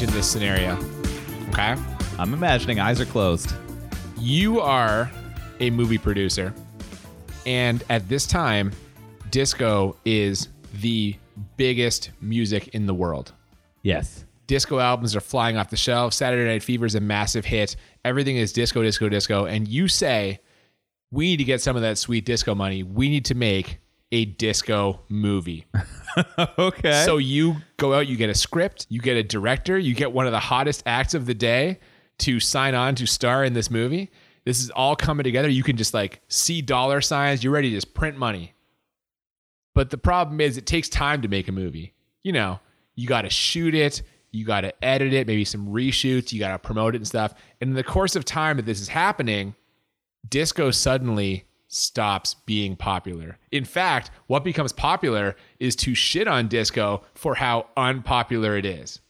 want 0.00 0.12
you 0.12 0.12
to 0.12 0.12
imagine 0.12 0.18
this 0.18 0.30
scenario. 0.30 0.78
Okay? 1.50 1.76
I'm 2.18 2.32
imagining 2.32 2.80
eyes 2.80 3.00
are 3.00 3.06
closed. 3.06 3.54
You 4.18 4.60
are 4.60 5.10
a 5.60 5.70
movie 5.70 5.98
producer, 5.98 6.54
and 7.44 7.82
at 7.90 8.08
this 8.08 8.26
time, 8.26 8.72
disco 9.30 9.96
is 10.04 10.48
the 10.80 11.16
biggest 11.56 12.10
music 12.20 12.68
in 12.68 12.86
the 12.86 12.94
world. 12.94 13.32
Yes. 13.82 14.24
Disco 14.46 14.78
albums 14.78 15.14
are 15.14 15.20
flying 15.20 15.56
off 15.56 15.70
the 15.70 15.76
shelf. 15.76 16.12
Saturday 16.12 16.48
Night 16.50 16.62
Fever 16.62 16.86
is 16.86 16.94
a 16.94 17.00
massive 17.00 17.44
hit. 17.44 17.76
Everything 18.04 18.36
is 18.36 18.52
disco, 18.52 18.82
disco, 18.82 19.08
disco. 19.08 19.44
And 19.44 19.68
you 19.68 19.86
say, 19.86 20.40
we 21.10 21.26
need 21.26 21.36
to 21.38 21.44
get 21.44 21.60
some 21.60 21.76
of 21.76 21.82
that 21.82 21.98
sweet 21.98 22.24
disco 22.24 22.54
money. 22.54 22.82
We 22.82 23.08
need 23.08 23.26
to 23.26 23.34
make 23.34 23.78
a 24.12 24.24
disco 24.24 25.00
movie. 25.08 25.66
okay. 26.58 27.04
So 27.04 27.18
you 27.18 27.56
go 27.76 27.94
out, 27.94 28.08
you 28.08 28.16
get 28.16 28.30
a 28.30 28.34
script, 28.34 28.86
you 28.88 29.00
get 29.00 29.16
a 29.16 29.22
director, 29.22 29.78
you 29.78 29.94
get 29.94 30.12
one 30.12 30.26
of 30.26 30.32
the 30.32 30.40
hottest 30.40 30.82
acts 30.86 31.14
of 31.14 31.26
the 31.26 31.34
day 31.34 31.78
to 32.18 32.40
sign 32.40 32.74
on 32.74 32.94
to 32.96 33.06
star 33.06 33.44
in 33.44 33.52
this 33.52 33.70
movie. 33.70 34.10
This 34.44 34.60
is 34.62 34.70
all 34.70 34.96
coming 34.96 35.24
together. 35.24 35.48
You 35.48 35.62
can 35.62 35.76
just 35.76 35.94
like 35.94 36.20
see 36.28 36.62
dollar 36.62 37.00
signs. 37.00 37.44
You're 37.44 37.52
ready 37.52 37.70
to 37.70 37.76
just 37.76 37.94
print 37.94 38.16
money. 38.16 38.54
But 39.74 39.90
the 39.90 39.98
problem 39.98 40.40
is, 40.40 40.56
it 40.56 40.66
takes 40.66 40.88
time 40.88 41.22
to 41.22 41.28
make 41.28 41.48
a 41.48 41.52
movie. 41.52 41.94
You 42.22 42.32
know, 42.32 42.60
you 42.96 43.06
got 43.06 43.22
to 43.22 43.30
shoot 43.30 43.74
it, 43.74 44.02
you 44.32 44.44
got 44.44 44.62
to 44.62 44.84
edit 44.84 45.12
it, 45.12 45.26
maybe 45.26 45.44
some 45.44 45.68
reshoots, 45.68 46.32
you 46.32 46.40
got 46.40 46.52
to 46.52 46.58
promote 46.58 46.94
it 46.94 46.98
and 46.98 47.06
stuff. 47.06 47.34
And 47.60 47.70
in 47.70 47.74
the 47.74 47.84
course 47.84 48.16
of 48.16 48.24
time 48.24 48.56
that 48.56 48.66
this 48.66 48.80
is 48.80 48.88
happening, 48.88 49.54
disco 50.28 50.70
suddenly 50.70 51.44
stops 51.70 52.34
being 52.46 52.76
popular. 52.76 53.38
In 53.52 53.64
fact, 53.64 54.10
what 54.26 54.44
becomes 54.44 54.72
popular 54.72 55.36
is 55.60 55.76
to 55.76 55.94
shit 55.94 56.28
on 56.28 56.48
disco 56.48 57.04
for 57.14 57.36
how 57.36 57.68
unpopular 57.76 58.56
it 58.56 58.66
is. 58.66 59.00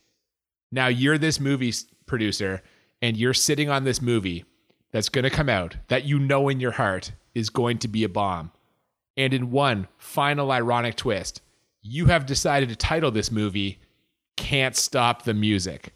Now 0.71 0.87
you're 0.87 1.19
this 1.19 1.41
movie 1.41 1.73
producer 2.07 2.63
and 3.03 3.17
you're 3.17 3.35
sitting 3.35 3.71
on 3.71 3.85
this 3.85 4.03
movie 4.03 4.45
that's 4.93 5.09
going 5.09 5.25
to 5.25 5.31
come 5.31 5.49
out 5.49 5.77
that 5.89 6.05
you 6.05 6.19
know 6.19 6.49
in 6.49 6.61
your 6.61 6.73
heart 6.73 7.13
is 7.35 7.49
going 7.49 7.79
to 7.79 7.89
be 7.89 8.05
a 8.05 8.09
bomb. 8.09 8.53
And 9.17 9.33
in 9.33 9.51
one 9.51 9.89
final 9.97 10.53
ironic 10.53 10.97
twist, 10.97 11.41
you 11.83 12.07
have 12.07 12.27
decided 12.27 12.69
to 12.69 12.77
title 12.77 13.11
this 13.11 13.31
movie 13.31 13.81
Can't 14.37 14.77
Stop 14.77 15.23
the 15.23 15.35
Music 15.35 15.95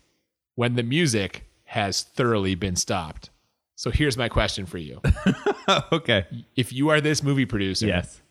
when 0.55 0.77
the 0.77 0.83
music 0.83 1.47
has 1.65 2.03
thoroughly 2.03 2.55
been 2.55 2.77
stopped. 2.77 3.31
So 3.85 3.91
here's 3.91 4.17
my 4.17 4.31
question 4.31 4.65
for 4.65 4.79
you. 4.79 5.03
okay. 5.93 6.25
if 6.57 6.73
you 6.73 6.89
are 6.89 7.03
this 7.03 7.23
movie 7.23 7.45
producer, 7.45 7.87
Yes. 7.87 8.23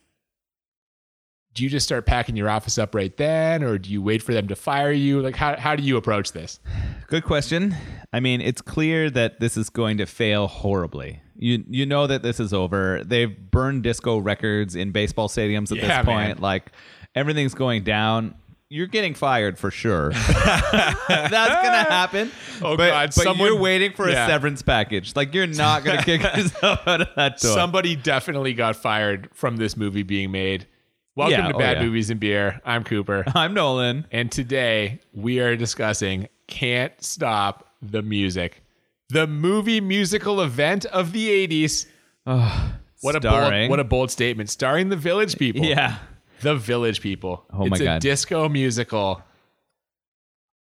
do 1.54 1.64
you 1.64 1.70
just 1.70 1.86
start 1.86 2.08
packing 2.08 2.36
your 2.36 2.50
office 2.50 2.80
up 2.80 2.96
right 2.96 3.16
then 3.18 3.62
or 3.64 3.78
do 3.78 3.92
you 3.92 4.02
wait 4.02 4.24
for 4.24 4.34
them 4.34 4.48
to 4.48 4.56
fire 4.56 4.92
you? 4.92 5.22
Like 5.22 5.36
how 5.36 5.56
how 5.56 5.76
do 5.76 5.84
you 5.84 5.96
approach 5.98 6.32
this? 6.32 6.60
Good 7.06 7.24
question. 7.24 7.76
I 8.12 8.20
mean, 8.20 8.42
it's 8.42 8.62
clear 8.64 9.12
that 9.12 9.40
this 9.40 9.56
is 9.56 9.70
going 9.70 9.98
to 10.00 10.08
fail 10.08 10.48
horribly. 10.48 11.22
You 11.38 11.64
you 11.70 11.86
know 11.86 12.08
that 12.08 12.24
this 12.24 12.40
is 12.40 12.52
over. 12.52 13.04
They've 13.06 13.30
burned 13.52 13.84
disco 13.84 14.18
records 14.18 14.76
in 14.76 14.92
baseball 14.92 15.30
stadiums 15.30 15.72
at 15.72 15.78
Yeah, 15.78 16.00
this 16.02 16.06
point. 16.08 16.30
man. 16.30 16.38
Like 16.40 16.72
everything's 17.14 17.54
going 17.54 17.84
down. 17.84 18.34
You're 18.74 18.88
getting 18.88 19.14
fired 19.14 19.60
for 19.60 19.70
sure. 19.70 20.10
That's 20.14 21.30
gonna 21.30 21.84
happen. 21.84 22.32
Oh, 22.60 22.76
but, 22.76 22.90
God, 22.90 23.10
but 23.16 23.24
someone- 23.24 23.48
you're 23.48 23.60
waiting 23.60 23.94
for 23.94 24.10
Yeah. 24.10 24.26
a 24.26 24.28
severance 24.28 24.64
package. 24.64 25.16
Like 25.16 25.32
you're 25.36 25.46
not 25.46 25.84
gonna 25.84 26.02
kick 26.02 26.24
yourself 26.36 26.80
out 26.88 27.02
of 27.02 27.10
that 27.16 27.38
door. 27.38 27.54
Somebody 27.54 27.96
definitely 27.96 28.56
got 28.56 28.76
fired 28.76 29.30
from 29.32 29.58
this 29.58 29.78
movie 29.78 30.02
being 30.02 30.32
made. 30.32 30.66
Welcome 31.16 31.40
Yeah, 31.42 31.48
to 31.50 31.54
oh, 31.54 31.60
Bad 31.60 31.78
yeah. 31.78 31.84
Movies 31.84 32.10
and 32.10 32.20
Beer. 32.20 32.60
I'm 32.66 32.84
Cooper. 32.84 33.24
I'm 33.36 33.54
Nolan. 33.54 34.08
and 34.12 34.32
today 34.32 35.02
we 35.14 35.40
are 35.40 35.56
discussing 35.56 36.28
Can't 36.48 36.94
Stop 37.00 37.70
the 37.80 38.02
Music. 38.02 38.64
The 39.10 39.28
movie 39.28 39.82
musical 39.82 40.42
event 40.42 40.86
of 40.86 41.12
the 41.12 41.30
80s. 41.48 41.86
What 43.02 43.16
a 43.18 43.20
bold, 43.20 43.70
what 43.70 43.80
a 43.80 43.84
bold 43.84 44.10
statement. 44.10 44.50
Starring 44.50 44.90
the 44.90 44.96
Village 44.96 45.38
People. 45.38 45.64
Yeah. 45.64 45.98
The 46.44 46.56
Village 46.56 47.02
People. 47.02 47.46
Oh 47.52 47.64
it's 47.66 47.72
my 47.72 47.78
a 47.78 47.84
God. 47.84 48.02
disco 48.02 48.48
musical. 48.50 49.22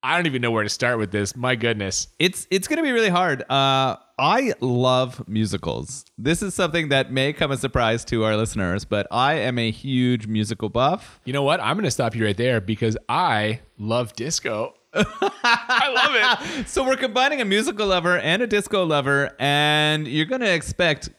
I 0.05 0.17
don't 0.17 0.27
even 0.27 0.43
know 0.43 0.51
where 0.51 0.65
to 0.65 0.69
start 0.69 0.99
with 0.99 1.13
this. 1.13 1.37
My 1.37 1.55
goodness. 1.55 2.09
It's 2.19 2.47
it's 2.51 2.67
gonna 2.67 2.83
be 2.83 2.93
really 2.93 3.09
hard. 3.11 3.43
Uh, 3.51 3.97
I 4.19 4.53
love 4.61 5.29
musicals. 5.29 6.05
This 6.17 6.43
is 6.43 6.55
something 6.55 6.91
that 6.91 7.11
may 7.11 7.33
come 7.33 7.51
as 7.51 7.59
a 7.59 7.61
surprise 7.63 8.05
to 8.07 8.25
our 8.25 8.37
listeners, 8.37 8.85
but 8.85 9.07
I 9.11 9.35
am 9.35 9.59
a 9.59 9.71
huge 9.73 10.29
musical 10.29 10.69
buff. 10.69 11.21
You 11.25 11.33
know 11.33 11.43
what? 11.43 11.61
I'm 11.61 11.75
going 11.75 11.87
to 11.87 11.91
stop 11.91 12.15
you 12.15 12.25
right 12.25 12.37
there 12.37 12.61
because 12.61 12.97
I 13.09 13.61
love 13.79 14.13
disco. 14.13 14.75
I 14.95 15.91
love 15.93 16.51
it. 16.61 16.67
So 16.69 16.85
we're 16.85 16.97
combining 16.97 17.41
a 17.41 17.45
musical 17.45 17.89
lover 17.89 18.17
and 18.19 18.43
a 18.43 18.47
disco 18.47 18.85
lover, 18.85 19.35
and 19.41 20.07
you're 20.07 20.27
gonna 20.27 20.47
expect 20.51 21.11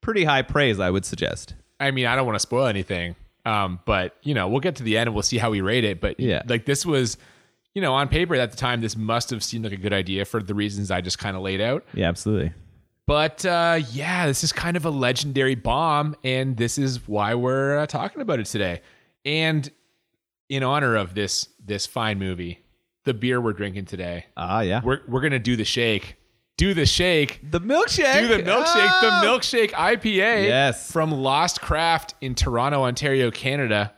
pretty 0.00 0.22
high 0.24 0.42
praise, 0.42 0.78
I 0.78 0.90
would 0.90 1.04
suggest. 1.04 1.54
I 1.80 1.90
mean, 1.90 2.06
I 2.06 2.14
don't 2.14 2.26
want 2.26 2.36
to 2.36 2.40
spoil 2.40 2.66
anything, 2.66 3.16
um, 3.44 3.80
but 3.84 4.16
you 4.22 4.34
know, 4.34 4.48
we'll 4.48 4.60
get 4.60 4.76
to 4.76 4.82
the 4.82 4.96
end 4.98 5.08
and 5.08 5.14
we'll 5.14 5.22
see 5.22 5.38
how 5.38 5.50
we 5.50 5.60
rate 5.60 5.84
it. 5.84 6.00
But 6.00 6.18
Yeah. 6.20 6.42
like 6.48 6.64
this 6.66 6.84
was, 6.86 7.16
you 7.74 7.82
know, 7.82 7.94
on 7.94 8.08
paper 8.08 8.34
at 8.34 8.50
the 8.50 8.56
time, 8.56 8.80
this 8.80 8.96
must 8.96 9.30
have 9.30 9.42
seemed 9.44 9.64
like 9.64 9.72
a 9.72 9.76
good 9.76 9.92
idea 9.92 10.24
for 10.24 10.42
the 10.42 10.54
reasons 10.54 10.90
I 10.90 11.00
just 11.00 11.18
kind 11.18 11.36
of 11.36 11.42
laid 11.42 11.60
out. 11.60 11.84
Yeah, 11.94 12.08
absolutely. 12.08 12.52
But 13.06 13.44
uh, 13.46 13.80
yeah, 13.92 14.26
this 14.26 14.44
is 14.44 14.52
kind 14.52 14.76
of 14.76 14.84
a 14.84 14.90
legendary 14.90 15.54
bomb, 15.54 16.14
and 16.24 16.56
this 16.58 16.76
is 16.76 17.08
why 17.08 17.34
we're 17.34 17.78
uh, 17.78 17.86
talking 17.86 18.20
about 18.20 18.38
it 18.38 18.46
today. 18.46 18.82
And 19.24 19.70
in 20.50 20.62
honor 20.62 20.94
of 20.96 21.14
this 21.14 21.48
this 21.64 21.86
fine 21.86 22.18
movie, 22.18 22.60
the 23.04 23.14
beer 23.14 23.40
we're 23.40 23.54
drinking 23.54 23.86
today, 23.86 24.26
Ah, 24.36 24.60
yeah. 24.60 24.82
we're 24.84 25.00
we're 25.08 25.22
gonna 25.22 25.38
do 25.38 25.56
the 25.56 25.64
shake, 25.64 26.16
do 26.58 26.74
the 26.74 26.84
shake, 26.84 27.40
the 27.50 27.60
milkshake. 27.60 28.20
do 28.20 28.28
the 28.28 28.42
milkshake, 28.42 28.90
Ah! 28.90 29.20
the 29.22 29.26
milkshake 29.26 29.70
IPA, 29.72 30.44
Yes. 30.46 30.92
from 30.92 31.10
Lost 31.10 31.62
Craft 31.62 32.14
in 32.20 32.34
Toronto, 32.34 32.82
Ontario, 32.82 33.30
Canada. 33.30 33.94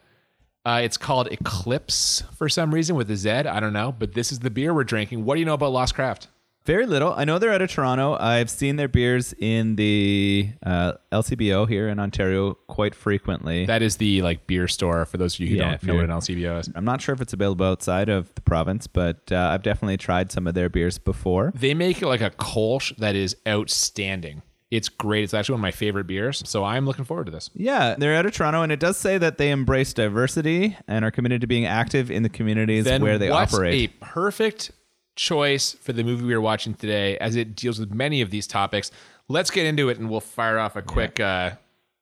Uh, 0.64 0.80
it's 0.84 0.98
called 0.98 1.26
Eclipse 1.32 2.22
for 2.36 2.48
some 2.48 2.72
reason 2.72 2.94
with 2.94 3.10
a 3.10 3.16
Z. 3.16 3.30
I 3.30 3.58
don't 3.60 3.72
know, 3.72 3.92
but 3.98 4.12
this 4.12 4.30
is 4.30 4.40
the 4.40 4.50
beer 4.50 4.72
we're 4.74 4.84
drinking. 4.84 5.24
What 5.24 5.34
do 5.34 5.40
you 5.40 5.46
know 5.46 5.54
about 5.54 5.72
Lost 5.72 5.94
Craft? 5.94 6.28
Very 6.66 6.84
little. 6.86 7.12
I 7.14 7.24
know 7.24 7.38
they're 7.38 7.52
out 7.52 7.62
of 7.62 7.70
Toronto. 7.70 8.16
I've 8.20 8.50
seen 8.50 8.76
their 8.76 8.86
beers 8.86 9.32
in 9.38 9.76
the 9.76 10.50
uh, 10.64 10.92
LCBO 11.10 11.66
here 11.68 11.88
in 11.88 11.98
Ontario 11.98 12.54
quite 12.68 12.94
frequently. 12.94 13.64
That 13.66 13.80
is 13.82 13.96
the 13.96 14.20
like 14.22 14.46
beer 14.46 14.68
store 14.68 15.04
for 15.06 15.16
those 15.16 15.34
of 15.34 15.40
you 15.40 15.48
who 15.48 15.54
Yeah, 15.56 15.70
don't 15.76 15.84
know 15.84 15.94
what 15.96 16.04
an 16.04 16.10
LCBO 16.10 16.60
is. 16.60 16.70
I'm 16.74 16.84
not 16.84 17.00
sure 17.00 17.14
if 17.14 17.20
it's 17.22 17.32
available 17.32 17.64
outside 17.66 18.08
of 18.10 18.34
the 18.34 18.42
province, 18.42 18.86
but 18.86 19.32
uh, 19.32 19.36
I've 19.52 19.62
definitely 19.62 19.96
tried 19.96 20.30
some 20.30 20.46
of 20.46 20.54
their 20.54 20.68
beers 20.68 20.98
before. 20.98 21.52
They 21.54 21.72
make 21.74 22.02
like 22.02 22.20
a 22.20 22.30
Kolsch 22.30 22.94
that 22.98 23.16
is 23.16 23.36
outstanding. 23.48 24.42
It's 24.70 24.88
great. 24.88 25.24
It's 25.24 25.34
actually 25.34 25.54
one 25.54 25.60
of 25.60 25.62
my 25.62 25.70
favorite 25.72 26.06
beers. 26.06 26.42
So 26.48 26.62
I'm 26.62 26.86
looking 26.86 27.04
forward 27.04 27.24
to 27.26 27.32
this. 27.32 27.50
Yeah, 27.54 27.96
they're 27.98 28.14
out 28.14 28.26
of 28.26 28.32
Toronto, 28.32 28.62
and 28.62 28.70
it 28.70 28.78
does 28.78 28.96
say 28.96 29.18
that 29.18 29.36
they 29.36 29.50
embrace 29.50 29.92
diversity 29.92 30.76
and 30.86 31.04
are 31.04 31.10
committed 31.10 31.40
to 31.40 31.48
being 31.48 31.66
active 31.66 32.08
in 32.10 32.22
the 32.22 32.28
communities 32.28 32.84
Then 32.84 33.02
where 33.02 33.18
they 33.18 33.30
operate. 33.30 33.90
a 33.90 34.04
perfect 34.04 34.70
choice 35.16 35.72
for 35.72 35.92
the 35.92 36.02
movie 36.02 36.24
we 36.24 36.34
are 36.34 36.40
watching 36.40 36.74
today 36.74 37.16
as 37.18 37.36
it 37.36 37.54
deals 37.54 37.78
with 37.78 37.92
many 37.92 38.20
of 38.20 38.30
these 38.30 38.46
topics. 38.46 38.90
Let's 39.28 39.50
get 39.50 39.66
into 39.66 39.88
it 39.88 39.98
and 39.98 40.10
we'll 40.10 40.20
fire 40.20 40.58
off 40.58 40.76
a 40.76 40.82
quick 40.82 41.20
uh, 41.20 41.52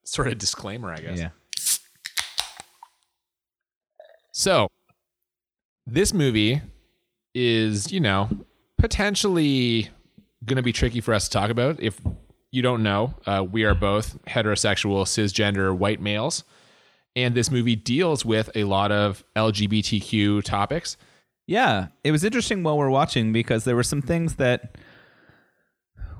sort 0.04 0.28
of 0.28 0.38
disclaimer, 0.38 0.92
I 0.92 0.96
guess. 0.96 1.18
yeah. 1.18 1.30
So, 4.32 4.68
this 5.86 6.14
movie 6.14 6.60
is, 7.34 7.90
you 7.90 8.00
know, 8.00 8.28
potentially 8.78 9.88
going 10.44 10.56
to 10.56 10.62
be 10.62 10.72
tricky 10.72 11.00
for 11.00 11.12
us 11.12 11.24
to 11.24 11.30
talk 11.30 11.50
about. 11.50 11.80
If 11.80 12.00
you 12.50 12.62
don't 12.62 12.82
know, 12.82 13.14
uh, 13.26 13.44
we 13.50 13.64
are 13.64 13.74
both 13.74 14.22
heterosexual, 14.24 15.02
cisgender, 15.04 15.76
white 15.76 16.00
males. 16.00 16.44
And 17.16 17.34
this 17.34 17.50
movie 17.50 17.74
deals 17.74 18.24
with 18.24 18.50
a 18.54 18.64
lot 18.64 18.92
of 18.92 19.24
LGBTQ 19.34 20.44
topics. 20.44 20.96
Yeah, 21.48 21.86
it 22.04 22.12
was 22.12 22.24
interesting 22.24 22.62
while 22.62 22.76
we're 22.76 22.90
watching 22.90 23.32
because 23.32 23.64
there 23.64 23.74
were 23.74 23.82
some 23.82 24.02
things 24.02 24.34
that 24.34 24.76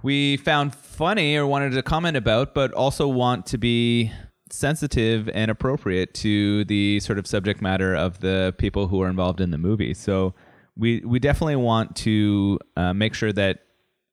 we 0.03 0.39
found 0.39 0.75
funny 0.75 1.37
or 1.37 1.47
wanted 1.47 1.73
to 1.73 1.83
comment 1.83 2.17
about, 2.17 2.55
but 2.55 2.73
also 2.73 3.07
want 3.07 3.45
to 3.49 3.59
be 3.59 4.11
sensitive 4.51 5.29
and 5.35 5.51
appropriate 5.51 6.15
to 6.15 6.65
the 6.65 6.99
sort 7.01 7.19
of 7.19 7.27
subject 7.27 7.61
matter 7.61 7.95
of 7.95 8.21
the 8.21 8.55
people 8.57 8.89
who 8.89 9.03
are 9.03 9.09
involved 9.11 9.43
in 9.43 9.51
the 9.51 9.59
movie. 9.59 9.93
So 9.93 10.33
we 10.79 11.01
we 11.05 11.19
definitely 11.19 11.57
want 11.57 11.95
to 11.97 12.59
uh, 12.79 12.95
make 12.95 13.13
sure 13.13 13.33
that 13.35 13.59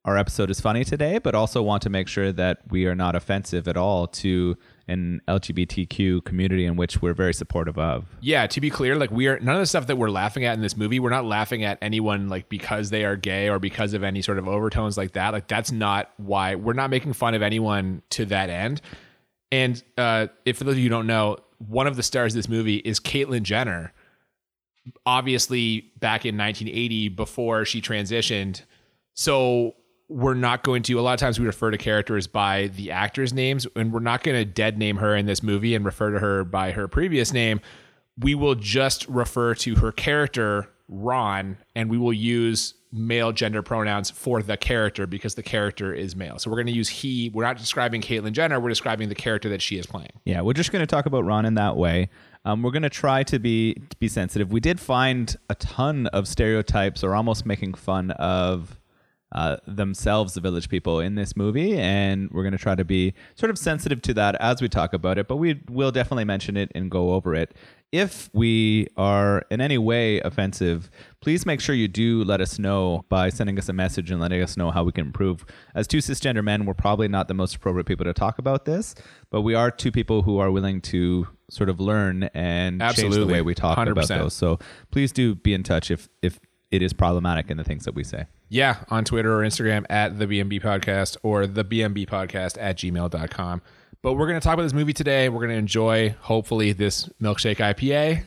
our 0.04 0.18
episode 0.18 0.50
is 0.50 0.60
funny 0.60 0.84
today, 0.84 1.16
but 1.16 1.34
also 1.34 1.62
want 1.62 1.82
to 1.84 1.88
make 1.88 2.08
sure 2.08 2.30
that 2.30 2.58
we 2.68 2.84
are 2.84 2.94
not 2.94 3.16
offensive 3.16 3.66
at 3.68 3.78
all 3.78 4.06
to 4.06 4.54
an 4.88 5.20
LGBTQ 5.26 6.24
community 6.24 6.64
in 6.64 6.76
which 6.76 7.02
we're 7.02 7.14
very 7.14 7.34
supportive 7.34 7.78
of. 7.78 8.04
Yeah, 8.20 8.46
to 8.46 8.60
be 8.60 8.70
clear, 8.70 8.96
like 8.96 9.10
we 9.10 9.26
are 9.26 9.38
none 9.40 9.56
of 9.56 9.60
the 9.60 9.66
stuff 9.66 9.88
that 9.88 9.96
we're 9.96 10.10
laughing 10.10 10.44
at 10.44 10.54
in 10.54 10.62
this 10.62 10.76
movie, 10.76 11.00
we're 11.00 11.10
not 11.10 11.24
laughing 11.24 11.64
at 11.64 11.78
anyone 11.82 12.28
like 12.28 12.48
because 12.48 12.90
they 12.90 13.04
are 13.04 13.16
gay 13.16 13.48
or 13.48 13.58
because 13.58 13.94
of 13.94 14.04
any 14.04 14.22
sort 14.22 14.38
of 14.38 14.46
overtones 14.46 14.96
like 14.96 15.12
that. 15.12 15.32
Like 15.32 15.48
that's 15.48 15.72
not 15.72 16.10
why 16.18 16.54
we're 16.54 16.72
not 16.72 16.90
making 16.90 17.14
fun 17.14 17.34
of 17.34 17.42
anyone 17.42 18.02
to 18.10 18.26
that 18.26 18.48
end. 18.48 18.80
And 19.50 19.82
uh, 19.98 20.28
if 20.44 20.58
for 20.58 20.64
those 20.64 20.74
of 20.74 20.80
you 20.80 20.88
don't 20.88 21.06
know, 21.06 21.38
one 21.58 21.86
of 21.86 21.96
the 21.96 22.02
stars 22.02 22.34
of 22.34 22.36
this 22.38 22.48
movie 22.48 22.76
is 22.76 23.00
Caitlyn 23.00 23.42
Jenner, 23.42 23.92
obviously 25.04 25.92
back 25.98 26.24
in 26.24 26.36
1980 26.36 27.08
before 27.10 27.64
she 27.64 27.80
transitioned. 27.80 28.62
So 29.14 29.74
we're 30.08 30.34
not 30.34 30.62
going 30.62 30.82
to 30.84 30.98
a 30.98 31.02
lot 31.02 31.14
of 31.14 31.20
times 31.20 31.40
we 31.40 31.46
refer 31.46 31.70
to 31.70 31.78
characters 31.78 32.26
by 32.26 32.68
the 32.68 32.90
actors' 32.90 33.32
names, 33.32 33.66
and 33.74 33.92
we're 33.92 34.00
not 34.00 34.22
going 34.22 34.36
to 34.36 34.44
dead 34.44 34.78
name 34.78 34.96
her 34.98 35.16
in 35.16 35.26
this 35.26 35.42
movie 35.42 35.74
and 35.74 35.84
refer 35.84 36.10
to 36.12 36.18
her 36.18 36.44
by 36.44 36.72
her 36.72 36.86
previous 36.88 37.32
name. 37.32 37.60
We 38.18 38.34
will 38.34 38.54
just 38.54 39.06
refer 39.08 39.54
to 39.56 39.76
her 39.76 39.92
character 39.92 40.70
Ron, 40.88 41.58
and 41.74 41.90
we 41.90 41.98
will 41.98 42.12
use 42.12 42.74
male 42.92 43.32
gender 43.32 43.62
pronouns 43.62 44.10
for 44.10 44.42
the 44.42 44.56
character 44.56 45.06
because 45.06 45.34
the 45.34 45.42
character 45.42 45.92
is 45.92 46.14
male. 46.14 46.38
So 46.38 46.50
we're 46.50 46.56
going 46.56 46.68
to 46.68 46.72
use 46.72 46.88
he. 46.88 47.30
We're 47.34 47.44
not 47.44 47.58
describing 47.58 48.00
Caitlyn 48.00 48.32
Jenner. 48.32 48.60
We're 48.60 48.68
describing 48.68 49.08
the 49.08 49.14
character 49.14 49.48
that 49.48 49.60
she 49.60 49.78
is 49.78 49.86
playing. 49.86 50.12
Yeah, 50.24 50.42
we're 50.42 50.52
just 50.52 50.70
going 50.70 50.80
to 50.80 50.86
talk 50.86 51.06
about 51.06 51.24
Ron 51.24 51.44
in 51.44 51.54
that 51.54 51.76
way. 51.76 52.08
Um, 52.44 52.62
we're 52.62 52.70
going 52.70 52.84
to 52.84 52.90
try 52.90 53.24
to 53.24 53.38
be 53.40 53.74
to 53.74 53.96
be 53.96 54.06
sensitive. 54.06 54.52
We 54.52 54.60
did 54.60 54.78
find 54.78 55.36
a 55.50 55.56
ton 55.56 56.06
of 56.08 56.28
stereotypes 56.28 57.02
or 57.02 57.14
almost 57.16 57.44
making 57.44 57.74
fun 57.74 58.12
of 58.12 58.78
uh, 59.32 59.56
themselves, 59.66 60.34
the 60.34 60.40
village 60.40 60.68
people, 60.68 61.00
in 61.00 61.14
this 61.14 61.36
movie, 61.36 61.78
and 61.78 62.30
we're 62.30 62.42
going 62.42 62.52
to 62.52 62.58
try 62.58 62.74
to 62.74 62.84
be 62.84 63.12
sort 63.34 63.50
of 63.50 63.58
sensitive 63.58 64.00
to 64.02 64.14
that 64.14 64.34
as 64.36 64.62
we 64.62 64.68
talk 64.68 64.92
about 64.92 65.18
it. 65.18 65.28
But 65.28 65.36
we 65.36 65.60
will 65.68 65.90
definitely 65.90 66.24
mention 66.24 66.56
it 66.56 66.70
and 66.74 66.90
go 66.90 67.12
over 67.12 67.34
it. 67.34 67.54
If 67.92 68.28
we 68.32 68.88
are 68.96 69.44
in 69.50 69.60
any 69.60 69.78
way 69.78 70.20
offensive, 70.20 70.90
please 71.20 71.46
make 71.46 71.60
sure 71.60 71.74
you 71.74 71.88
do 71.88 72.24
let 72.24 72.40
us 72.40 72.58
know 72.58 73.04
by 73.08 73.30
sending 73.30 73.58
us 73.58 73.68
a 73.68 73.72
message 73.72 74.10
and 74.10 74.20
letting 74.20 74.42
us 74.42 74.56
know 74.56 74.70
how 74.70 74.84
we 74.84 74.92
can 74.92 75.06
improve. 75.06 75.44
As 75.74 75.86
two 75.86 75.98
cisgender 75.98 76.42
men, 76.42 76.66
we're 76.66 76.74
probably 76.74 77.08
not 77.08 77.28
the 77.28 77.34
most 77.34 77.54
appropriate 77.56 77.86
people 77.86 78.04
to 78.04 78.12
talk 78.12 78.38
about 78.38 78.64
this, 78.64 78.94
but 79.30 79.42
we 79.42 79.54
are 79.54 79.70
two 79.70 79.92
people 79.92 80.22
who 80.22 80.38
are 80.38 80.50
willing 80.50 80.80
to 80.82 81.28
sort 81.50 81.68
of 81.68 81.78
learn 81.80 82.24
and 82.34 82.80
change 82.80 82.96
the 82.96 83.06
Absolutely. 83.06 83.32
way 83.34 83.42
we 83.42 83.54
talk 83.54 83.78
about 83.78 83.96
100%. 83.96 84.08
those. 84.08 84.34
So 84.34 84.58
please 84.90 85.12
do 85.12 85.34
be 85.34 85.54
in 85.54 85.62
touch 85.62 85.90
if 85.90 86.08
if 86.22 86.40
it 86.70 86.82
is 86.82 86.92
problematic 86.92 87.50
in 87.50 87.56
the 87.56 87.64
things 87.64 87.84
that 87.84 87.94
we 87.94 88.04
say. 88.04 88.26
Yeah, 88.48 88.84
on 88.90 89.04
Twitter 89.04 89.40
or 89.40 89.44
Instagram 89.44 89.84
at 89.90 90.18
the 90.18 90.26
BMB 90.26 90.62
podcast 90.62 91.16
or 91.22 91.46
the 91.46 91.64
BMB 91.64 92.08
podcast 92.08 92.56
at 92.60 92.76
gmail.com. 92.76 93.62
But 94.02 94.14
we're 94.14 94.26
going 94.26 94.38
to 94.38 94.44
talk 94.44 94.54
about 94.54 94.62
this 94.64 94.72
movie 94.72 94.92
today. 94.92 95.28
We're 95.28 95.40
going 95.40 95.50
to 95.50 95.56
enjoy, 95.56 96.14
hopefully, 96.20 96.72
this 96.72 97.08
milkshake 97.20 97.56
IPA. 97.56 98.22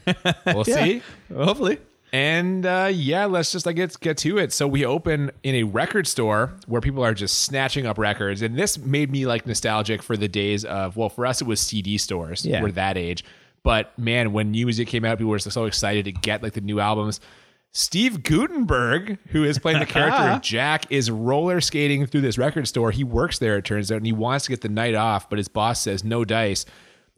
We'll 0.53 0.65
see. 0.65 1.01
Hopefully. 1.33 1.79
And 2.11 2.65
uh, 2.65 2.89
yeah, 2.91 3.25
let's 3.25 3.51
just 3.51 3.65
like 3.65 3.75
get 3.75 3.99
get 3.99 4.17
to 4.19 4.39
it. 4.39 4.51
So 4.51 4.67
we 4.67 4.83
open 4.83 5.31
in 5.43 5.55
a 5.55 5.63
record 5.63 6.07
store 6.07 6.53
where 6.65 6.81
people 6.81 7.03
are 7.03 7.13
just 7.13 7.43
snatching 7.43 7.85
up 7.85 7.97
records, 7.97 8.41
and 8.41 8.57
this 8.57 8.79
made 8.79 9.11
me 9.11 9.27
like 9.27 9.45
nostalgic 9.45 10.01
for 10.01 10.17
the 10.17 10.27
days 10.27 10.65
of 10.65 10.97
well, 10.97 11.09
for 11.09 11.25
us 11.25 11.39
it 11.41 11.47
was 11.47 11.59
CD 11.59 11.97
stores. 11.99 12.45
Yeah. 12.45 12.63
We're 12.63 12.71
that 12.71 12.97
age, 12.97 13.23
but 13.63 13.97
man, 13.97 14.33
when 14.33 14.51
new 14.51 14.65
music 14.65 14.87
came 14.87 15.05
out, 15.05 15.19
people 15.19 15.29
were 15.29 15.39
so 15.39 15.65
excited 15.65 16.05
to 16.05 16.11
get 16.11 16.41
like 16.41 16.53
the 16.53 16.61
new 16.61 16.79
albums. 16.79 17.19
Steve 17.71 18.23
Guttenberg, 18.23 19.19
who 19.27 19.43
is 19.43 19.59
playing 19.59 19.79
the 19.79 19.85
character 19.87 20.23
of 20.23 20.41
Jack, 20.41 20.91
is 20.91 21.11
roller 21.11 21.61
skating 21.61 22.05
through 22.05 22.21
this 22.21 22.37
record 22.37 22.67
store. 22.67 22.91
He 22.91 23.03
works 23.03 23.39
there, 23.39 23.57
it 23.57 23.65
turns 23.65 23.91
out, 23.91 23.97
and 23.97 24.05
he 24.05 24.11
wants 24.11 24.45
to 24.45 24.51
get 24.51 24.61
the 24.61 24.69
night 24.69 24.95
off, 24.95 25.29
but 25.29 25.37
his 25.37 25.47
boss 25.47 25.79
says 25.81 26.03
no 26.03 26.25
dice. 26.25 26.65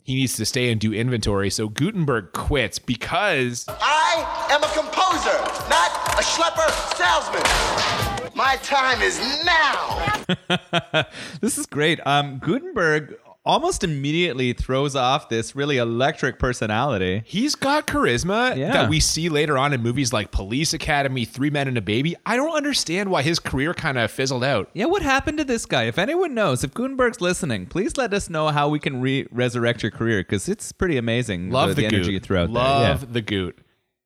He 0.03 0.15
needs 0.15 0.35
to 0.37 0.45
stay 0.45 0.71
and 0.71 0.81
do 0.81 0.93
inventory. 0.93 1.49
So 1.51 1.69
Guttenberg 1.69 2.33
quits 2.33 2.79
because 2.79 3.65
I 3.69 4.47
am 4.49 4.63
a 4.63 4.67
composer, 4.73 5.37
not 5.69 5.91
a 6.19 6.23
schlepper 6.23 6.69
salesman. 6.97 8.35
My 8.35 8.55
time 8.57 9.01
is 9.01 9.19
now. 9.45 10.07
This 11.41 11.57
is 11.57 11.65
great. 11.65 11.99
Um, 12.05 12.39
Guttenberg 12.39 13.15
almost 13.43 13.83
immediately 13.83 14.53
throws 14.53 14.95
off 14.95 15.29
this 15.29 15.55
really 15.55 15.77
electric 15.77 16.37
personality. 16.37 17.23
He's 17.25 17.55
got 17.55 17.87
charisma 17.87 18.55
Yeah. 18.55 18.71
that 18.73 18.89
we 18.89 18.99
see 18.99 19.29
later 19.29 19.57
on 19.57 19.73
in 19.73 19.81
movies 19.81 20.13
like 20.13 20.31
Police 20.31 20.73
Academy, 20.73 21.25
Three 21.25 21.49
Men 21.49 21.67
and 21.67 21.77
a 21.77 21.81
Baby. 21.81 22.15
I 22.25 22.35
don't 22.35 22.55
understand 22.55 23.09
why 23.09 23.23
his 23.23 23.39
career 23.39 23.73
kind 23.73 23.97
of 23.97 24.11
fizzled 24.11 24.43
out. 24.43 24.69
Yeah, 24.73 24.85
what 24.85 25.01
happened 25.01 25.39
to 25.39 25.43
this 25.43 25.65
guy? 25.65 25.83
If 25.83 25.97
anyone 25.97 26.33
knows, 26.33 26.63
if 26.63 26.73
Guttenberg's 26.73 27.19
listening, 27.21 27.65
please 27.65 27.97
let 27.97 28.13
us 28.13 28.29
know 28.29 28.49
how 28.49 28.69
we 28.69 28.77
can 28.79 29.01
re- 29.01 29.27
resurrect 29.31 29.81
your 29.81 29.91
career 29.91 30.19
because 30.21 30.47
it's 30.47 30.71
pretty 30.71 30.97
amazing. 30.97 31.49
Uh, 31.49 31.53
Love 31.53 31.69
the, 31.69 31.75
the, 31.81 31.85
energy 31.87 32.03
goot. 32.05 32.13
you 32.13 32.19
throw 32.19 32.43
out 32.43 32.49
Love 32.51 33.01
there. 33.01 33.09
the 33.13 33.21
goot. 33.21 33.57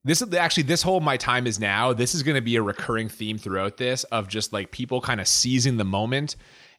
This 0.06 0.22
is 0.22 0.32
actually 0.36 0.64
this 0.64 0.84
whole 0.84 1.00
my 1.00 1.18
time 1.18 1.48
is 1.48 1.60
now. 1.60 1.92
This 1.92 2.14
is 2.14 2.22
going 2.24 2.36
to 2.36 2.42
be 2.42 2.56
a 2.58 2.62
recurring 2.62 3.10
theme 3.10 3.38
throughout 3.40 3.78
this 3.78 4.04
of 4.06 4.28
just 4.28 4.54
like 4.54 4.70
people 4.72 5.02
kind 5.02 5.20
of 5.20 5.28
seizing 5.28 5.78
the 5.78 5.84
moment. 5.84 6.36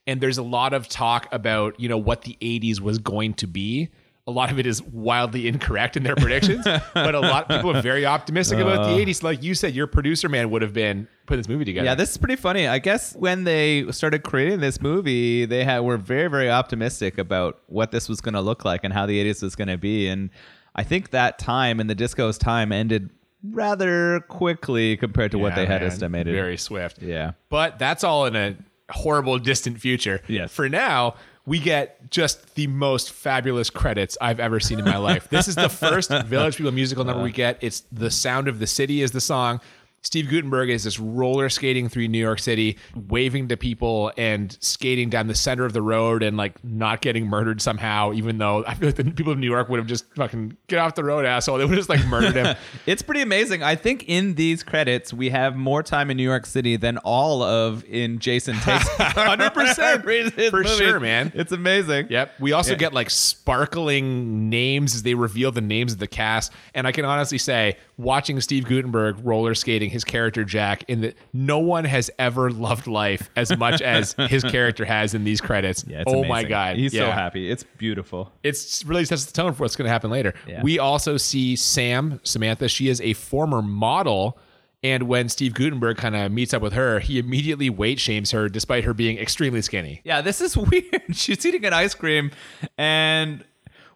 And 0.07 0.21
there's 0.21 0.39
a 0.39 0.43
lot 0.43 0.73
of 0.73 0.89
talk 0.89 1.27
about 1.33 1.79
you 1.81 1.89
know 1.89 1.99
what 1.99 2.23
the 2.23 2.37
'80s 2.41 2.81
was 2.81 2.99
going 2.99 3.35
to 3.35 3.47
be. 3.47 3.89
A 4.29 4.33
lot 4.33 4.51
of 4.51 4.59
it 4.59 4.67
is 4.67 4.83
wildly 4.83 5.47
incorrect 5.47 5.97
in 5.97 6.03
their 6.03 6.17
predictions, 6.17 6.65
but 6.95 7.15
a 7.15 7.21
lot 7.21 7.45
of 7.49 7.57
people 7.57 7.77
are 7.77 7.81
very 7.81 8.05
optimistic 8.05 8.59
about 8.59 8.79
Uh. 8.81 8.95
the 8.97 9.05
'80s. 9.05 9.23
Like 9.23 9.43
you 9.43 9.55
said, 9.55 9.73
your 9.75 9.87
producer 9.87 10.29
man 10.29 10.51
would 10.51 10.63
have 10.63 10.73
been 10.73 11.07
putting 11.27 11.39
this 11.41 11.49
movie 11.49 11.65
together. 11.65 11.85
Yeah, 11.85 11.95
this 11.95 12.11
is 12.11 12.17
pretty 12.19 12.35
funny. 12.37 12.67
I 12.67 12.79
guess 12.81 13.15
when 13.15 13.45
they 13.45 13.91
started 13.93 14.25
creating 14.25 14.59
this 14.61 14.81
movie, 14.81 15.45
they 15.45 15.63
had 15.65 15.81
were 15.81 15.97
very, 15.97 16.29
very 16.29 16.51
optimistic 16.51 17.19
about 17.19 17.61
what 17.67 17.93
this 17.93 18.09
was 18.09 18.21
going 18.21 18.35
to 18.35 18.41
look 18.41 18.65
like 18.65 18.81
and 18.83 18.93
how 18.93 19.07
the 19.07 19.23
80s 19.25 19.43
was 19.45 19.55
going 19.55 19.69
to 19.69 19.79
be. 19.79 20.09
And 20.09 20.31
I 20.75 20.83
think 20.83 21.11
that 21.11 21.39
time 21.39 21.79
and 21.81 21.89
the 21.89 21.95
disco's 21.95 22.37
time 22.37 22.73
ended 22.73 23.11
rather 23.45 24.21
quickly 24.29 24.97
compared 24.97 25.31
to 25.33 25.39
what 25.39 25.51
Yeah, 25.51 25.55
they 25.57 25.67
had 25.67 25.83
estimated. 25.85 26.35
Very 26.35 26.57
swift. 26.57 27.01
Yeah. 27.01 27.33
But 27.49 27.79
that's 27.79 28.03
all 28.03 28.27
in 28.27 28.35
a 28.35 28.57
horrible, 28.91 29.39
distant 29.39 29.81
future. 29.81 30.23
Yes. 30.29 30.53
For 30.53 30.69
now, 30.69 31.17
we 31.45 31.61
get 31.61 32.11
just 32.11 32.55
the 32.57 32.67
most 32.67 33.13
fabulous 33.13 33.71
credits 33.71 34.19
I've 34.21 34.41
ever 34.41 34.59
seen 34.59 34.79
in 34.79 34.85
my 34.85 34.97
life. 34.97 35.29
This 35.29 35.49
is 35.49 35.55
the 35.55 35.69
first 35.69 36.11
Village 36.27 36.57
People 36.57 36.73
musical 36.73 37.05
number 37.05 37.23
we 37.23 37.31
uh-huh. 37.31 37.37
get. 37.37 37.59
It's 37.63 37.85
The 37.93 38.11
Sound 38.11 38.49
of 38.49 38.59
the 38.59 38.67
City 38.67 39.03
is 39.03 39.13
the 39.13 39.21
song. 39.21 39.61
Steve 40.03 40.29
Guttenberg 40.29 40.71
is 40.71 40.85
just 40.85 41.01
roller 41.01 41.49
skating 41.49 41.89
through 41.89 42.07
New 42.07 42.19
York 42.19 42.39
City, 42.39 42.79
waving 43.09 43.49
to 43.49 43.57
people 43.57 44.13
and 44.17 44.57
skating 44.61 45.11
down 45.11 45.27
the 45.27 45.35
center 45.35 45.65
of 45.65 45.73
the 45.73 45.83
road 45.83 46.23
and 46.23 46.37
like 46.37 46.63
not 46.63 47.01
getting 47.01 47.27
murdered 47.27 47.61
somehow, 47.61 48.13
even 48.13 48.39
though 48.39 48.65
I 48.67 48.75
feel 48.75 48.89
like 48.89 48.95
the 48.95 49.05
people 49.05 49.33
of 49.33 49.39
New 49.39 49.51
York 49.51 49.69
would 49.69 49.79
have 49.79 49.89
just 49.89 50.05
fucking 50.15 50.57
get 50.69 50.79
off 50.79 50.95
the 50.95 51.03
road, 51.03 51.25
asshole. 51.25 51.59
They 51.59 51.65
would 51.65 51.71
have 51.73 51.79
just 51.79 51.89
like 51.89 52.07
murdered 52.07 52.35
him. 52.35 52.57
It's 52.87 53.03
pretty 53.03 53.21
amazing. 53.23 53.65
I 53.65 53.75
think 53.75 54.05
in 54.07 54.37
these 54.37 54.63
credits 54.63 55.13
we 55.13 55.31
have 55.31 55.57
more 55.57 55.83
time 55.83 56.11
in 56.11 56.17
New 56.17 56.23
York 56.23 56.47
City 56.47 56.77
than 56.77 56.99
all 56.99 57.43
of 57.43 57.85
in 57.87 58.21
Jason 58.21 58.55
Takes. 58.61 58.89
100%. 58.99 60.51
For 60.51 60.65
sure, 60.65 61.01
man. 61.01 61.33
It's 61.35 61.51
amazing. 61.51 62.07
Yep. 62.11 62.35
We 62.39 62.53
also 62.53 62.77
get 62.77 62.93
like 62.93 63.11
sparkling 63.11 64.49
names 64.49 64.95
as 64.95 65.03
they 65.03 65.15
reveal 65.15 65.51
the 65.51 65.61
names 65.61 65.93
of 65.93 65.99
the 65.99 66.07
cast. 66.07 66.53
And 66.75 66.87
I 66.87 66.93
can 66.93 67.05
honestly 67.05 67.39
say, 67.39 67.77
watching 67.97 68.41
Steve 68.41 68.67
Guttenberg 68.67 69.17
roller 69.25 69.55
skating 69.55 69.86
his 69.91 70.05
character 70.05 70.45
Jack, 70.45 70.85
in 70.89 71.01
that 71.03 71.17
no 71.33 71.59
one 71.59 71.85
has 71.85 72.11
ever 72.19 72.51
loved 72.51 72.87
life 72.87 73.31
as 73.37 73.57
much 73.57 73.81
as 73.83 74.15
his 74.29 74.43
character 74.45 74.85
has 74.85 75.15
in 75.15 75.25
these 75.25 75.41
credits. 75.41 75.85
Yeah, 75.87 76.03
it's 76.03 76.13
oh 76.13 76.25
my 76.25 76.45
god, 76.45 76.77
He's 76.77 76.93
so 76.93 77.11
happy. 77.11 77.51
It's 77.51 77.63
beautiful. 77.63 78.33
It's 78.43 78.85
really 78.85 79.05
sets 79.05 79.25
the 79.27 79.33
tone 79.33 79.53
for 79.53 79.63
what's 79.65 79.77
going 79.77 79.87
to 79.87 79.91
happen 79.91 80.11
later. 80.11 80.35
Yeah. 80.47 80.63
We 80.63 80.79
also 80.79 81.17
see 81.17 81.57
Sam 81.57 82.21
Samantha. 82.23 82.69
She 82.69 82.89
is 82.89 83.01
a 83.01 83.13
former 83.15 83.63
model. 83.63 84.39
And 84.83 85.05
when 85.05 85.29
Steve 85.29 85.55
Guttenberg 85.55 85.97
kind 85.97 86.15
of 86.15 86.31
meets 86.31 86.55
up 86.55 86.63
with 86.63 86.75
her, 86.75 87.01
he 87.01 87.19
immediately 87.19 87.71
weight 87.71 87.99
shames 87.99 88.31
her 88.31 88.49
despite 88.49 88.85
her 88.85 88.95
being 88.95 89.19
extremely 89.19 89.63
skinny. 89.63 90.01
Yeah, 90.05 90.21
this 90.21 90.41
is 90.41 90.57
weird. 90.57 91.03
She's 91.13 91.45
eating 91.45 91.65
an 91.65 91.73
ice 91.73 91.95
cream, 91.95 92.31
and 92.79 93.43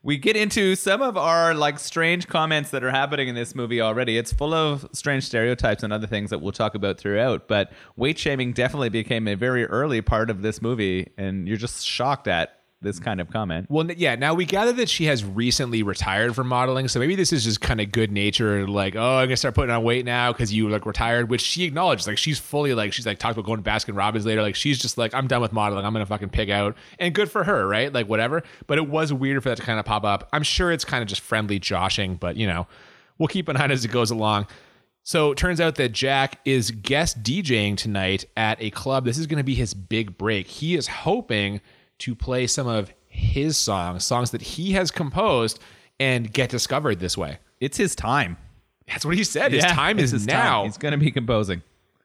we 0.03 0.17
get 0.17 0.35
into 0.35 0.75
some 0.77 1.03
of 1.03 1.17
our 1.17 1.55
like 1.55 1.79
strange 1.79 2.27
comments 2.27 2.71
that 2.71 2.83
are 2.83 2.91
happening 2.91 3.29
in 3.29 3.35
this 3.35 3.55
movie 3.55 3.81
already. 3.81 4.17
It's 4.17 4.33
full 4.33 4.55
of 4.55 4.89
strange 4.93 5.25
stereotypes 5.25 5.83
and 5.83 5.93
other 5.93 6.07
things 6.07 6.31
that 6.31 6.41
we'll 6.41 6.53
talk 6.53 6.75
about 6.75 6.99
throughout. 6.99 7.49
But 7.49 7.73
weight 7.97 8.19
shaming 8.19 8.53
definitely 8.53 8.89
became 8.89 9.29
a 9.29 9.35
very 9.35 9.67
early 9.67 10.01
part 10.01 10.31
of 10.31 10.41
this 10.43 10.63
movie, 10.63 11.13
and 11.19 11.47
you're 11.47 11.59
just 11.59 11.85
shocked 11.85 12.29
at 12.29 12.60
this 12.83 12.99
mm. 12.99 13.05
kind 13.05 13.21
of 13.21 13.31
comment. 13.31 13.67
Well, 13.69 13.91
yeah. 13.91 14.15
Now 14.15 14.35
we 14.35 14.45
gather 14.45 14.73
that 14.73 14.89
she 14.89 15.05
has 15.07 15.25
recently 15.25 15.83
retired 15.83 16.35
from 16.35 16.49
modeling, 16.49 16.89
so 16.89 16.99
maybe 17.01 17.15
this 17.15 17.33
is 17.33 17.45
just 17.45 17.61
kind 17.61 17.81
of 17.81 17.93
good 17.93 18.11
nature. 18.11 18.67
Like, 18.67 18.97
oh, 18.97 19.17
I'm 19.19 19.27
gonna 19.27 19.37
start 19.37 19.55
putting 19.55 19.75
on 19.75 19.83
weight 19.83 20.05
now 20.05 20.33
because 20.33 20.53
you 20.53 20.69
like 20.69 20.87
retired, 20.87 21.29
which 21.29 21.41
she 21.41 21.65
acknowledges. 21.65 22.07
Like, 22.07 22.19
she's 22.19 22.39
fully 22.39 22.75
like 22.75 22.93
she's 22.93 23.07
like 23.07 23.19
talked 23.19 23.37
about 23.37 23.47
going 23.47 23.63
to 23.63 23.69
Baskin 23.69 23.97
Robbins 23.97 24.27
later. 24.27 24.43
Like, 24.43 24.55
she's 24.55 24.79
just 24.79 24.99
like, 24.99 25.15
I'm 25.15 25.27
done 25.27 25.41
with 25.41 25.53
modeling. 25.53 25.85
I'm 25.85 25.93
gonna 25.93 26.07
fucking 26.07 26.31
pig 26.31 26.51
out, 26.51 26.77
and 26.99 27.15
good 27.15 27.31
for 27.31 27.45
her, 27.45 27.67
right? 27.67 27.93
Like, 27.93 28.09
whatever. 28.09 28.43
But 28.67 28.79
it 28.79 28.89
was 28.89 29.13
weird 29.13 29.43
for 29.43 29.51
that 29.51 29.57
to 29.57 29.63
kind 29.63 29.79
of 29.79 29.85
pop 29.85 30.05
up. 30.05 30.29
I'm 30.33 30.43
sure 30.43 30.73
it's 30.73 30.85
kind 30.85 31.03
of 31.03 31.09
just 31.09 31.21
friendly 31.21 31.59
joshing, 31.59 32.17
but 32.17 32.37
you 32.37 32.47
know, 32.47 32.67
we'll 33.19 33.29
keep 33.29 33.49
an 33.49 33.57
eye 33.57 33.65
on 33.65 33.71
it 33.71 33.75
as 33.75 33.85
it 33.85 33.91
goes 33.91 34.11
along. 34.11 34.47
So 35.03 35.33
it 35.33 35.39
turns 35.39 35.61
out 35.61 35.77
that 35.77 35.93
Jack 35.93 36.41
is 36.45 36.71
guest 36.71 37.23
DJing 37.23 37.77
tonight 37.77 38.27
at 38.37 38.63
a 38.63 38.71
club. 38.71 39.07
This 39.07 39.19
is 39.19 39.27
going 39.27 39.39
to 39.39 39.45
be 39.45 39.55
his 39.55 39.73
big 39.73 40.19
break. 40.19 40.47
He 40.47 40.75
is 40.75 40.87
hoping 40.87 41.63
to 42.01 42.15
play 42.15 42.47
some 42.47 42.67
of 42.67 42.93
his 43.07 43.57
songs, 43.57 44.05
songs 44.05 44.31
that 44.33 44.43
he 44.43 44.73
has 44.73 44.91
composed, 44.91 45.59
and 45.99 46.33
get 46.33 46.51
discovered 46.51 47.01
this 47.01 47.17
way. 47.17 47.39
It's 47.61 47.77
his 47.77 47.95
time. 47.95 48.37
That's 48.87 49.05
what 49.05 49.17
he 49.17 49.25
said. 49.25 49.53
His 49.53 49.65
time 49.65 49.99
is 49.99 50.11
his 50.11 50.27
now. 50.27 50.65
He's 50.65 50.79
going 50.79 50.93
to 50.93 50.99
be 50.99 51.11
composing. 51.11 51.63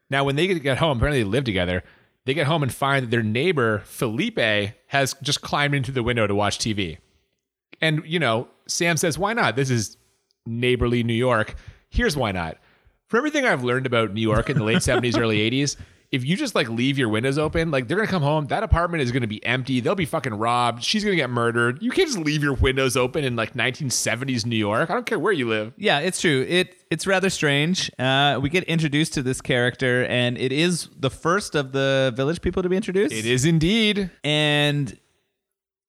Now, 0.10 0.24
when 0.24 0.36
they 0.36 0.48
get 0.60 0.78
home, 0.78 0.98
apparently 0.98 1.24
they 1.24 1.30
live 1.30 1.44
together. 1.44 1.84
They 2.26 2.34
get 2.34 2.48
home 2.48 2.64
and 2.64 2.74
find 2.74 3.04
that 3.04 3.12
their 3.12 3.24
neighbor 3.24 3.84
Felipe 3.86 4.40
has 4.88 5.16
just 5.22 5.42
climbed 5.42 5.76
into 5.76 5.92
the 5.92 6.04
window 6.04 6.28
to 6.28 6.36
watch 6.36 6.60
TV. 6.60 6.98
And 7.82 8.04
you 8.06 8.20
know, 8.20 8.48
Sam 8.68 8.98
says, 8.98 9.18
"Why 9.18 9.34
not? 9.34 9.56
This 9.56 9.70
is 9.70 9.98
neighborly 10.46 11.04
New 11.04 11.14
York." 11.14 11.56
Here's 11.90 12.18
why 12.18 12.32
not. 12.32 12.58
For 13.08 13.18
everything 13.18 13.46
I've 13.46 13.64
learned 13.64 13.86
about 13.86 14.14
New 14.14 14.22
York 14.22 14.50
in 14.50 14.58
the 14.58 14.64
late 14.64 14.82
70s, 14.82 15.18
early 15.18 15.40
80s, 15.40 15.78
if 16.16 16.26
you 16.26 16.38
just 16.38 16.56
like 16.56 16.70
leave 16.70 16.98
your 16.98 17.10
windows 17.10 17.38
open, 17.38 17.72
like 17.72 17.88
they're 17.88 17.98
gonna 17.98 18.08
come 18.08 18.24
home, 18.24 18.48
that 18.48 18.64
apartment 18.64 19.04
is 19.04 19.12
gonna 19.12 19.28
be 19.28 19.46
empty. 19.46 19.82
They'll 19.82 19.96
be 19.96 20.06
fucking 20.06 20.34
robbed. 20.34 20.84
She's 20.84 21.04
gonna 21.04 21.16
get 21.16 21.30
murdered. 21.30 21.84
You 21.84 21.92
can't 21.92 22.08
just 22.08 22.20
leave 22.20 22.42
your 22.42 22.54
windows 22.54 22.96
open 22.96 23.24
in 23.24 23.36
like 23.36 23.54
1970s 23.54 24.46
New 24.46 24.56
York. 24.56 24.90
I 24.90 24.94
don't 24.94 25.06
care 25.06 25.20
where 25.20 25.34
you 25.34 25.48
live. 25.48 25.74
Yeah, 25.78 26.00
it's 26.00 26.22
true. 26.22 26.46
It 26.48 26.76
it's 26.90 27.06
rather 27.06 27.30
strange. 27.30 27.92
Uh, 28.00 28.40
we 28.42 28.50
get 28.50 28.64
introduced 28.64 29.14
to 29.16 29.22
this 29.22 29.42
character, 29.42 30.06
and 30.06 30.38
it 30.38 30.52
is 30.52 30.90
the 30.98 31.10
first 31.10 31.56
of 31.56 31.74
the 31.74 32.14
village 32.16 32.42
people 32.42 32.64
to 32.64 32.70
be 32.70 32.78
introduced. 32.78 33.14
It 33.14 33.26
is 33.26 33.44
indeed 33.44 34.10
and 34.24 34.98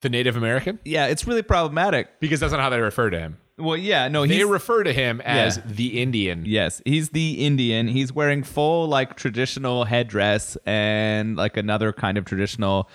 the 0.02 0.10
Native 0.10 0.36
American 0.36 0.78
yeah, 0.84 1.06
it's 1.06 1.26
really 1.26 1.42
problematic. 1.42 2.20
because 2.20 2.40
that's 2.40 2.52
not 2.52 2.60
how 2.60 2.70
they 2.70 2.80
refer 2.80 3.10
to 3.10 3.18
him. 3.18 3.38
Well, 3.58 3.76
yeah, 3.76 4.08
no, 4.08 4.26
They 4.26 4.44
refer 4.44 4.82
to 4.84 4.92
him 4.92 5.22
as 5.22 5.56
Yeah. 5.56 5.62
the 5.66 6.02
Indian. 6.02 6.44
yes, 6.46 6.82
he's 6.84 7.08
the 7.10 7.44
Indian. 7.46 7.88
He's 7.88 8.12
wearing 8.12 8.42
full 8.42 8.86
like 8.86 9.16
traditional 9.16 9.84
headdress 9.84 10.58
and 10.66 11.36
like 11.36 11.56
another 11.56 11.92
kind 11.94 12.18
of 12.18 12.26
traditional, 12.26 12.90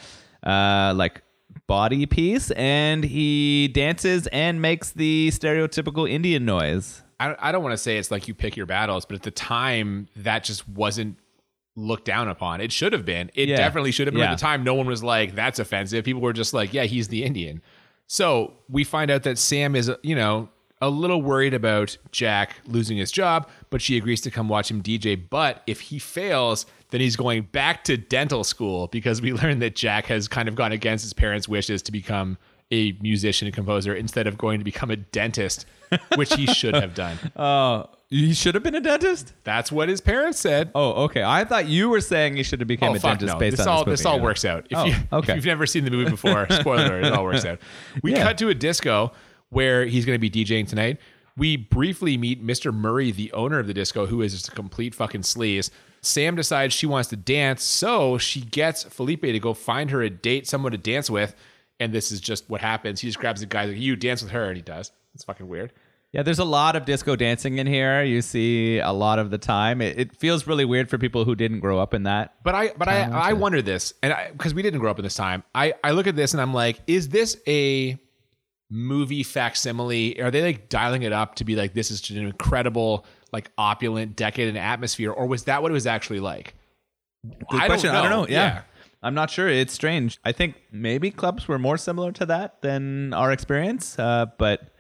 uh, 0.46 0.94
like 0.96 1.24
body 1.68 2.06
piece, 2.06 2.52
and 2.52 3.04
he 3.04 3.70
dances 3.70 4.28
and 4.28 4.62
makes 4.62 4.92
the 4.92 5.30
stereotypical 5.34 6.10
Indian 6.10 6.46
noise. 6.46 7.02
I, 7.20 7.36
I 7.40 7.52
don't 7.52 7.64
want 7.64 7.74
to 7.74 7.78
say 7.78 7.98
it's 7.98 8.12
like 8.12 8.28
you 8.28 8.34
pick 8.36 8.56
your 8.56 8.66
battles, 8.68 9.06
but 9.06 9.16
at 9.16 9.24
the 9.24 9.32
time, 9.32 10.08
that 10.16 10.44
just 10.44 10.68
wasn't 10.70 11.18
looked 11.76 12.06
down 12.06 12.28
upon. 12.28 12.62
It 12.62 12.72
should 12.72 12.94
have 12.94 13.06
been. 13.06 13.32
It 13.34 13.50
Yeah. 13.50 13.58
definitely 13.58 13.92
should 13.92 14.06
have 14.08 14.14
been. 14.14 14.22
Yeah. 14.22 14.32
At 14.32 14.38
the 14.38 14.42
time, 14.42 14.64
no 14.64 14.74
one 14.76 14.86
was 14.86 15.04
like, 15.04 15.34
that's 15.36 15.58
offensive. 15.58 16.04
People 16.06 16.22
were 16.22 16.34
just 16.34 16.54
like, 16.54 16.74
yeah, 16.74 16.84
he's 16.84 17.08
the 17.08 17.24
Indian. 17.24 17.62
So 18.12 18.56
we 18.68 18.84
find 18.84 19.10
out 19.10 19.24
that 19.24 19.38
Sam 19.38 19.74
is, 19.74 19.90
you 20.04 20.16
know, 20.16 20.50
a 20.82 20.90
little 20.90 21.22
worried 21.22 21.54
about 21.54 21.98
Jack 22.12 22.58
losing 22.68 22.98
his 22.98 23.10
job, 23.10 23.48
but 23.70 23.82
she 23.82 23.96
agrees 23.96 24.20
to 24.22 24.30
come 24.30 24.50
watch 24.50 24.70
him 24.70 24.84
DJ. 24.84 25.18
But 25.30 25.64
if 25.66 25.80
he 25.80 25.98
fails, 25.98 26.66
then 26.90 27.00
he's 27.00 27.16
going 27.16 27.44
back 27.54 27.86
to 27.86 27.96
dental 27.96 28.44
school 28.44 28.88
because 28.88 29.22
we 29.22 29.32
learned 29.42 29.62
that 29.62 29.78
Jack 29.78 30.08
has 30.08 30.28
kind 30.28 30.50
of 30.50 30.56
gone 30.56 30.74
against 30.74 31.06
his 31.06 31.14
parents' 31.14 31.48
wishes 31.48 31.82
to 31.84 31.94
become 31.94 32.38
a 32.70 32.92
musician 33.02 33.48
and 33.48 33.56
composer 33.56 33.96
instead 33.96 34.28
of 34.28 34.38
going 34.38 34.60
to 34.60 34.66
become 34.66 34.92
a 34.92 34.98
dentist, 34.98 35.66
which 36.16 36.34
he 36.34 36.48
should 36.48 36.76
have 36.76 36.94
done. 36.94 37.18
Oh, 37.38 37.88
he 38.12 38.34
should 38.36 38.54
have 38.54 38.64
been 38.64 38.76
a 38.76 38.80
dentist. 38.82 39.34
That's 39.44 39.72
what 39.72 39.90
his 39.90 40.02
parents 40.02 40.38
said. 40.40 40.70
Oh, 40.76 41.06
okay. 41.06 41.24
I 41.24 41.44
thought 41.46 41.68
you 41.68 41.90
were 41.90 42.02
saying 42.02 42.36
he 42.36 42.44
should 42.44 42.60
have 42.60 42.68
become 42.68 42.90
Oh 42.90 42.96
a 42.96 43.00
fuck 43.00 43.18
dentist 43.20 43.34
no! 43.34 43.40
based 43.40 43.58
This 43.58 43.66
on 43.66 43.74
all 43.74 43.84
this, 43.86 44.00
this 44.02 44.06
movie. 44.06 44.18
all 44.18 44.24
works 44.24 44.46
out. 44.46 44.68
If, 44.70 44.78
Oh, 44.78 44.86
you, 44.86 44.96
okay. 45.14 45.32
if 45.32 45.38
you've 45.38 45.46
never 45.46 45.66
seen 45.66 45.86
the 45.86 45.92
movie 45.92 46.12
before, 46.12 46.46
spoiler 46.52 47.00
it 47.00 47.12
all 47.14 47.24
works 47.24 47.46
out. 47.46 47.60
We 48.04 48.12
Yeah. 48.12 48.22
cut 48.24 48.38
to 48.40 48.50
a 48.50 48.54
disco 48.54 49.12
where 49.50 49.86
he's 49.86 50.06
going 50.06 50.20
to 50.20 50.30
be 50.30 50.30
DJing 50.30 50.68
tonight. 50.68 51.00
We 51.38 51.56
briefly 51.58 52.18
meet 52.18 52.46
Mr. 52.46 52.74
Murray, 52.74 53.12
the 53.12 53.32
owner 53.32 53.58
of 53.58 53.66
the 53.66 53.74
disco, 53.74 54.06
who 54.06 54.22
is 54.22 54.34
just 54.34 54.50
a 54.50 54.52
complete 54.52 54.94
fucking 54.94 55.22
sleaze. 55.22 55.70
Sam 56.02 56.36
decides 56.36 56.74
she 56.74 56.86
wants 56.86 57.08
to 57.10 57.16
dance, 57.16 57.64
so 57.64 58.18
she 58.18 58.42
gets 58.42 58.84
Felipe 58.84 59.22
to 59.22 59.40
go 59.40 59.54
find 59.54 59.90
her 59.92 60.02
a 60.02 60.10
date, 60.10 60.48
someone 60.48 60.74
to 60.74 60.78
dance 60.78 61.10
with. 61.10 61.34
And 61.80 61.94
this 61.94 62.12
is 62.12 62.20
just 62.20 62.50
what 62.50 62.60
happens. 62.62 63.00
He 63.00 63.08
just 63.08 63.18
grabs 63.20 63.40
the 63.40 63.48
guy, 63.48 63.66
like, 63.66 63.78
you 63.78 63.96
dance 63.96 64.22
with 64.22 64.32
her, 64.32 64.46
and 64.46 64.56
he 64.58 64.62
does. 64.62 64.92
It's 65.16 65.24
fucking 65.24 65.48
weird. 65.48 65.72
Yeah, 66.14 66.24
there's 66.24 66.40
a 66.40 66.46
lot 66.46 66.76
of 66.76 66.84
disco 66.84 67.16
dancing 67.16 67.58
in 67.58 67.68
here. 67.68 68.04
You 68.04 68.22
see 68.22 68.80
a 68.80 68.92
lot 68.92 69.18
of 69.18 69.32
the 69.32 69.38
time. 69.38 69.82
It, 69.82 69.98
it 69.98 70.18
feels 70.18 70.46
really 70.46 70.66
weird 70.66 70.90
for 70.90 70.98
people 70.98 71.24
who 71.24 71.36
didn't 71.36 71.62
grow 71.62 71.80
up 71.80 71.94
in 71.94 72.04
that. 72.04 72.36
But 72.44 72.54
I, 72.54 72.72
but 72.78 72.90
I, 72.90 73.04
I 73.04 73.34
wonder 73.34 73.62
this, 73.62 73.94
and 74.04 74.14
because 74.34 74.54
we 74.54 74.62
didn't 74.62 74.82
grow 74.82 74.92
up 74.92 75.00
in 75.00 75.04
this 75.04 75.16
time, 75.16 75.44
I, 75.56 75.74
I 75.84 75.92
look 75.92 76.08
at 76.08 76.18
this 76.18 76.34
and 76.34 76.42
I'm 76.42 76.54
like, 76.54 76.82
is 76.86 77.08
this 77.10 77.38
a 77.48 77.98
movie 78.70 79.24
facsimile? 79.24 80.22
Are 80.22 80.32
they 80.32 80.42
like 80.42 80.68
dialing 80.68 81.04
it 81.04 81.14
up 81.14 81.36
to 81.36 81.46
be 81.46 81.56
like 81.56 81.74
this 81.74 81.92
is 81.92 82.02
just 82.02 82.20
an 82.20 82.26
incredible, 82.26 83.06
like 83.32 83.50
opulent, 83.58 84.18
decadent 84.18 84.58
atmosphere, 84.58 85.12
or 85.12 85.28
was 85.28 85.46
that 85.46 85.62
what 85.62 85.72
it 85.72 85.74
was 85.74 85.88
actually 85.88 86.20
like? 86.20 86.56
Good 87.24 87.62
I 87.62 87.68
question. 87.68 87.94
Don't 87.94 87.96
I 87.96 88.02
don't 88.02 88.12
know. 88.12 88.24
know. 88.24 88.30
Yeah. 88.30 88.64
I'm 89.04 89.14
not 89.16 89.30
sure. 89.32 89.48
It's 89.48 89.74
strange. 89.74 90.20
I 90.24 90.32
think 90.32 90.56
maybe 90.72 91.10
clubs 91.10 91.48
were 91.48 91.58
more 91.58 91.78
similar 91.78 92.12
to 92.14 92.26
that 92.28 92.62
than 92.62 93.14
our 93.14 93.32
experience. 93.32 93.98
Uh, 93.98 94.28
but 94.38 94.71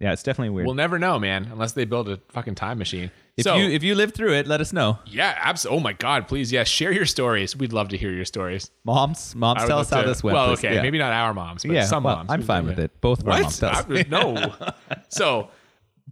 yeah, 0.00 0.12
it's 0.12 0.22
definitely 0.22 0.50
weird. 0.50 0.66
We'll 0.66 0.74
never 0.76 0.98
know, 0.98 1.18
man, 1.18 1.48
unless 1.52 1.72
they 1.72 1.84
build 1.84 2.08
a 2.08 2.18
fucking 2.30 2.54
time 2.54 2.78
machine. 2.78 3.10
if 3.36 3.44
so, 3.44 3.56
you 3.56 3.68
if 3.70 3.82
you 3.82 3.94
live 3.94 4.14
through 4.14 4.34
it, 4.34 4.46
let 4.46 4.60
us 4.60 4.72
know. 4.72 4.98
yeah, 5.06 5.36
absolutely. 5.40 5.78
Oh 5.78 5.82
my 5.82 5.92
God, 5.92 6.28
please, 6.28 6.50
yeah, 6.52 6.64
share 6.64 6.92
your 6.92 7.06
stories. 7.06 7.56
We'd 7.56 7.72
love 7.72 7.88
to 7.88 7.96
hear 7.96 8.10
your 8.12 8.24
stories. 8.24 8.70
Moms, 8.84 9.34
moms, 9.34 9.64
tell 9.64 9.78
us 9.80 9.90
how 9.90 10.02
to- 10.02 10.08
this 10.08 10.22
went. 10.22 10.34
Well, 10.34 10.50
okay, 10.52 10.74
Yeah. 10.76 10.82
maybe 10.82 10.98
not 10.98 11.12
our 11.12 11.34
moms, 11.34 11.62
but 11.64 11.72
Yeah, 11.72 11.84
some 11.84 12.04
well, 12.04 12.16
moms. 12.16 12.30
I'm 12.30 12.42
fine 12.42 12.66
with 12.66 12.78
it. 12.78 13.00
Both 13.00 13.24
What? 13.24 13.42
moms. 13.42 13.62
I- 13.62 14.06
no. 14.08 14.54
so 15.08 15.50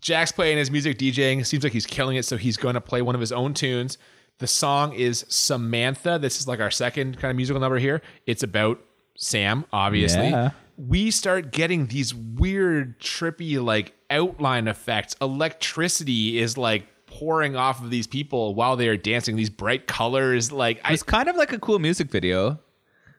Jack's 0.01 0.33
playing 0.33 0.59
his 0.59 0.71
music 0.71 0.99
DJing. 0.99 1.45
Seems 1.47 1.65
like 1.65 1.73
he's 1.73 1.87
killing 1.87 2.17
it. 2.17 2.25
So 2.25 2.37
he's 2.37 2.57
going 2.57 2.75
to 2.75 2.81
play 2.81 3.03
one 3.03 3.15
of 3.15 3.21
his 3.21 3.33
own 3.33 3.55
tunes. 3.55 3.99
The 4.39 4.47
song 4.47 4.93
is 4.93 5.25
Samantha. 5.29 6.19
This 6.21 6.39
is 6.39 6.47
like 6.47 6.61
our 6.61 6.71
second 6.71 7.19
kind 7.19 7.31
of 7.31 7.37
musical 7.37 7.61
number 7.61 7.79
here. 7.79 8.03
It's 8.27 8.43
about 8.43 8.79
Sam, 9.17 9.65
obviously. 9.73 10.29
Yeah. 10.29 10.51
We 10.77 11.11
start 11.11 11.53
getting 11.53 11.87
these 11.87 12.15
weird, 12.15 13.01
trippy, 13.01 13.63
like 13.63 13.95
outline 14.11 14.69
effects. 14.69 15.17
Electricity 15.21 16.39
is 16.39 16.59
like 16.59 16.87
pouring 17.07 17.57
off 17.57 17.83
of 17.83 17.91
these 17.91 18.07
people 18.07 18.55
while 18.55 18.77
they 18.77 18.89
are 18.89 18.97
dancing. 18.97 19.37
These 19.37 19.51
bright 19.51 19.87
colors, 19.87 20.53
like 20.53 20.81
I 20.85 20.93
It's 20.93 21.03
kind 21.03 21.29
of 21.29 21.37
like 21.37 21.53
a 21.53 21.59
cool 21.59 21.79
music 21.79 22.11
video. 22.11 22.61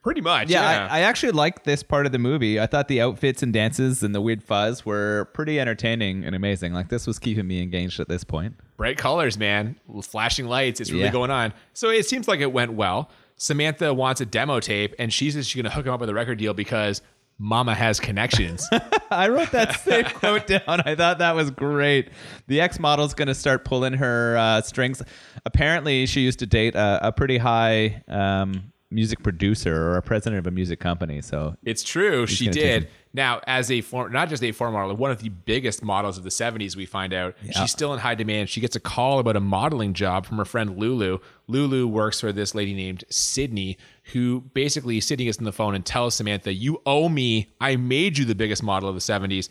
pretty 0.03 0.21
much. 0.21 0.49
Yeah, 0.49 0.61
Yeah, 0.61 0.87
I, 0.91 0.99
I 0.99 1.01
actually 1.01 1.31
liked 1.33 1.63
this 1.65 1.81
part 1.83 2.05
of 2.05 2.11
the 2.11 2.19
movie. 2.19 2.59
I 2.59 2.67
thought 2.67 2.87
the 2.87 3.01
outfits 3.01 3.41
and 3.43 3.51
dances 3.51 4.03
and 4.03 4.13
the 4.13 4.21
weird 4.21 4.43
fuzz 4.43 4.85
were 4.85 5.25
pretty 5.33 5.59
entertaining 5.59 6.23
and 6.23 6.35
amazing. 6.35 6.73
Like 6.73 6.89
this 6.89 7.07
was 7.07 7.17
keeping 7.19 7.47
me 7.47 7.61
engaged 7.61 7.99
at 7.99 8.07
this 8.07 8.23
point. 8.23 8.55
bright 8.77 8.97
colors, 8.97 9.37
man, 9.39 9.75
flashing 10.03 10.45
lights. 10.45 10.79
It's 10.79 10.91
really 10.91 11.05
Yeah. 11.05 11.11
going 11.11 11.31
on. 11.31 11.51
So 11.73 11.89
it 11.89 12.05
seems 12.05 12.27
like 12.27 12.39
it 12.39 12.53
went 12.53 12.73
well. 12.73 13.09
Samantha 13.35 13.93
wants 13.93 14.21
a 14.21 14.25
demo 14.25 14.59
tape, 14.59 14.93
and 14.97 15.11
she's 15.13 15.33
going 15.53 15.63
to 15.65 15.69
hook 15.69 15.85
him 15.85 15.93
up 15.93 15.99
with 15.99 16.09
a 16.09 16.13
record 16.13 16.37
deal 16.39 16.53
because 16.55 17.01
Mama 17.39 17.75
has 17.75 17.99
connections. 17.99 18.67
I 19.11 19.29
wrote 19.29 19.51
that 19.51 19.79
same 19.81 20.05
quote 20.05 20.47
down. 20.47 20.61
I 20.67 20.95
thought 20.95 21.19
that 21.19 21.35
was 21.35 21.51
great. 21.51 22.09
The 22.47 22.61
ex 22.61 22.79
model's 22.79 23.13
going 23.13 23.27
to 23.27 23.35
start 23.35 23.63
pulling 23.63 23.93
her 23.93 24.37
uh, 24.37 24.61
strings. 24.61 25.01
Apparently, 25.45 26.05
she 26.05 26.21
used 26.21 26.39
to 26.39 26.45
date 26.45 26.75
a, 26.75 27.07
a 27.07 27.11
pretty 27.11 27.37
high 27.37 28.03
um, 28.07 28.71
music 28.89 29.21
producer 29.21 29.75
or 29.75 29.97
a 29.97 30.01
president 30.01 30.39
of 30.39 30.47
a 30.47 30.51
music 30.51 30.79
company. 30.79 31.21
So 31.21 31.55
it's 31.63 31.83
true, 31.83 32.25
she 32.25 32.47
did. 32.47 32.87
Now, 33.13 33.41
as 33.47 33.71
a 33.71 33.81
form, 33.81 34.11
not 34.11 34.29
just 34.29 34.43
a 34.43 34.51
former 34.51 34.77
model, 34.77 34.95
one 34.95 35.11
of 35.11 35.19
the 35.21 35.29
biggest 35.29 35.83
models 35.83 36.17
of 36.17 36.23
the 36.23 36.29
'70s, 36.29 36.75
we 36.75 36.85
find 36.85 37.13
out 37.13 37.35
she's 37.51 37.71
still 37.71 37.93
in 37.93 37.99
high 37.99 38.15
demand. 38.15 38.49
She 38.49 38.61
gets 38.61 38.75
a 38.75 38.79
call 38.79 39.19
about 39.19 39.35
a 39.35 39.39
modeling 39.39 39.93
job 39.93 40.25
from 40.25 40.37
her 40.37 40.45
friend 40.45 40.77
Lulu. 40.77 41.19
Lulu 41.47 41.87
works 41.87 42.19
for 42.19 42.31
this 42.31 42.53
lady 42.53 42.73
named 42.73 43.03
Sydney, 43.09 43.77
who 44.13 44.41
basically 44.53 44.99
sitting 44.99 45.25
gets 45.25 45.37
on 45.37 45.43
the 45.43 45.51
phone 45.51 45.75
and 45.75 45.85
tells 45.85 46.15
Samantha, 46.15 46.53
"You 46.53 46.81
owe 46.85 47.09
me. 47.09 47.49
I 47.59 47.75
made 47.75 48.17
you 48.17 48.25
the 48.25 48.35
biggest 48.35 48.63
model 48.63 48.89
of 48.89 48.95
the 48.95 49.01
'70s." 49.01 49.49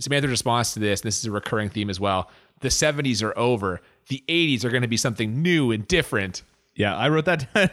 Samantha's 0.00 0.30
response 0.30 0.74
to 0.74 0.80
this, 0.80 1.00
this 1.00 1.18
is 1.18 1.24
a 1.24 1.30
recurring 1.30 1.68
theme 1.68 1.90
as 1.90 1.98
well. 1.98 2.30
The 2.60 2.70
70s 2.70 3.22
are 3.22 3.36
over. 3.36 3.80
The 4.08 4.22
80s 4.28 4.64
are 4.64 4.70
going 4.70 4.82
to 4.82 4.88
be 4.88 4.96
something 4.96 5.42
new 5.42 5.72
and 5.72 5.86
different. 5.86 6.42
Yeah, 6.78 6.96
I 6.96 7.10
wrote 7.10 7.26
that 7.26 7.52
down. 7.54 7.68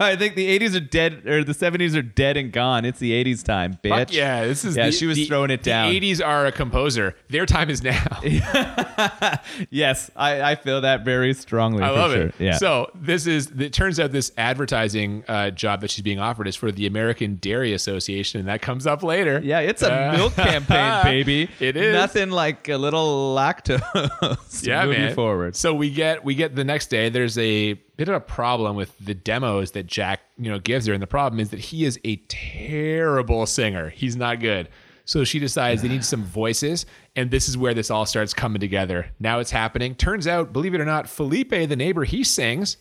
I 0.00 0.16
think 0.16 0.34
the 0.34 0.58
80s 0.58 0.74
are 0.74 0.80
dead 0.80 1.24
or 1.26 1.44
the 1.44 1.52
70s 1.52 1.94
are 1.96 2.02
dead 2.02 2.36
and 2.36 2.50
gone. 2.50 2.84
It's 2.84 2.98
the 2.98 3.12
80s 3.24 3.44
time, 3.44 3.78
bitch. 3.84 3.90
Fuck 3.90 4.12
yeah, 4.12 4.44
this 4.44 4.64
is 4.64 4.76
Yeah, 4.76 4.86
the- 4.86 4.92
she 4.92 5.06
was 5.06 5.16
the- 5.16 5.26
throwing 5.26 5.50
it 5.50 5.62
down. 5.62 5.90
The 5.90 6.00
80s 6.00 6.26
are 6.26 6.46
a 6.46 6.52
composer. 6.52 7.14
Their 7.28 7.46
time 7.46 7.70
is 7.70 7.82
now. 7.84 8.04
Yes, 9.70 10.10
I, 10.16 10.42
I 10.52 10.54
feel 10.54 10.80
that 10.82 11.04
very 11.04 11.32
strongly. 11.34 11.82
I 11.82 11.90
love 11.90 12.12
sure. 12.12 12.22
it. 12.28 12.34
Yeah. 12.38 12.56
So 12.56 12.90
this 12.94 13.26
is. 13.26 13.50
It 13.58 13.72
turns 13.72 14.00
out 14.00 14.12
this 14.12 14.32
advertising 14.36 15.24
uh, 15.28 15.50
job 15.50 15.80
that 15.82 15.90
she's 15.90 16.02
being 16.02 16.18
offered 16.18 16.48
is 16.48 16.56
for 16.56 16.72
the 16.72 16.86
American 16.86 17.36
Dairy 17.36 17.72
Association, 17.72 18.40
and 18.40 18.48
that 18.48 18.62
comes 18.62 18.86
up 18.86 19.02
later. 19.02 19.40
yeah, 19.42 19.60
it's 19.60 19.82
a 19.82 19.92
Uh, 19.92 20.16
milk 20.16 20.34
campaign, 20.34 21.02
baby. 21.04 21.48
It 21.60 21.76
is. 21.76 21.92
nothing 21.94 22.30
like 22.30 22.68
a 22.68 22.76
little 22.78 23.34
lactose. 23.34 24.66
yeah, 24.66 24.84
man. 24.86 25.14
forward. 25.14 25.56
So 25.56 25.74
we 25.74 25.90
get 25.90 26.24
we 26.24 26.34
get 26.34 26.54
the 26.54 26.64
next 26.64 26.88
day. 26.88 27.08
There's 27.08 27.36
a 27.38 27.78
bit 27.96 28.08
of 28.08 28.14
a 28.14 28.20
problem 28.20 28.76
with 28.76 28.96
the 28.98 29.14
demos 29.14 29.72
that 29.72 29.86
Jack 29.86 30.20
you 30.38 30.50
know 30.50 30.58
gives 30.58 30.86
her, 30.86 30.92
and 30.92 31.02
the 31.02 31.06
problem 31.06 31.40
is 31.40 31.50
that 31.50 31.60
he 31.60 31.84
is 31.84 31.98
a 32.04 32.16
terrible 32.28 33.46
singer. 33.46 33.90
He's 33.90 34.16
not 34.16 34.40
good. 34.40 34.68
So 35.04 35.22
she 35.22 35.38
decides 35.38 35.82
they 35.82 35.88
need 35.88 36.04
some 36.04 36.24
voices, 36.24 36.84
and 37.14 37.30
this 37.30 37.48
is 37.48 37.56
where 37.56 37.74
this 37.74 37.92
all 37.92 38.06
starts 38.06 38.34
coming 38.34 38.58
together. 38.58 39.06
Now 39.20 39.38
it's 39.38 39.52
happening. 39.52 39.94
Turns 39.94 40.26
out, 40.26 40.52
believe 40.52 40.74
it 40.74 40.80
or 40.80 40.84
not, 40.84 41.08
Felipe, 41.08 41.50
the 41.50 41.76
neighbor, 41.76 42.02
he 42.02 42.24
sings. 42.24 42.76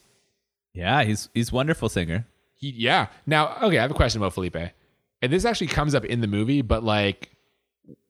Yeah, 0.74 1.04
he's 1.04 1.30
he's 1.34 1.52
a 1.52 1.56
wonderful 1.56 1.88
singer. 1.88 2.26
He, 2.56 2.70
yeah. 2.72 3.08
Now, 3.28 3.58
okay, 3.62 3.78
I 3.78 3.82
have 3.84 3.92
a 3.92 3.96
question 3.96 4.22
about 4.22 4.34
Felipe. 4.34 4.58
And 5.22 5.32
this 5.32 5.46
actually 5.46 5.68
comes 5.68 5.96
up 5.96 6.04
in 6.06 6.22
the 6.22 6.28
movie, 6.28 6.62
but 6.62 6.84
like 6.84 7.30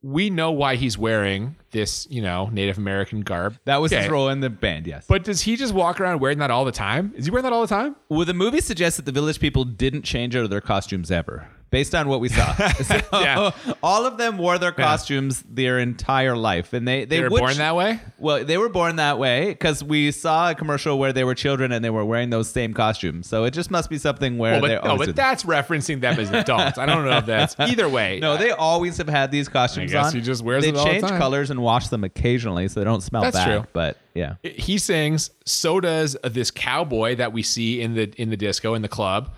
we 0.08 0.30
know 0.30 0.52
why 0.52 0.76
he's 0.76 1.00
wearing 1.00 1.56
this, 1.72 2.06
you 2.12 2.22
know, 2.22 2.48
Native 2.52 2.78
American 2.78 3.22
garb. 3.22 3.58
That 3.66 3.78
was 3.82 3.92
Okay. 3.92 4.04
his 4.04 4.12
role 4.12 4.30
in 4.30 4.40
the 4.40 4.52
band. 4.52 4.86
Yes. 4.86 5.06
But 5.10 5.24
does 5.24 5.42
he 5.42 5.56
just 5.56 5.74
walk 5.74 6.00
around 6.00 6.20
wearing 6.20 6.38
that 6.38 6.52
all 6.52 6.64
the 6.64 6.72
time? 6.72 7.12
Is 7.18 7.26
he 7.26 7.32
wearing 7.32 7.42
that 7.44 7.54
all 7.54 7.62
the 7.62 7.68
time? 7.68 7.96
Well, 8.08 8.24
the 8.24 8.36
movie 8.36 8.62
suggests 8.62 8.98
that 8.98 9.06
the 9.06 9.12
village 9.12 9.40
people 9.40 9.64
didn't 9.66 10.04
change 10.04 10.36
out 10.36 10.44
of 10.44 10.52
their 10.52 10.62
costumes 10.62 11.10
ever. 11.10 11.48
Based 11.76 11.94
on 11.94 12.08
what 12.08 12.22
we 12.22 12.30
saw. 12.30 12.54
So, 12.54 13.02
Yeah. 13.14 13.52
all 13.84 14.06
of 14.06 14.18
them 14.18 14.38
wore 14.38 14.58
their 14.58 14.72
costumes 14.72 15.44
their 15.50 15.78
entire 15.78 16.38
life, 16.38 16.72
and 16.72 16.88
they 16.88 17.04
they, 17.04 17.18
They 17.18 17.24
were 17.24 17.30
would 17.30 17.40
born 17.42 17.58
that 17.58 17.76
way. 17.76 18.00
Well, 18.18 18.46
they 18.46 18.58
were 18.58 18.70
born 18.70 18.96
that 18.96 19.20
way 19.20 19.50
because 19.50 19.84
we 19.84 20.12
saw 20.12 20.52
a 20.52 20.56
commercial 20.56 20.98
where 20.98 21.12
they 21.12 21.26
were 21.26 21.36
children 21.36 21.74
and 21.74 21.84
they 21.84 21.90
were 21.90 22.06
wearing 22.06 22.30
those 22.30 22.50
same 22.50 22.74
costumes. 22.74 23.28
So 23.28 23.44
it 23.44 23.52
just 23.52 23.72
must 23.72 23.90
be 23.90 23.98
something 23.98 24.38
where 24.38 24.54
Well, 24.54 24.62
but, 24.62 24.68
they 24.70 24.76
no, 24.76 24.92
always 24.94 25.08
but 25.10 25.18
that's 25.18 25.44
referencing 25.44 26.00
them 26.00 26.18
as 26.18 26.32
adults. 26.32 26.78
I 26.78 26.86
don't 26.86 27.04
know 27.04 27.18
if 27.18 27.26
that's 27.26 27.56
either 27.60 27.90
way. 27.90 28.20
No, 28.22 28.38
they 28.38 28.52
always 28.52 28.96
have 28.98 29.10
had 29.10 29.32
these 29.32 29.50
costumes 29.50 29.92
I 29.92 29.96
guess 29.96 30.06
on. 30.08 30.14
he 30.14 30.22
just 30.22 30.44
wears 30.44 30.64
they 30.64 30.72
them 30.72 30.80
all 30.80 30.86
the 30.86 30.92
change 30.92 31.04
time. 31.04 31.20
colors 31.20 31.52
and 31.52 31.62
wash 31.62 31.90
them 31.90 32.06
occasionally 32.06 32.70
so 32.70 32.80
they 32.80 32.86
don't 32.86 33.04
smell 33.04 33.24
That's 33.24 33.36
bad. 33.36 33.46
true. 33.46 33.68
But 33.74 33.98
yeah. 34.14 34.36
he 34.44 34.78
sings 34.78 35.30
so 35.46 35.82
does 35.82 36.16
this 36.24 36.52
cowboy 36.52 37.16
that 37.18 37.34
we 37.34 37.44
see 37.44 37.82
in 37.82 37.96
the 37.96 38.14
in 38.16 38.30
the 38.30 38.38
disco 38.38 38.76
in 38.76 38.82
the 38.82 38.88
club 38.88 39.36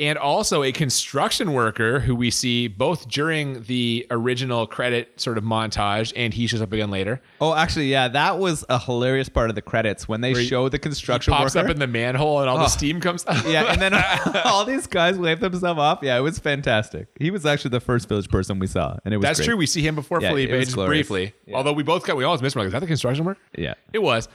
and 0.00 0.16
also 0.16 0.62
a 0.62 0.70
construction 0.70 1.52
worker 1.52 1.98
who 1.98 2.14
we 2.14 2.30
see 2.30 2.68
both 2.68 3.08
during 3.08 3.62
the 3.64 4.06
original 4.12 4.64
credit 4.66 5.20
sort 5.20 5.36
of 5.36 5.42
montage 5.42 6.12
and 6.14 6.32
he 6.34 6.46
shows 6.46 6.62
up 6.62 6.72
again 6.72 6.90
later 6.90 7.20
Oh, 7.40 7.52
actually, 7.54 7.88
yeah, 7.90 8.06
that 8.08 8.38
was 8.38 8.64
a 8.68 8.78
hilarious 8.78 9.28
part 9.28 9.50
of 9.50 9.56
the 9.56 9.62
credits 9.62 10.06
when 10.08 10.20
they 10.20 10.32
Where 10.34 10.42
show 10.42 10.68
the 10.68 10.78
construction 10.78 11.32
pops 11.32 11.54
worker. 11.56 11.66
up 11.66 11.72
in 11.72 11.80
the 11.80 11.86
manhole 11.88 12.40
and 12.40 12.48
all 12.48 12.58
the 12.58 12.64
oh. 12.64 12.68
steam 12.68 13.00
comes 13.00 13.26
out 13.26 13.44
yeah, 13.48 13.72
and 13.72 13.82
then 13.82 13.92
all 14.44 14.64
these 14.64 14.86
guys 14.86 15.18
wave 15.18 15.40
themselves 15.40 15.80
off. 15.80 15.98
Yeah, 16.02 16.16
it 16.16 16.20
was 16.20 16.38
fantastic. 16.38 17.08
He 17.18 17.30
was 17.30 17.44
actually 17.44 17.70
the 17.70 17.80
first 17.80 18.08
village 18.08 18.28
person 18.28 18.58
we 18.60 18.66
saw, 18.68 18.96
and 19.04 19.12
it 19.12 19.16
was 19.16 19.24
that's 19.24 19.38
great. 19.40 19.46
true 19.46 19.56
we 19.56 19.66
see 19.66 19.82
him 19.82 19.94
before 19.96 20.20
Yeah, 20.22 20.28
Felipe 20.30 20.50
just 20.50 20.74
glorious. 20.74 21.08
briefly 21.08 21.34
Yeah. 21.46 21.56
although 21.56 21.72
we 21.72 21.82
both 21.82 22.06
got 22.06 22.16
we 22.16 22.24
always 22.24 22.40
missed 22.42 22.54
him 22.54 22.60
like 22.60 22.66
is 22.68 22.72
that 22.72 22.80
the 22.80 22.86
construction 22.86 23.24
worker 23.24 23.40
Yeah. 23.56 23.74
it 23.92 23.98
was 24.00 24.28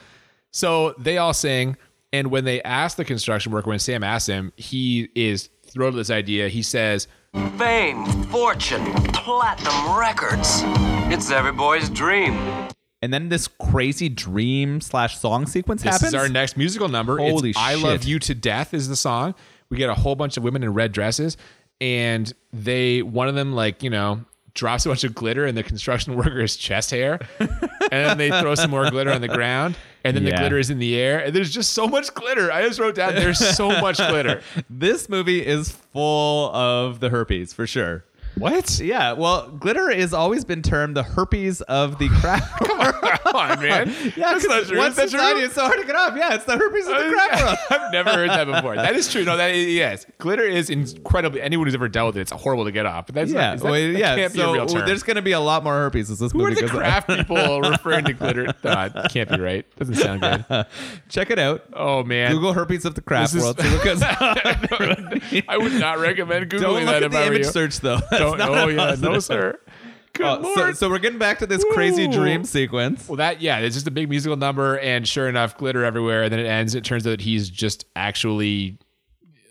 so 0.52 0.94
they 0.98 1.18
all 1.18 1.34
sing 1.34 1.78
and 2.14 2.32
when 2.32 2.46
they 2.46 2.62
ask 2.62 2.96
the 2.96 3.04
construction 3.04 3.52
worker 3.52 3.70
when 3.70 3.80
Sam 3.80 4.04
asks 4.04 4.30
him 4.30 4.54
he 4.56 5.10
is 5.16 5.50
thrilled 5.66 5.96
with 5.96 6.08
this 6.08 6.16
idea 6.16 6.48
he 6.48 6.62
says 6.62 7.10
Fame, 7.58 8.06
fortune, 8.26 8.86
platinum 9.12 9.98
records. 9.98 10.62
It's 11.12 11.32
every 11.32 11.52
boy's 11.52 11.90
dream. 11.90 12.34
And 13.02 13.12
then 13.12 13.30
this 13.30 13.48
crazy 13.48 14.08
dream 14.08 14.82
slash 14.82 15.18
song 15.18 15.48
sequence 15.48 15.82
This 15.82 15.94
happens. 15.94 16.10
is 16.10 16.14
our 16.14 16.30
next 16.30 16.58
musical 16.58 16.90
number. 16.90 17.18
Holy 17.18 17.50
it's 17.50 17.60
I 17.60 17.74
Love. 17.74 18.04
You 18.04 18.20
to 18.20 18.36
Death 18.36 18.76
is 18.76 18.88
the 18.88 18.96
song. 18.96 19.34
We 19.70 19.78
get 19.78 19.90
a 19.90 19.96
whole 19.96 20.16
bunch 20.16 20.38
of 20.38 20.44
women 20.44 20.62
in 20.64 20.74
red 20.76 20.92
dresses 20.92 21.36
and 21.82 22.32
they 22.54 23.02
one 23.02 23.28
of 23.28 23.34
them 23.34 23.54
like, 23.54 23.82
you 23.82 23.90
know, 23.90 24.24
drops 24.54 24.86
a 24.86 24.90
bunch 24.90 25.04
of 25.04 25.16
glitter 25.16 25.46
in 25.46 25.56
the 25.56 25.64
construction 25.64 26.16
worker's 26.18 26.56
chest 26.56 26.92
hair. 26.92 27.20
and 27.40 27.50
then 27.92 28.18
they 28.18 28.30
throw 28.30 28.56
some 28.56 28.72
more 28.72 28.90
glitter 28.90 29.12
on 29.12 29.22
the 29.22 29.28
ground 29.28 29.76
and 30.04 30.16
then 30.16 30.24
the 30.24 30.32
glitter 30.32 30.58
is 30.58 30.70
in 30.70 30.80
the 30.80 30.96
air. 31.00 31.20
And 31.20 31.36
there's 31.36 31.52
just 31.52 31.74
so 31.74 31.88
much 31.88 32.14
glitter. 32.14 32.52
I 32.52 32.68
just 32.68 32.80
wrote 32.80 32.96
down 32.96 33.16
there's 33.16 33.40
so 33.56 33.70
much 33.82 33.98
glitter. 33.98 34.42
this 34.70 35.10
movie 35.10 35.46
is 35.46 35.72
full 35.72 36.54
of 36.54 37.00
the 37.00 37.10
herpes 37.10 37.54
for 37.54 37.66
sure. 37.66 38.04
What? 38.38 38.80
Yeah, 38.80 39.14
well, 39.14 39.50
glitter 39.50 39.94
has 39.96 40.14
always 40.14 40.44
been 40.44 40.62
termed 40.62 40.96
the 40.98 41.04
herpes 41.04 41.62
of 41.62 42.00
the 42.00 42.10
craft. 42.10 42.52
Come 43.24 43.36
on, 43.36 43.60
man. 43.62 43.94
yeah, 44.16 44.34
That's 44.34 44.46
not 44.46 44.64
true. 44.66 44.78
Once 44.78 44.98
Is 44.98 45.12
that 45.12 45.18
true? 45.18 45.20
society 45.20 45.40
is 45.42 45.54
so 45.54 45.62
hard 45.66 45.80
to 45.80 45.86
get 45.86 45.96
off. 45.96 46.16
Yeah, 46.18 46.34
it's 46.36 46.46
the 46.46 46.58
herpes 46.58 46.88
of 46.88 46.94
the 46.96 47.08
uh, 47.08 47.12
craft 47.12 47.44
world. 47.44 47.58
I've 47.82 47.92
never 47.92 48.10
heard 48.12 48.30
that 48.30 48.46
before. 48.46 48.76
That 48.76 48.96
is 48.96 49.12
true. 49.12 49.24
No, 49.24 49.38
that 49.38 49.52
is, 49.52 49.74
yes, 49.74 50.06
glitter 50.18 50.44
is 50.44 50.70
incredibly. 50.70 51.42
Anyone 51.42 51.68
who's 51.68 51.76
ever 51.76 51.88
dealt 51.88 52.08
with 52.08 52.18
it, 52.18 52.22
it's 52.22 52.32
horrible 52.32 52.66
to 52.66 52.72
get 52.72 52.86
off. 52.86 53.06
But 53.08 53.16
that's 53.16 53.32
Yeah, 53.32 53.52
not, 53.52 53.60
that, 53.60 53.64
well, 53.72 53.80
yeah. 53.80 54.28
so 54.30 54.50
a 54.50 54.54
real 54.54 54.66
term. 54.66 54.86
there's 54.86 55.04
going 55.04 55.16
to 55.16 55.22
be 55.22 55.32
a 55.34 55.40
lot 55.40 55.64
more 55.64 55.74
herpes 55.74 56.10
as 56.10 56.20
this 56.20 56.32
Who 56.32 56.40
are 56.44 56.50
movie 56.50 56.56
the 56.56 56.62
goes 56.62 56.72
on. 56.72 56.78
craft 56.78 57.10
people 57.10 57.62
referring 57.62 58.06
to 58.06 58.14
glitter? 58.14 58.46
No, 58.64 58.90
it 58.96 59.12
can't 59.12 59.30
be 59.30 59.40
right. 59.40 59.66
Doesn't 59.78 59.96
sound 59.96 60.22
good. 60.22 60.66
Check 61.10 61.30
it 61.30 61.40
out. 61.40 61.64
Oh 61.74 62.04
man, 62.04 62.32
Google 62.32 62.54
herpes 62.54 62.86
of 62.86 62.96
the 62.96 63.02
craft 63.02 63.34
This 63.34 63.44
is- 63.44 63.44
world. 63.44 63.58
to 63.58 65.44
I 65.48 65.58
would 65.58 65.74
not 65.74 66.00
recommend 66.00 66.50
googling 66.50 66.62
Don't 66.62 66.74
look 66.74 66.86
that 66.86 66.96
at 66.96 67.04
if 67.04 67.12
the 67.12 67.18
I 67.20 67.28
image 67.28 67.38
you. 67.40 67.44
search 67.46 67.80
though. 67.80 68.00
Oh, 68.24 68.36
not 68.36 68.50
oh 68.50 68.68
yeah, 68.68 68.96
no 69.00 69.20
sir. 69.20 69.60
Good 70.14 70.26
Oh, 70.28 70.56
so, 70.56 70.72
so 70.74 70.90
we're 70.90 71.00
getting 71.00 71.18
back 71.18 71.40
to 71.40 71.48
this 71.48 71.66
crazy 71.72 72.08
dream 72.08 72.44
sequence. 72.44 73.10
well, 73.10 73.16
that 73.18 73.42
yeah, 73.42 73.58
it's 73.60 73.76
just 73.76 73.88
a 73.88 73.92
big 73.92 74.10
musical 74.10 74.38
number, 74.38 74.78
and 74.78 75.08
sure 75.08 75.28
enough, 75.28 75.58
glitter 75.58 75.84
everywhere. 75.84 76.22
And 76.24 76.32
then 76.32 76.40
it 76.40 76.46
ends. 76.46 76.76
It 76.76 76.84
turns 76.84 77.08
out 77.08 77.20
he's 77.20 77.50
just 77.50 77.86
actually 77.96 78.78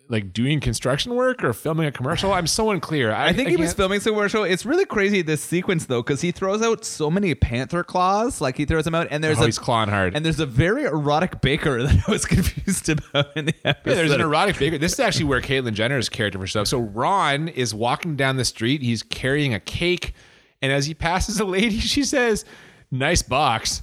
like 0.09 0.33
doing 0.33 0.61
construction 0.61 1.15
work 1.15 1.43
or 1.43 1.53
filming 1.55 1.87
a 1.87 1.93
commercial. 1.93 2.33
I'm 2.33 2.47
so 2.47 2.71
unclear. 2.71 3.13
I, 3.13 3.29
I 3.29 3.33
think 3.33 3.49
he 3.49 3.57
was 3.57 3.73
filming 3.73 4.01
some 4.01 4.13
commercial. 4.13 4.45
It's 4.45 4.67
really 4.67 4.85
crazy 4.85 5.23
this 5.23 5.43
sequence 5.43 5.87
though, 5.87 6.03
because 6.03 6.21
he 6.21 6.33
throws 6.33 6.61
out 6.61 6.85
so 6.85 7.11
many 7.11 7.35
panther 7.35 7.83
claws. 7.83 8.41
Like 8.41 8.57
he 8.59 8.65
throws 8.67 8.85
them 8.85 8.95
out, 8.95 9.09
and 9.11 9.25
there's 9.25 9.39
Oh, 9.39 9.43
a 9.43 9.47
he's 9.47 9.59
clawing 9.59 9.89
hard. 9.89 10.15
and 10.15 10.25
there's 10.25 10.41
a 10.41 10.45
very 10.47 10.85
erotic 10.85 11.41
baker 11.41 11.83
that 11.87 12.05
I 12.07 12.11
was 12.11 12.27
confused 12.27 12.89
about 12.91 13.35
in 13.37 13.47
the 13.47 13.55
episode. 13.65 13.91
Yeah, 13.91 13.95
there's 13.97 14.13
an 14.13 14.21
erotic 14.21 14.59
baker. 14.59 14.77
This 14.77 14.93
is 14.93 15.01
actually 15.01 15.25
where 15.27 15.41
Caitlyn 15.41 15.73
Jenner's 15.73 16.09
character 16.11 16.39
for 16.39 16.47
stuff. 16.47 16.67
So 16.69 16.79
Ron 16.81 17.49
is 17.49 17.75
walking 17.75 18.17
down 18.17 18.37
the 18.37 18.45
street. 18.45 18.83
He's 18.83 19.03
carrying 19.03 19.55
a 19.55 19.61
cake, 19.61 20.13
and 20.61 20.71
as 20.73 20.85
he 20.87 20.95
passes 20.95 21.41
a 21.41 21.45
lady, 21.45 21.79
she 21.79 22.05
says, 22.05 22.45
"Nice 22.91 23.23
box." 23.23 23.83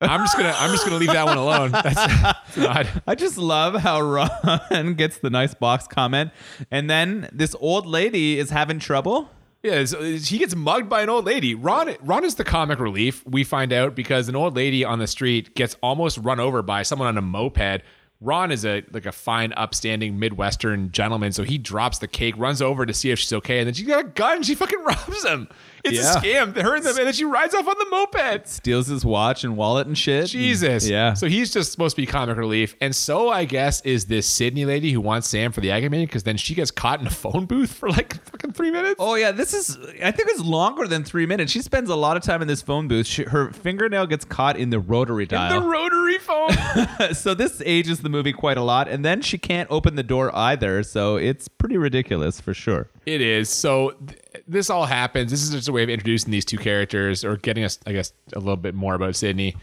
I'm 0.00 0.20
just 0.20 0.36
gonna 0.36 0.54
I'm 0.56 0.70
just 0.70 0.84
gonna 0.84 0.98
leave 0.98 1.12
that 1.12 1.24
one 1.24 1.38
alone. 1.38 1.70
That's, 1.72 1.94
that's 1.94 2.56
not. 2.56 2.86
I 3.06 3.14
just 3.14 3.38
love 3.38 3.74
how 3.76 4.00
Ron 4.00 4.94
gets 4.96 5.18
the 5.18 5.30
nice 5.30 5.54
box 5.54 5.86
comment, 5.86 6.32
and 6.70 6.90
then 6.90 7.28
this 7.32 7.56
old 7.60 7.86
lady 7.86 8.38
is 8.38 8.50
having 8.50 8.78
trouble. 8.78 9.30
Yeah, 9.62 9.84
so 9.86 10.02
he 10.02 10.38
gets 10.38 10.54
mugged 10.54 10.88
by 10.88 11.02
an 11.02 11.08
old 11.08 11.24
lady. 11.24 11.54
Ron 11.54 11.96
Ron 12.02 12.24
is 12.24 12.34
the 12.34 12.44
comic 12.44 12.78
relief. 12.78 13.26
We 13.26 13.42
find 13.42 13.72
out 13.72 13.94
because 13.96 14.28
an 14.28 14.36
old 14.36 14.54
lady 14.54 14.84
on 14.84 14.98
the 14.98 15.06
street 15.06 15.54
gets 15.54 15.76
almost 15.82 16.18
run 16.18 16.40
over 16.40 16.62
by 16.62 16.82
someone 16.82 17.08
on 17.08 17.16
a 17.16 17.22
moped. 17.22 17.82
Ron 18.20 18.50
is 18.50 18.64
a 18.64 18.82
like 18.92 19.04
a 19.06 19.12
fine, 19.12 19.52
upstanding 19.56 20.18
Midwestern 20.18 20.90
gentleman, 20.90 21.32
so 21.32 21.42
he 21.42 21.58
drops 21.58 21.98
the 21.98 22.08
cake, 22.08 22.34
runs 22.38 22.62
over 22.62 22.86
to 22.86 22.94
see 22.94 23.10
if 23.10 23.18
she's 23.18 23.32
okay, 23.34 23.58
and 23.58 23.66
then 23.66 23.74
she 23.74 23.84
got 23.84 24.00
a 24.00 24.08
gun. 24.08 24.42
She 24.42 24.54
fucking 24.54 24.82
robs 24.84 25.24
him. 25.24 25.48
It's 25.84 25.98
Yeah. 25.98 26.14
a 26.14 26.20
scam. 26.20 26.56
Her 26.60 26.76
and, 26.76 26.84
them, 26.84 26.96
and 26.96 27.06
then 27.06 27.12
she 27.12 27.24
rides 27.24 27.54
off 27.54 27.68
on 27.68 27.74
the 27.78 27.86
moped. 27.90 28.48
Steals 28.48 28.86
his 28.88 29.04
watch 29.04 29.44
and 29.44 29.56
wallet 29.56 29.86
and 29.86 29.96
shit. 29.96 30.26
Jesus. 30.26 30.88
Yeah. 30.88 31.12
So 31.14 31.28
he's 31.28 31.52
just 31.52 31.70
supposed 31.72 31.94
to 31.96 32.02
be 32.02 32.06
comic 32.06 32.36
relief. 32.38 32.74
And 32.80 32.96
so 32.96 33.28
I 33.28 33.44
guess 33.44 33.82
is 33.82 34.06
this 34.06 34.26
Sydney 34.26 34.64
lady 34.64 34.92
who 34.92 35.00
wants 35.00 35.28
Sam 35.28 35.52
for 35.52 35.60
the 35.60 35.68
meeting 35.70 36.06
because 36.06 36.22
then 36.24 36.36
she 36.38 36.54
gets 36.54 36.70
caught 36.70 37.00
in 37.00 37.06
a 37.06 37.10
phone 37.10 37.44
booth 37.46 37.72
for 37.72 37.88
like 37.90 38.14
fucking 38.24 38.52
three 38.52 38.70
minutes. 38.70 38.96
Oh 38.98 39.14
yeah, 39.14 39.30
this 39.30 39.52
is. 39.54 39.76
I 40.02 40.10
think 40.10 40.28
it's 40.30 40.40
longer 40.40 40.88
than 40.88 41.04
three 41.04 41.26
minutes. 41.26 41.52
She 41.52 41.60
spends 41.60 41.90
a 41.90 41.96
lot 41.96 42.16
of 42.16 42.22
time 42.22 42.40
in 42.42 42.48
this 42.48 42.62
phone 42.62 42.88
booth. 42.88 43.06
She, 43.06 43.24
her 43.24 43.52
fingernail 43.52 44.06
gets 44.06 44.24
caught 44.24 44.56
in 44.56 44.70
the 44.70 44.80
rotary 44.80 45.26
dial. 45.26 45.60
The 45.60 45.66
rotary 45.68 46.18
phone. 46.18 47.14
so 47.14 47.34
this 47.34 47.62
ages 47.64 48.00
the 48.06 48.10
movie 48.10 48.32
quite 48.32 48.56
a 48.56 48.62
lot, 48.62 48.88
and 48.88 49.04
then 49.04 49.20
she 49.20 49.36
can't 49.36 49.70
open 49.70 49.96
the 49.96 50.02
door 50.02 50.34
either. 50.34 50.82
So 50.82 51.16
it's 51.16 51.48
pretty 51.48 51.76
ridiculous 51.76 52.40
for 52.40 52.54
sure. 52.54 52.88
It 53.04 53.20
is. 53.20 53.50
So 53.50 53.90
th- 54.06 54.44
this 54.46 54.70
all 54.70 54.86
happens. 54.86 55.30
This 55.30 55.42
is 55.42 55.50
just 55.50 55.68
a 55.68 55.72
way 55.72 55.82
of 55.82 55.90
introducing 55.90 56.30
these 56.30 56.44
two 56.44 56.58
characters 56.58 57.24
or 57.24 57.36
getting 57.36 57.64
us, 57.64 57.78
I 57.86 57.92
guess, 57.92 58.12
a 58.34 58.38
little 58.38 58.56
bit 58.56 58.74
more 58.74 58.94
about 58.94 59.16
Sydney. 59.16 59.56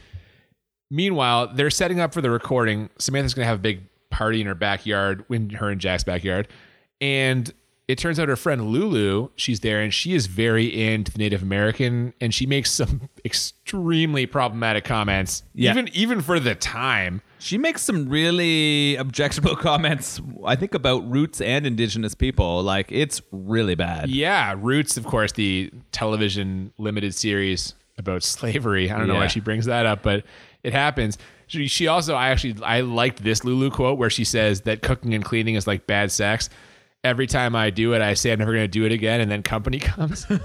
Meanwhile, 0.91 1.53
they're 1.55 1.69
setting 1.69 1.99
up 1.99 2.13
for 2.13 2.21
the 2.21 2.29
recording. 2.29 2.89
Samantha's 2.99 3.33
going 3.33 3.45
to 3.45 3.47
have 3.47 3.59
a 3.59 3.61
big 3.61 3.81
party 4.11 4.41
in 4.41 4.47
her 4.47 4.55
backyard, 4.55 5.25
in 5.29 5.49
her 5.49 5.69
and 5.69 5.81
Jack's 5.81 6.03
backyard. 6.03 6.47
And 7.01 7.51
it 7.87 7.97
turns 7.97 8.19
out 8.19 8.29
her 8.29 8.35
friend 8.35 8.69
Lulu, 8.69 9.29
she's 9.35 9.59
there 9.59 9.81
and 9.81 9.93
she 9.93 10.13
is 10.13 10.27
very 10.27 10.65
into 10.67 11.11
the 11.11 11.17
Native 11.19 11.41
American 11.43 12.13
and 12.21 12.33
she 12.33 12.45
makes 12.45 12.71
some 12.71 13.09
extremely 13.25 14.25
problematic 14.25 14.83
comments, 14.85 15.43
Yeah. 15.53 15.71
even 15.71 15.89
even 15.93 16.21
for 16.21 16.39
the 16.39 16.55
time. 16.55 17.21
She 17.39 17.57
makes 17.57 17.81
some 17.81 18.07
really 18.07 18.95
objectionable 18.95 19.55
comments. 19.69 20.21
I 20.45 20.55
think 20.55 20.73
about 20.73 21.09
roots 21.11 21.41
and 21.41 21.65
indigenous 21.67 22.15
people. 22.15 22.63
Like 22.63 22.89
it's 22.91 23.21
really 23.31 23.75
bad. 23.75 24.09
Yeah, 24.09 24.55
Roots, 24.57 24.95
of 24.95 25.05
course, 25.05 25.33
the 25.33 25.69
television 25.91 26.71
limited 26.77 27.13
series 27.13 27.73
about 27.97 28.23
slavery. 28.23 28.89
I 28.89 28.97
don't 28.97 29.07
know 29.07 29.15
why 29.15 29.27
she 29.27 29.39
brings 29.41 29.65
that 29.65 29.85
up, 29.85 30.01
but 30.03 30.23
it 30.63 30.71
happens. 30.73 31.17
She, 31.47 31.67
she 31.67 31.87
also, 31.87 32.15
I 32.15 32.29
actually, 32.29 32.55
I 32.63 32.81
liked 32.81 33.21
this 33.23 33.43
Lulu 33.43 33.69
quote 33.69 33.99
where 33.99 34.09
she 34.09 34.23
says 34.23 34.61
that 34.61 34.81
cooking 34.81 35.13
and 35.13 35.23
cleaning 35.23 35.55
is 35.55 35.67
like 35.67 35.85
bad 35.85 36.11
sex. 36.11 36.49
Every 37.05 37.27
time 37.27 37.53
I 37.53 37.69
do 37.69 37.93
it, 37.93 38.01
I 38.01 38.13
say 38.13 38.31
I'm 38.31 38.39
never 38.39 38.53
going 38.53 38.63
to 38.63 38.67
do 38.69 38.85
it 38.85 38.93
again, 38.93 39.19
and 39.19 39.29
then 39.29 39.43
company 39.43 39.77
comes. 39.79 40.25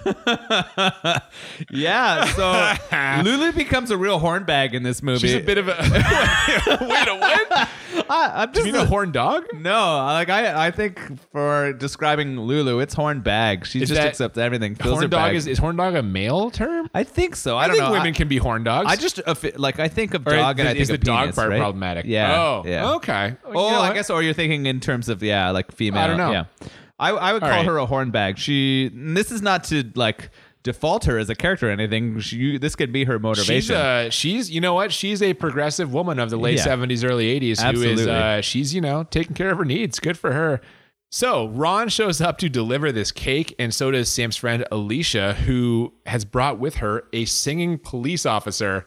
Yeah. 1.71 2.25
So 2.35 3.23
Lulu 3.25 3.53
becomes 3.53 3.91
a 3.91 3.97
real 3.97 4.21
hornbag 4.21 4.73
in 4.73 4.83
this 4.83 5.03
movie. 5.03 5.29
She's 5.29 5.35
a 5.35 5.41
bit 5.41 5.59
of 5.59 5.69
a 5.69 5.77
wait 5.79 7.09
a 7.09 7.15
what? 7.15 7.69
I, 8.11 8.45
am 8.45 8.53
Do 8.53 8.61
you 8.61 8.67
mean 8.67 8.77
a 8.77 8.87
horn 8.87 9.13
dog? 9.13 9.45
No, 9.55 9.97
like 9.97 10.29
I, 10.29 10.69
I 10.69 10.71
think 10.71 10.99
for 11.31 11.73
describing 11.75 12.39
Lulu, 12.39 12.81
it's 12.81 12.95
horn 12.95 13.21
bag. 13.21 13.67
She 13.67 13.83
Is 13.83 13.89
just 13.89 14.01
accepts 14.01 14.39
everything. 14.39 14.77
Horn 14.81 15.03
dog 15.03 15.11
bag. 15.11 15.37
is 15.37 15.47
is 15.47 15.59
horn 15.59 15.77
dog 15.77 15.95
a 15.95 16.03
male 16.03 16.51
term? 16.51 16.89
I 16.95 17.05
think 17.05 17.37
so. 17.37 17.57
I, 17.57 17.65
I, 17.65 17.67
don't 17.67 17.77
think 17.77 17.87
know. 17.87 17.93
women 17.93 18.07
I, 18.09 18.13
can 18.13 18.29
be 18.29 18.39
horn 18.39 18.65
dogs. 18.65 18.91
I 18.91 18.97
just 18.97 19.21
uh, 19.27 19.35
like 19.57 19.79
I 19.79 19.89
think 19.89 20.15
of 20.15 20.27
Or 20.27 20.31
dog 20.31 20.59
and 20.59 20.69
I 20.69 20.73
is 20.73 20.89
think 20.89 21.01
the 21.01 21.07
dog 21.07 21.35
part 21.35 21.51
right? 21.51 21.59
problematic? 21.59 22.07
Yeah. 22.07 22.41
Oh, 22.41 22.63
yeah. 22.67 22.93
okay. 22.95 23.37
Oh, 23.45 23.49
You 23.49 23.73
know 23.73 23.81
I 23.81 23.93
guess. 23.95 24.11
Or 24.11 24.23
you're 24.23 24.35
thinking 24.35 24.67
in 24.67 24.81
terms 24.81 25.09
of 25.09 25.23
yeah, 25.23 25.51
like 25.51 25.73
female. 25.73 26.03
I 26.03 26.07
don't 26.07 26.17
know. 26.19 26.33
Yeah. 26.33 26.45
I, 26.99 27.11
I 27.11 27.33
would 27.33 27.43
All 27.43 27.49
call 27.49 27.59
right. 27.59 27.67
her 27.67 27.79
a 27.79 27.87
hornbag. 27.87 28.37
She. 28.39 28.91
This 28.95 29.31
is 29.31 29.41
not 29.43 29.65
to 29.65 29.91
like 29.95 30.31
default 30.65 31.05
her 31.05 31.17
as 31.19 31.31
a 31.31 31.35
character 31.37 31.69
or 31.69 31.71
anything. 31.71 32.19
She, 32.21 32.59
this 32.59 32.75
could 32.75 32.93
be 32.93 33.05
her 33.05 33.19
motivation. 33.19 33.55
She's 33.61 33.71
uh 33.71 34.11
she's 34.11 34.51
you 34.51 34.61
know 34.61 34.75
what 34.75 34.93
she's 34.93 35.23
a 35.23 35.33
progressive 35.35 35.93
woman 35.93 36.19
of 36.19 36.31
the 36.31 36.37
late 36.37 36.57
Yeah. 36.59 36.65
seventies 36.65 37.05
early 37.05 37.29
eighties 37.29 37.63
who 37.63 37.69
is 37.71 37.83
Absolutely. 37.85 38.11
uh 38.13 38.41
she's 38.41 38.75
you 38.75 38.81
know 38.81 39.05
taking 39.05 39.35
care 39.35 39.51
of 39.51 39.59
her 39.59 39.65
needs 39.65 40.01
good 40.01 40.19
for 40.19 40.33
her 40.33 40.61
So 41.11 41.49
Ron 41.49 41.89
shows 41.89 42.21
up 42.21 42.37
to 42.39 42.49
deliver 42.51 42.91
this 42.93 43.13
cake, 43.13 43.55
and 43.59 43.73
so 43.73 43.91
does 43.93 44.11
Sam's 44.11 44.37
friend 44.37 44.67
Alicia, 44.71 45.35
who 45.35 45.95
has 46.05 46.25
brought 46.27 46.59
with 46.59 46.77
her 46.77 47.05
a 47.15 47.25
singing 47.25 47.79
police 47.79 48.27
officer. 48.27 48.85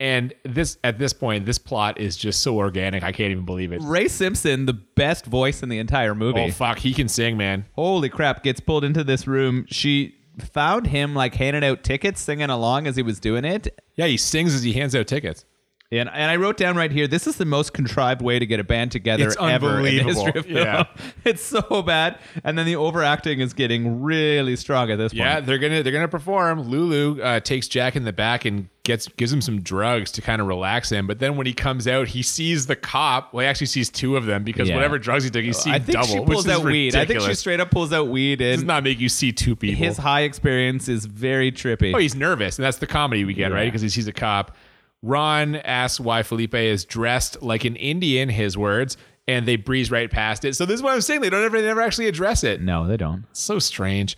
And 0.00 0.32
this 0.44 0.78
at 0.84 0.98
this 0.98 1.12
point, 1.12 1.44
this 1.44 1.58
plot 1.58 1.98
is 1.98 2.16
just 2.16 2.40
so 2.40 2.56
organic, 2.56 3.02
I 3.02 3.10
can't 3.10 3.32
even 3.32 3.44
believe 3.44 3.72
it. 3.72 3.80
Ray 3.82 4.08
Simpson, 4.08 4.66
the 4.66 4.74
best 4.74 5.26
voice 5.26 5.62
in 5.62 5.68
the 5.68 5.78
entire 5.78 6.14
movie. 6.14 6.40
Oh 6.40 6.50
fuck, 6.52 6.78
he 6.78 6.94
can 6.94 7.08
sing, 7.08 7.36
man. 7.36 7.64
Holy 7.72 8.08
crap, 8.08 8.44
gets 8.44 8.60
pulled 8.60 8.84
into 8.84 9.02
this 9.02 9.26
room. 9.26 9.66
She 9.68 10.14
found 10.52 10.86
him 10.86 11.14
like 11.14 11.34
handing 11.34 11.64
out 11.64 11.82
tickets, 11.82 12.20
singing 12.20 12.50
along 12.50 12.86
as 12.86 12.94
he 12.94 13.02
was 13.02 13.18
doing 13.18 13.44
it. 13.44 13.76
Yeah, 13.96 14.06
he 14.06 14.16
sings 14.16 14.54
as 14.54 14.62
he 14.62 14.72
hands 14.72 14.94
out 14.94 15.08
tickets. 15.08 15.44
And, 15.90 16.10
and 16.10 16.30
I 16.30 16.36
wrote 16.36 16.58
down 16.58 16.76
right 16.76 16.90
here, 16.92 17.08
this 17.08 17.26
is 17.26 17.36
the 17.36 17.46
most 17.46 17.72
contrived 17.72 18.20
way 18.20 18.38
to 18.38 18.44
get 18.44 18.60
a 18.60 18.64
band 18.64 18.92
together 18.92 19.28
It's 19.28 19.36
ever 19.40 19.80
in 19.80 20.04
history 20.06 20.32
of 20.38 20.44
film. 20.44 20.56
Yeah. 20.58 20.84
It's 21.24 21.42
so 21.42 21.82
bad. 21.82 22.18
And 22.44 22.58
then 22.58 22.66
the 22.66 22.76
overacting 22.76 23.40
is 23.40 23.54
getting 23.54 24.02
really 24.02 24.54
strong 24.56 24.90
at 24.90 24.98
this 24.98 25.12
point. 25.12 25.20
Yeah, 25.20 25.40
they're 25.40 25.56
gonna 25.58 25.82
they're 25.82 25.92
gonna 25.92 26.06
perform. 26.08 26.60
Lulu 26.60 27.22
uh, 27.22 27.40
takes 27.40 27.68
Jack 27.68 27.96
in 27.96 28.04
the 28.04 28.12
back 28.12 28.44
and 28.44 28.68
gets 28.84 29.08
gives 29.08 29.32
him 29.32 29.40
some 29.40 29.62
drugs 29.62 30.12
to 30.12 30.20
kind 30.22 30.42
of 30.42 30.46
relax 30.46 30.90
him. 30.90 31.06
But 31.06 31.20
then 31.20 31.36
when 31.36 31.46
he 31.46 31.54
comes 31.54 31.88
out, 31.88 32.08
he 32.08 32.22
sees 32.22 32.66
the 32.66 32.76
cop. 32.76 33.32
Well, 33.32 33.42
he 33.42 33.46
actually 33.48 33.66
sees 33.68 33.88
two 33.88 34.16
of 34.18 34.26
them 34.26 34.44
because 34.44 34.68
Yeah. 34.68 34.74
whatever 34.74 34.98
drugs 34.98 35.24
he 35.24 35.30
took, 35.30 35.42
he 35.44 35.54
sees 35.54 35.72
I 35.72 35.78
think 35.78 35.92
double. 35.98 36.06
she 36.08 36.20
pulls 36.20 36.46
out 36.48 36.64
weed. 36.64 36.96
I 36.96 37.06
think 37.06 37.22
she 37.22 37.32
straight 37.34 37.60
up 37.60 37.70
pulls 37.70 37.94
out 37.94 38.08
weed 38.08 38.40
does 38.40 38.62
not 38.62 38.84
make 38.84 39.00
you 39.00 39.08
see 39.08 39.32
two 39.32 39.56
people. 39.56 39.82
his 39.82 39.96
high 39.96 40.22
experience 40.22 40.88
is 40.88 41.06
very 41.06 41.50
trippy. 41.50 41.94
Oh, 41.94 41.98
he's 41.98 42.14
nervous, 42.14 42.58
and 42.58 42.64
that's 42.66 42.76
the 42.78 42.86
comedy 42.86 43.24
we 43.24 43.32
get, 43.32 43.52
right? 43.52 43.66
Because 43.66 43.80
he 43.80 43.88
sees 43.88 44.06
a 44.06 44.12
cop. 44.12 44.54
Ron 45.02 45.56
asks 45.56 46.00
why 46.00 46.22
Felipe 46.22 46.54
is 46.54 46.84
dressed 46.84 47.42
like 47.42 47.64
an 47.64 47.76
Indian, 47.76 48.28
his 48.28 48.56
words, 48.56 48.96
and 49.26 49.46
they 49.46 49.56
breeze 49.56 49.90
right 49.90 50.10
past 50.10 50.44
it. 50.44 50.56
So 50.56 50.66
this 50.66 50.76
is 50.76 50.82
what 50.82 50.94
I'm 50.94 51.00
saying. 51.00 51.20
They 51.20 51.30
don't 51.30 51.44
ever, 51.44 51.60
they 51.60 51.66
never 51.66 51.82
actually 51.82 52.08
address 52.08 52.42
it. 52.44 52.60
no, 52.60 52.86
they 52.86 52.96
don't. 52.96 53.24
So 53.32 53.58
strange. 53.58 54.16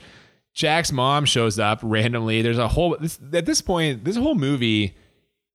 Jack's 0.55 0.91
mom 0.91 1.25
shows 1.27 1.59
up 1.59 1.81
randomly. 1.83 2.43
There's 2.43 2.59
a 2.59 2.69
whole 2.69 2.97
this, 2.99 3.21
at 3.33 3.47
this 3.47 3.61
point, 3.61 4.05
this 4.05 4.17
whole 4.17 4.35
movie, 4.35 4.97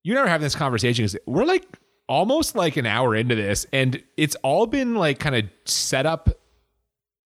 you 0.04 0.14
never 0.14 0.28
have 0.28 0.42
this 0.42 0.56
conversation 0.56 1.04
because 1.04 1.18
we're 1.26 1.46
like 1.46 1.66
almost 2.08 2.56
like 2.56 2.78
an 2.78 2.86
hour 2.86 3.16
into 3.16 3.36
this, 3.36 3.66
and 3.74 4.02
it's 4.16 4.36
all 4.38 4.68
been 4.68 4.96
like 4.96 5.20
kind 5.20 5.36
of 5.36 5.46
set 5.66 6.06
up 6.06 6.30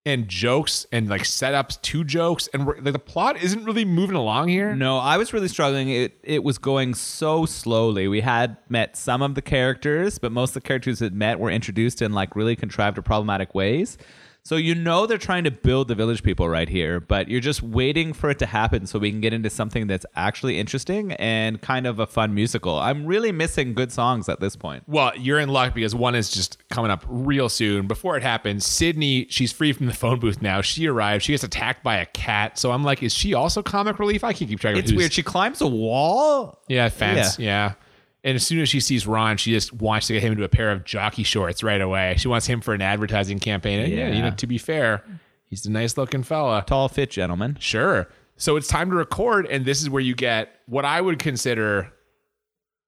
and 0.06 0.28
jokes 0.28 0.86
and 0.92 1.08
like 1.08 1.22
setups 1.22 1.80
to 1.82 2.04
jokes, 2.04 2.48
and 2.54 2.66
like 2.66 2.92
the 2.92 2.98
plot 2.98 3.36
isn't 3.42 3.64
really 3.64 3.84
moving 3.84 4.16
along 4.16 4.48
here. 4.48 4.74
No, 4.74 4.98
I 4.98 5.16
was 5.16 5.32
really 5.32 5.48
struggling. 5.48 5.90
It 5.90 6.18
it 6.22 6.42
was 6.42 6.58
going 6.58 6.94
so 6.94 7.46
slowly. 7.46 8.08
We 8.08 8.20
had 8.20 8.56
met 8.68 8.96
some 8.96 9.22
of 9.22 9.34
the 9.34 9.42
characters, 9.42 10.18
but 10.18 10.32
most 10.32 10.50
of 10.50 10.62
the 10.62 10.66
characters 10.66 11.00
that 11.00 11.12
met 11.12 11.38
were 11.38 11.50
introduced 11.50 12.00
in 12.02 12.12
like 12.12 12.34
really 12.34 12.56
contrived 12.56 12.98
or 12.98 13.02
problematic 13.02 13.54
ways. 13.54 13.98
So 14.42 14.56
you 14.56 14.74
know 14.74 15.06
they're 15.06 15.18
trying 15.18 15.44
to 15.44 15.50
build 15.50 15.88
the 15.88 15.94
village 15.94 16.22
people 16.22 16.48
right 16.48 16.68
here, 16.68 16.98
but 16.98 17.28
you're 17.28 17.40
just 17.40 17.62
waiting 17.62 18.12
for 18.12 18.30
it 18.30 18.38
to 18.40 18.46
happen 18.46 18.86
so 18.86 18.98
we 18.98 19.10
can 19.10 19.20
get 19.20 19.32
into 19.32 19.50
something 19.50 19.86
that's 19.86 20.06
actually 20.16 20.58
interesting 20.58 21.12
and 21.12 21.60
kind 21.60 21.86
of 21.86 21.98
a 22.00 22.06
fun 22.06 22.34
musical. 22.34 22.78
I'm 22.78 23.04
really 23.06 23.32
missing 23.32 23.74
good 23.74 23.92
songs 23.92 24.28
at 24.28 24.40
this 24.40 24.56
point. 24.56 24.82
Well, 24.86 25.12
you're 25.16 25.38
in 25.38 25.50
luck 25.50 25.74
because 25.74 25.94
one 25.94 26.14
is 26.14 26.30
just 26.30 26.56
coming 26.70 26.90
up 26.90 27.04
real 27.06 27.48
soon. 27.48 27.86
Before 27.86 28.16
it 28.16 28.22
happens, 28.22 28.64
Sydney, 28.66 29.26
she's 29.28 29.52
free 29.52 29.72
from 29.72 29.86
the 29.86 29.94
phone 29.94 30.18
booth 30.18 30.40
now. 30.40 30.62
She 30.62 30.86
arrives. 30.88 31.24
She 31.24 31.32
gets 31.32 31.44
attacked 31.44 31.84
by 31.84 31.96
a 31.96 32.06
cat. 32.06 32.58
So 32.58 32.72
I'm 32.72 32.82
like, 32.82 33.02
is 33.02 33.12
she 33.14 33.34
also 33.34 33.62
comic 33.62 33.98
relief? 33.98 34.24
I 34.24 34.32
can't 34.32 34.48
keep 34.48 34.58
track 34.60 34.72
of 34.72 34.80
It's 34.80 34.90
who's- 34.90 34.98
weird. 34.98 35.12
She 35.12 35.22
climbs 35.22 35.60
a 35.60 35.66
wall. 35.66 36.58
Yeah, 36.66 36.88
fence. 36.88 37.38
Yeah. 37.38 37.74
And 38.22 38.36
as 38.36 38.46
soon 38.46 38.60
as 38.60 38.68
she 38.68 38.80
sees 38.80 39.06
Ron, 39.06 39.36
she 39.38 39.52
just 39.52 39.72
wants 39.72 40.06
to 40.08 40.12
get 40.12 40.22
him 40.22 40.32
into 40.32 40.44
a 40.44 40.48
pair 40.48 40.70
of 40.70 40.84
jockey 40.84 41.22
shorts 41.22 41.62
right 41.62 41.80
away. 41.80 42.16
She 42.18 42.28
wants 42.28 42.46
him 42.46 42.60
for 42.60 42.74
an 42.74 42.82
advertising 42.82 43.38
campaign. 43.38 43.80
And 43.80 43.92
yeah, 43.92 44.08
you 44.12 44.20
know, 44.20 44.30
to 44.32 44.46
be 44.46 44.58
fair, 44.58 45.02
he's 45.46 45.64
a 45.64 45.70
nice 45.70 45.96
looking 45.96 46.22
fella. 46.22 46.62
Tall, 46.66 46.88
fit 46.88 47.10
gentleman. 47.10 47.56
Sure. 47.60 48.08
So 48.36 48.56
it's 48.56 48.68
time 48.68 48.90
to 48.90 48.96
record, 48.96 49.46
and 49.46 49.64
this 49.64 49.80
is 49.82 49.88
where 49.90 50.02
you 50.02 50.14
get 50.14 50.50
what 50.66 50.84
I 50.84 51.00
would 51.00 51.18
consider 51.18 51.92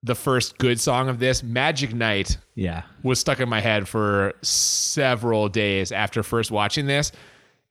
the 0.03 0.15
first 0.15 0.57
good 0.57 0.79
song 0.79 1.09
of 1.09 1.19
this. 1.19 1.41
Magic 1.43 1.93
Night 1.93 2.37
Yeah. 2.55 2.83
was 3.03 3.19
stuck 3.19 3.39
in 3.39 3.47
my 3.49 3.61
head 3.61 3.87
for 3.87 4.33
several 4.41 5.47
days 5.49 5.91
after 5.91 6.23
first 6.23 6.51
watching 6.51 6.87
this. 6.87 7.11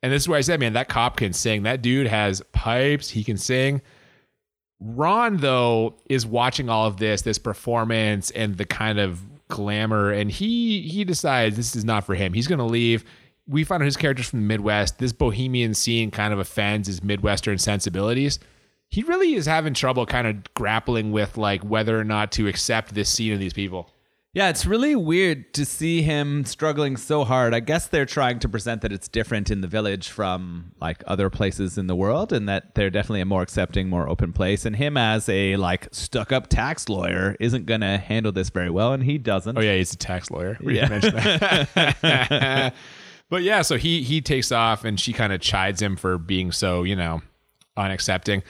And 0.01 0.11
this 0.11 0.23
is 0.23 0.27
where 0.27 0.37
I 0.37 0.41
said, 0.41 0.59
man, 0.59 0.73
that 0.73 0.89
cop 0.89 1.17
can 1.17 1.31
sing. 1.31 1.63
That 1.63 1.81
dude 1.81 2.07
has 2.07 2.41
pipes. 2.51 3.09
He 3.09 3.23
can 3.23 3.37
sing. 3.37 3.81
Ron, 4.85 5.37
though, 5.37 5.95
is 6.09 6.25
watching 6.25 6.69
all 6.69 6.85
of 6.85 6.97
this, 6.97 7.21
this 7.21 7.37
performance 7.37 8.31
and 8.31 8.57
the 8.57 8.65
kind 8.65 8.99
of 8.99 9.21
glamour, 9.47 10.11
and 10.11 10.29
he 10.29 10.81
he 10.81 11.03
decides 11.03 11.55
this 11.55 11.75
is 11.75 11.85
not 11.85 12.03
for 12.05 12.15
him. 12.15 12.33
He's 12.33 12.47
gonna 12.47 12.65
leave. 12.65 13.05
We 13.47 13.63
find 13.63 13.81
out 13.81 13.85
his 13.85 13.97
character's 13.97 14.29
from 14.29 14.41
the 14.41 14.47
Midwest. 14.47 14.99
This 14.99 15.13
bohemian 15.13 15.73
scene 15.73 16.11
kind 16.11 16.33
of 16.33 16.39
offends 16.39 16.87
his 16.87 17.03
Midwestern 17.03 17.57
sensibilities. 17.57 18.39
He 18.89 19.03
really 19.03 19.35
is 19.35 19.45
having 19.45 19.73
trouble 19.73 20.05
kind 20.05 20.27
of 20.27 20.53
grappling 20.53 21.11
with 21.11 21.37
like 21.37 21.61
whether 21.63 21.99
or 21.99 22.03
not 22.03 22.31
to 22.33 22.47
accept 22.47 22.93
this 22.93 23.09
scene 23.09 23.33
of 23.33 23.39
these 23.39 23.53
people. 23.53 23.89
Yeah, 24.35 24.49
it's 24.49 24.65
really 24.65 24.95
weird 24.95 25.53
to 25.53 25.63
see 25.63 26.01
him 26.01 26.43
struggling 26.43 26.97
so 26.97 27.23
hard. 27.23 27.53
I 27.53 27.59
guess 27.59 27.85
they're 27.87 28.07
trying 28.07 28.39
to 28.39 28.49
present 28.49 28.81
that 28.81 28.91
it's 28.91 29.07
different 29.07 29.51
in 29.51 29.61
the 29.61 29.67
village 29.67 30.09
from 30.09 30.71
like 30.81 31.03
other 31.05 31.29
places 31.29 31.77
in 31.77 31.85
the 31.85 31.95
world 31.95 32.33
and 32.33 32.49
that 32.49 32.73
they're 32.73 32.89
definitely 32.89 33.21
a 33.21 33.25
more 33.25 33.43
accepting, 33.43 33.89
more 33.89 34.09
open 34.09 34.33
place. 34.33 34.65
And 34.65 34.75
him 34.75 34.97
as 34.97 35.29
a 35.29 35.55
like 35.57 35.87
stuck 35.91 36.31
up 36.31 36.47
tax 36.47 36.89
lawyer 36.89 37.37
isn't 37.39 37.67
going 37.67 37.81
to 37.81 37.99
handle 37.99 38.31
this 38.31 38.49
very 38.49 38.71
well 38.71 38.91
and 38.91 39.03
he 39.03 39.19
doesn't. 39.19 39.55
Oh 39.55 39.61
yeah, 39.61 39.75
he's 39.75 39.93
a 39.93 39.97
tax 39.97 40.31
lawyer. 40.31 40.57
We 40.61 40.77
Yeah. 40.77 40.87
didn't 40.87 41.13
mention 41.13 41.39
that. 42.01 42.73
but 43.29 43.43
yeah, 43.43 43.61
so 43.61 43.77
he 43.77 44.01
he 44.01 44.19
takes 44.19 44.51
off 44.51 44.83
and 44.83 44.99
she 44.99 45.13
kind 45.13 45.31
of 45.31 45.41
chides 45.41 45.79
him 45.79 45.95
for 45.95 46.17
being 46.17 46.51
so, 46.51 46.81
you 46.81 46.95
know, 46.95 47.21
unaccepting. 47.77 48.41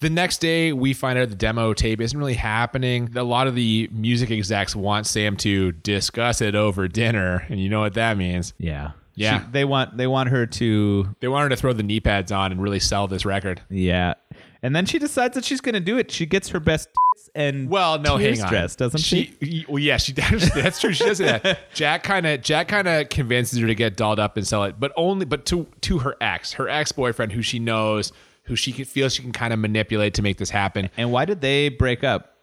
The 0.00 0.10
next 0.10 0.38
day, 0.38 0.72
we 0.72 0.92
find 0.92 1.18
out 1.18 1.28
the 1.28 1.34
demo 1.34 1.74
tape 1.74 2.00
isn't 2.00 2.16
really 2.16 2.34
happening. 2.34 3.10
A 3.16 3.24
lot 3.24 3.48
of 3.48 3.54
the 3.56 3.88
music 3.92 4.30
execs 4.30 4.76
want 4.76 5.06
Sam 5.06 5.36
to 5.38 5.72
discuss 5.72 6.40
it 6.40 6.54
over 6.54 6.86
dinner, 6.86 7.44
and 7.48 7.58
you 7.60 7.68
know 7.68 7.80
what 7.80 7.94
that 7.94 8.16
means. 8.16 8.54
Yeah. 8.58 8.92
Yeah. 9.16 9.40
She- 9.40 9.46
they 9.50 9.64
want 9.64 9.96
they 9.96 10.06
want 10.06 10.28
her 10.28 10.46
to 10.46 11.08
They 11.18 11.26
want 11.26 11.42
her 11.44 11.48
to 11.48 11.56
throw 11.56 11.72
the 11.72 11.82
knee 11.82 11.98
pads 11.98 12.30
on 12.30 12.52
and 12.52 12.62
really 12.62 12.78
sell 12.78 13.08
this 13.08 13.24
record. 13.24 13.60
yeah. 13.68 14.14
And 14.60 14.74
then 14.74 14.86
she 14.86 14.98
decides 14.98 15.36
that 15.36 15.44
she's 15.44 15.60
going 15.60 15.74
to 15.74 15.80
do 15.80 15.98
it. 15.98 16.10
She 16.10 16.26
gets 16.26 16.48
her 16.48 16.58
best 16.58 16.88
and 17.36 17.68
Well, 17.70 17.98
no, 18.00 18.18
tears 18.18 18.38
hang 18.38 18.46
on. 18.46 18.52
dress, 18.52 18.74
doesn't 18.76 19.00
she? 19.00 19.64
Well, 19.68 19.78
yeah, 19.78 19.98
she 19.98 20.12
does. 20.14 20.50
That's 20.52 20.80
true. 20.80 20.92
She 20.92 21.04
does 21.04 21.18
that. 21.18 21.58
Jack 21.74 22.02
kind 22.04 22.26
of 22.26 22.42
Jack 22.42 22.66
kind 22.68 22.86
of 22.88 23.08
convinces 23.08 23.58
her 23.60 23.66
to 23.68 23.74
get 23.74 23.96
dolled 23.96 24.18
up 24.20 24.36
and 24.36 24.46
sell 24.46 24.62
it, 24.64 24.78
but 24.78 24.92
only 24.96 25.24
but 25.26 25.44
to 25.46 25.66
to 25.82 25.98
her 25.98 26.16
ex, 26.20 26.52
her 26.54 26.68
ex 26.68 26.90
boyfriend, 26.92 27.32
who 27.32 27.42
she 27.42 27.58
knows, 27.60 28.12
who 28.48 28.56
she 28.56 28.72
can, 28.72 28.84
feels 28.86 29.14
she 29.14 29.22
can 29.22 29.32
kind 29.32 29.52
of 29.52 29.58
manipulate 29.58 30.14
to 30.14 30.22
make 30.22 30.38
this 30.38 30.50
happen. 30.50 30.90
And 30.96 31.12
why 31.12 31.26
did 31.26 31.40
they 31.40 31.68
break 31.68 32.02
up? 32.02 32.34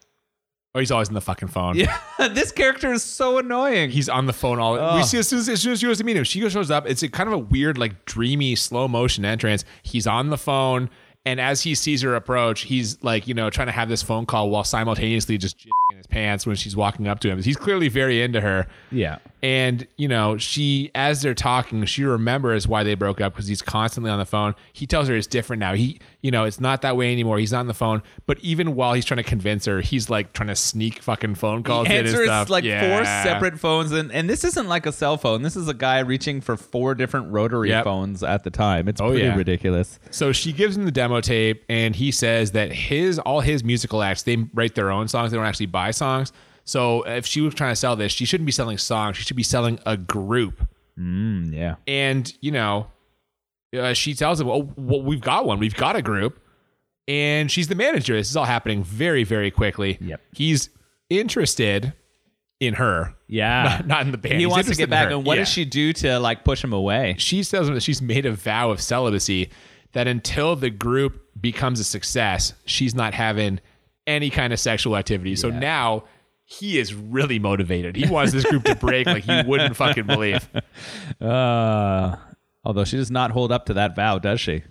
Oh, 0.75 0.79
he's 0.79 0.91
always 0.91 1.07
on 1.07 1.13
the 1.13 1.21
fucking 1.21 1.47
phone. 1.47 1.77
Yeah, 1.77 1.97
this 2.31 2.51
character 2.51 2.91
is 2.91 3.01
so 3.01 3.37
annoying. 3.37 3.89
He's 3.89 4.09
on 4.09 4.25
the 4.25 4.33
phone 4.33 4.59
all. 4.59 4.73
We 4.73 4.79
Ugh. 4.79 5.05
see 5.05 5.17
as 5.17 5.27
soon 5.27 5.39
as, 5.39 5.49
as 5.49 5.61
soon 5.61 5.71
as 5.71 5.79
she 5.79 5.87
goes 5.87 5.97
to 5.97 6.03
meet 6.03 6.17
him, 6.17 6.23
she 6.25 6.47
shows 6.49 6.69
up. 6.69 6.87
It's 6.87 7.01
a 7.01 7.09
kind 7.09 7.27
of 7.27 7.33
a 7.33 7.37
weird, 7.37 7.77
like 7.77 8.05
dreamy, 8.05 8.55
slow 8.55 8.87
motion 8.87 9.25
entrance. 9.25 9.63
He's 9.83 10.05
on 10.05 10.29
the 10.29 10.37
phone, 10.37 10.89
and 11.25 11.39
as 11.39 11.61
he 11.61 11.75
sees 11.75 12.01
her 12.01 12.13
approach, 12.13 12.61
he's 12.61 13.01
like, 13.03 13.27
you 13.27 13.33
know, 13.33 13.49
trying 13.49 13.67
to 13.67 13.71
have 13.73 13.89
this 13.89 14.03
phone 14.03 14.25
call 14.25 14.49
while 14.49 14.63
simultaneously 14.65 15.37
just 15.37 15.65
in 15.65 16.03
pants 16.15 16.47
when 16.47 16.55
she's 16.55 16.75
walking 16.75 17.07
up 17.07 17.19
to 17.19 17.29
him. 17.29 17.41
He's 17.43 17.57
clearly 17.57 17.89
very 17.89 18.21
into 18.21 18.41
her. 18.41 18.67
yeah. 18.91 19.17
And, 19.43 19.85
you 19.95 20.07
know, 20.07 20.39
she, 20.39 20.89
as 20.95 21.21
they're 21.21 21.35
talking, 21.35 21.85
she 21.85 22.03
remembers 22.03 22.67
why 22.67 22.81
they 22.83 22.95
broke 22.95 23.21
up 23.21 23.33
because 23.33 23.45
he's 23.47 23.61
constantly 23.61 24.09
on 24.09 24.17
the 24.17 24.25
phone. 24.25 24.55
He 24.73 24.87
tells 24.87 25.07
her 25.07 25.15
it's 25.15 25.27
different 25.27 25.59
now. 25.59 25.75
He, 25.75 25.99
you 26.21 26.31
know, 26.31 26.45
it's 26.45 26.59
not 26.59 26.81
that 26.81 26.97
way 26.97 27.11
anymore. 27.11 27.37
He's 27.37 27.51
not 27.51 27.59
on 27.59 27.67
the 27.67 27.75
phone. 27.75 28.01
But 28.25 28.39
even 28.39 28.73
while 28.73 28.93
he's 28.93 29.05
trying 29.05 29.17
to 29.17 29.23
convince 29.23 29.65
her, 29.65 29.81
he's 29.81 30.09
like 30.09 30.33
trying 30.33 30.47
to 30.47 30.55
sneak 30.55 30.99
fucking 31.03 31.35
phone 31.35 31.61
calls 31.61 31.87
in 31.87 32.07
and 32.07 32.09
stuff. 32.09 32.49
like 32.49 32.63
four 32.63 33.05
separate 33.05 33.59
phones 33.59 33.91
and, 33.91 34.11
and 34.11 34.27
this 34.27 34.43
isn't 34.45 34.67
like 34.67 34.87
a 34.87 34.91
cell 34.91 35.15
phone 35.15 35.43
this 35.43 35.55
is 35.55 35.67
a 35.67 35.73
guy 35.75 35.99
reaching 35.99 36.41
for 36.41 36.57
four 36.57 36.95
different 36.95 37.31
rotary 37.31 37.69
Yep. 37.69 37.83
phones 37.83 38.23
at 38.23 38.43
the 38.43 38.49
time 38.49 38.87
it's 38.87 38.99
Oh, 38.99 39.09
pretty 39.09 39.25
yeah. 39.25 39.35
ridiculous 39.35 39.99
So 40.09 40.31
she 40.31 40.53
gives 40.53 40.75
him 40.75 40.85
the 40.85 40.91
demo 40.91 41.21
tape, 41.21 41.63
and 41.69 41.95
he 41.95 42.09
says 42.11 42.51
that 42.53 42.71
his 42.71 43.19
all 43.19 43.41
his 43.41 43.63
musical 43.63 44.01
acts 44.01 44.23
they 44.23 44.37
write 44.55 44.73
their 44.73 44.89
own 44.89 45.07
songs. 45.07 45.29
They 45.31 45.37
don't 45.37 45.45
actually 45.45 45.67
buy 45.67 45.91
songs. 45.91 46.04
So 46.63 47.03
if 47.03 47.25
she 47.25 47.41
was 47.41 47.53
trying 47.53 47.71
to 47.71 47.75
sell 47.75 47.95
this, 47.95 48.11
she 48.11 48.25
shouldn't 48.25 48.45
be 48.45 48.51
selling 48.51 48.77
songs. 48.77 49.17
She 49.17 49.23
should 49.23 49.37
be 49.37 49.43
selling 49.43 49.79
a 49.85 49.95
group. 49.97 50.67
mm, 50.97 51.53
yeah 51.53 51.75
And 51.87 52.31
you 52.41 52.51
know, 52.51 52.87
uh, 53.77 53.93
she 53.93 54.13
tells 54.13 54.39
him, 54.41 54.47
"Oh, 54.49 54.69
well, 54.75 55.01
we've 55.01 55.21
got 55.21 55.45
one. 55.45 55.59
We've 55.59 55.75
got 55.75 55.95
a 55.95 56.01
group." 56.01 56.41
And 57.07 57.51
she's 57.51 57.67
the 57.67 57.75
manager. 57.75 58.15
This 58.15 58.29
is 58.31 58.35
all 58.35 58.45
happening 58.45 58.83
very, 58.83 59.23
very 59.23 59.51
quickly. 59.51 59.99
Yep. 60.01 60.21
He's 60.33 60.69
interested 61.09 61.93
in 62.59 62.73
her, 62.75 63.13
yeah 63.27 63.63
not, 63.63 63.87
not 63.87 64.01
in 64.05 64.11
the 64.11 64.17
band. 64.17 64.35
he 64.35 64.41
He's 64.43 64.47
wants 64.47 64.69
to 64.69 64.75
get 64.75 64.89
back 64.89 65.11
and 65.11 65.25
what 65.25 65.35
Yeah 65.35 65.41
does 65.41 65.49
she 65.49 65.65
do 65.65 65.91
to 65.93 66.17
like 66.19 66.45
push 66.45 66.63
him 66.63 66.71
away 66.71 67.15
she 67.17 67.43
tells 67.43 67.67
him 67.67 67.73
that 67.73 67.83
she's 67.83 68.01
made 68.01 68.25
a 68.25 68.31
vow 68.31 68.71
of 68.71 68.79
celibacy 68.79 69.49
that 69.91 70.07
until 70.07 70.55
the 70.55 70.69
group 70.69 71.21
becomes 71.39 71.79
a 71.79 71.83
success, 71.83 72.53
she's 72.65 72.95
not 72.95 73.13
having 73.13 73.59
any 74.07 74.29
kind 74.29 74.53
of 74.53 74.59
sexual 74.59 74.95
activity. 74.97 75.35
So 75.35 75.49
now 75.49 76.03
he 76.45 76.77
is 76.77 76.93
really 76.93 77.39
motivated. 77.39 77.95
He 77.95 78.07
wants 78.09 78.31
this 78.33 78.45
group 78.45 78.63
to 78.65 78.75
break 78.75 79.07
like 79.07 79.27
you 79.27 79.43
wouldn't 79.45 79.75
fucking 79.77 80.05
believe. 80.05 80.47
uh 81.21 82.15
Although 82.63 82.83
she 82.83 82.97
does 82.97 83.11
not 83.11 83.29
hold 83.31 83.51
up 83.51 83.67
to 83.67 83.73
that 83.75 83.95
vow, 83.95 84.17
does 84.17 84.41
she? 84.41 84.63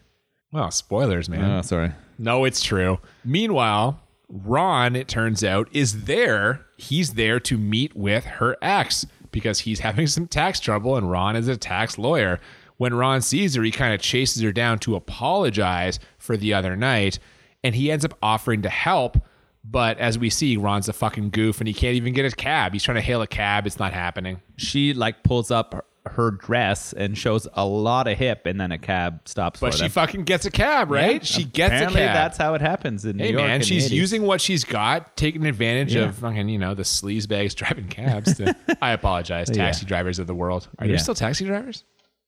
Well, 0.51 0.71
spoilers, 0.73 1.29
man. 1.29 1.59
Oh, 1.59 1.63
sorry. 1.63 1.93
No, 2.19 2.45
it's 2.45 2.61
true. 2.63 2.99
Meanwhile, 3.25 4.01
Ron, 4.29 4.97
it 4.97 5.07
turns 5.07 5.45
out, 5.45 5.69
is 5.73 6.05
there. 6.05 6.67
He's 6.77 7.15
there 7.15 7.39
to 7.41 7.57
meet 7.57 7.95
with 7.95 8.25
her 8.25 8.57
ex 8.61 9.07
because 9.31 9.61
he's 9.61 9.81
having 9.81 10.09
some 10.09 10.27
tax 10.27 10.59
trouble, 10.59 10.97
and 10.97 11.09
Ron 11.09 11.37
is 11.37 11.47
a 11.47 11.57
tax 11.57 11.97
lawyer. 11.97 12.41
When 12.79 12.95
Ron 12.95 13.21
sees 13.21 13.55
her, 13.55 13.63
he 13.63 13.71
kind 13.71 13.95
of 13.95 14.01
chases 14.01 14.43
her 14.43 14.51
down 14.53 14.81
to 14.81 14.97
apologize 14.97 16.01
for 16.19 16.37
the 16.37 16.53
other 16.55 16.75
night, 16.77 17.21
and 17.65 17.75
he 17.75 17.91
ends 17.91 18.05
up 18.05 18.17
offering 18.23 18.63
to 18.63 18.69
help. 18.71 19.19
But 19.65 19.99
as 19.99 20.19
we 20.19 20.29
see, 20.31 20.57
Ron's 20.59 20.89
a 20.91 20.93
fucking 20.93 21.31
goof, 21.31 21.59
and 21.59 21.67
he 21.67 21.73
can't 21.75 21.97
even 21.97 22.13
get 22.13 22.31
a 22.31 22.37
cab. 22.37 22.75
He's 22.75 22.83
trying 22.83 22.97
to 22.97 23.01
hail 23.01 23.23
a 23.23 23.27
cab. 23.27 23.67
It's 23.67 23.79
not 23.79 23.93
happening. 23.95 24.43
She 24.59 24.93
like 24.93 25.23
pulls 25.23 25.51
up 25.51 25.87
her- 26.07 26.33
dress 26.33 26.93
and 26.93 27.17
shows 27.17 27.49
a 27.55 27.65
lot 27.65 28.07
of 28.07 28.19
hip, 28.19 28.45
and 28.45 28.61
then 28.61 28.71
a 28.73 28.79
cab 28.79 29.21
stops 29.27 29.61
But 29.61 29.73
she 29.73 29.81
them. 29.85 29.91
fucking 29.91 30.25
gets 30.25 30.45
a 30.45 30.51
cab, 30.51 30.91
right? 30.91 31.15
Yeah, 31.15 31.19
she 31.23 31.45
gets 31.45 31.73
a 31.81 31.87
cab. 31.87 31.95
That's 31.95 32.37
how 32.37 32.53
it 32.53 32.61
happens 32.61 33.07
in 33.07 33.17
New 33.17 33.25
Hey 33.25 33.33
York. 33.33 33.43
man, 33.43 33.55
in 33.55 33.61
the 33.61 33.67
she's 33.67 33.87
80s. 33.91 33.91
using 33.93 34.23
what 34.25 34.43
she's 34.43 34.65
got, 34.65 35.17
taking 35.17 35.47
advantage 35.47 35.95
Yeah. 35.95 36.03
of 36.03 36.17
fucking, 36.17 36.51
you 36.51 36.59
know, 36.59 36.75
the 36.75 36.83
sleaze 36.83 37.27
bags 37.27 37.55
driving 37.61 37.89
cabs. 37.89 38.35
To, 38.37 38.55
I 38.83 38.91
apologize, 38.93 39.49
Yeah. 39.49 39.65
taxi 39.65 39.87
drivers 39.87 40.19
of 40.19 40.27
the 40.27 40.35
world. 40.35 40.69
Are 40.79 40.85
Yeah. 40.85 40.91
there 40.91 40.99
still 40.99 41.15
taxi 41.15 41.47
drivers? 41.47 41.85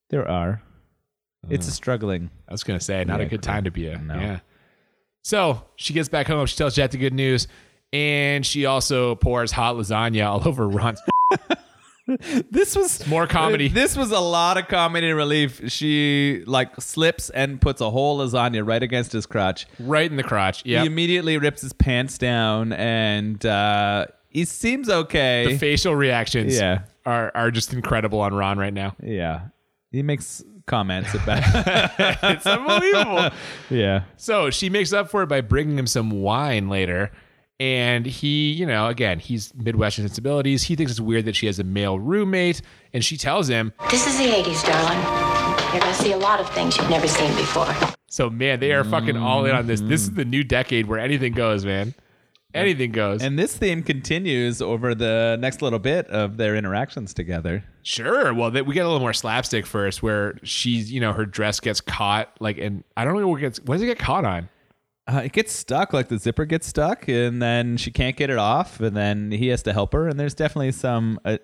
There 0.09 0.27
are. 0.27 0.62
It's 1.51 1.66
a 1.66 1.70
uh, 1.70 1.75
struggling. 1.75 2.31
I 2.49 2.53
was 2.53 2.64
gonna 2.64 2.81
say, 2.81 3.05
not 3.05 3.20
Yeah, 3.20 3.27
a 3.27 3.29
good 3.29 3.42
time 3.42 3.64
to 3.64 3.70
be 3.70 3.88
a 3.88 3.99
No. 3.99 4.14
yeah. 4.18 4.38
So 5.27 5.61
she 5.75 5.93
gets 5.93 6.09
back 6.09 6.29
home. 6.29 6.47
She 6.47 6.57
tells 6.57 6.77
Jack 6.77 6.93
the 6.93 6.99
good 6.99 7.12
news, 7.12 7.49
and 7.93 8.47
she 8.47 8.65
also 8.65 9.17
pours 9.17 9.51
hot 9.51 9.75
lasagna 9.75 10.25
all 10.25 10.47
over 10.49 10.69
Ron's. 10.69 11.01
This 12.53 12.77
was 12.77 13.05
More 13.09 13.27
comedy. 13.27 13.67
This 13.67 13.97
was 13.97 14.12
a 14.12 14.21
lot 14.21 14.57
of 14.57 14.69
comedy 14.69 15.11
relief. 15.11 15.61
She 15.73 16.45
like 16.47 16.81
slips 16.81 17.31
and 17.31 17.61
puts 17.61 17.81
a 17.81 17.91
whole 17.91 18.19
lasagna 18.21 18.65
right 18.65 18.81
against 18.81 19.11
his 19.11 19.27
crotch. 19.27 19.67
right 19.81 20.09
in 20.09 20.17
the 20.17 20.23
crotch. 20.23 20.62
Yeah, 20.65 20.83
He 20.83 20.87
immediately 20.87 21.37
rips 21.37 21.62
his 21.62 21.73
pants 21.73 22.17
down, 22.17 22.73
and 22.75 23.45
uh, 23.45 24.07
he 24.29 24.45
seems 24.45 24.89
okay. 24.89 25.47
the 25.49 25.59
facial 25.59 25.97
reactions. 25.97 26.57
Yeah. 26.57 26.83
are 27.05 27.33
are 27.35 27.51
just 27.51 27.73
incredible 27.73 28.21
on 28.21 28.33
Ron 28.33 28.57
right 28.57 28.73
now. 28.73 28.95
yeah, 29.03 29.49
he 29.91 30.05
makes 30.05 30.45
comments 30.67 31.15
about. 31.15 31.43
It's 32.23 32.47
unbelievable. 32.47 33.31
yeah, 33.71 34.03
So 34.17 34.51
she 34.51 34.69
makes 34.69 34.93
up 34.93 35.11
for 35.11 35.23
it 35.23 35.29
by 35.29 35.41
bringing 35.41 35.79
him 35.79 35.87
some 35.87 36.11
wine 36.11 36.69
later. 36.69 37.11
And 37.59 38.05
he, 38.05 38.53
you 38.53 38.67
know, 38.67 38.89
again, 38.89 39.19
he's 39.19 39.55
Midwestern 39.55 40.07
sensibilities. 40.07 40.65
He 40.65 40.77
thinks 40.77 40.93
it's 40.93 41.01
weird 41.01 41.25
that 41.25 41.35
she 41.37 41.47
has 41.47 41.59
a 41.59 41.65
male 41.65 41.99
roommate. 41.99 42.61
And 42.93 43.05
she 43.05 43.17
tells 43.17 43.49
him, 43.49 43.73
This 43.91 44.07
is 44.07 44.19
the 44.19 44.25
80s, 44.25 44.65
darling. 44.67 44.99
You're 45.73 45.81
going 45.81 45.95
to 45.95 46.03
see 46.03 46.13
a 46.13 46.19
lot 46.19 46.41
of 46.41 46.51
things 46.51 46.77
you've 46.77 46.91
never 46.91 47.09
seen 47.09 47.35
before. 47.37 47.73
so 48.09 48.29
man, 48.29 48.61
they 48.61 48.73
are 48.73 48.85
fucking 48.85 49.17
all 49.17 49.47
in 49.47 49.55
on 49.55 49.67
this. 49.67 49.81
This 49.81 50.03
is 50.03 50.09
mm-hmm. 50.09 50.19
the 50.19 50.25
new 50.27 50.45
decade 50.45 50.87
where 50.87 50.99
anything 50.99 51.33
goes, 51.33 51.65
man. 51.65 51.95
Anything 52.57 52.92
goes. 52.92 53.23
and 53.23 53.38
this 53.38 53.57
theme 53.57 53.83
continues 53.83 54.61
over 54.62 54.95
the 54.95 55.37
next 55.40 55.62
little 55.62 55.79
bit 55.79 56.07
of 56.09 56.37
their 56.37 56.57
interactions 56.57 57.14
together. 57.14 57.64
sure. 57.83 58.33
Well, 58.35 58.51
that 58.51 58.66
we 58.66 58.75
get 58.75 58.85
a 58.85 58.88
little 58.88 59.01
more 59.01 59.12
slapstick 59.12 59.66
first 59.66 60.03
where 60.03 60.38
she's, 60.42 60.90
you 60.92 61.01
know, 61.01 61.12
her 61.12 61.27
dress 61.27 61.61
gets 61.61 61.81
caught. 61.81 62.33
Like, 62.40 62.59
and 62.59 62.85
I 62.97 63.05
don't 63.05 63.21
know 63.21 63.29
what 63.29 63.40
gets, 63.40 63.61
what 63.61 63.77
does 63.77 63.83
it 63.83 63.87
get 63.87 63.99
caught 63.99 64.25
on? 64.25 64.49
Uh, 65.09 65.23
it 65.25 65.33
gets 65.33 65.53
stuck, 65.53 65.92
like 65.92 66.09
the 66.09 66.19
zipper 66.19 66.45
gets 66.45 66.66
stuck, 66.66 67.07
and 67.09 67.40
then 67.40 67.77
she 67.77 67.92
can't 67.92 68.16
get 68.16 68.29
it 68.29 68.38
off, 68.38 68.81
and 68.81 68.97
then 68.97 69.31
he 69.31 69.47
has 69.49 69.62
to 69.62 69.73
help 69.73 69.92
her. 69.92 70.09
And 70.09 70.19
there's 70.19 70.35
definitely 70.35 70.73
some 70.73 71.21
uh, 71.25 71.38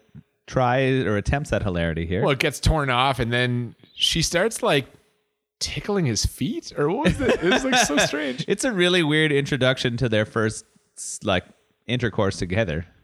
try 0.49 0.81
or 1.03 1.17
attempts 1.17 1.53
at 1.53 1.63
hilarity 1.63 2.05
here. 2.05 2.23
Well, 2.23 2.33
it 2.33 2.41
gets 2.41 2.59
torn 2.59 2.91
off. 2.91 3.21
And 3.21 3.33
then 3.33 3.77
she 3.95 4.21
starts 4.21 4.63
like 4.65 4.87
tickling 5.61 6.07
his 6.07 6.27
feet 6.27 6.73
or 6.77 6.89
what 6.91 7.05
was 7.05 7.21
it? 7.21 7.43
It 7.43 7.53
was 7.53 7.65
like 7.65 7.77
so 7.87 7.97
strange. 8.07 8.45
it's 8.49 8.65
a 8.65 8.73
really 8.73 9.05
weird 9.05 9.31
introduction 9.31 9.97
to 9.99 10.09
their 10.09 10.27
first 10.27 10.65
like 11.25 11.45
intercourse 11.87 12.37
together. 12.39 12.87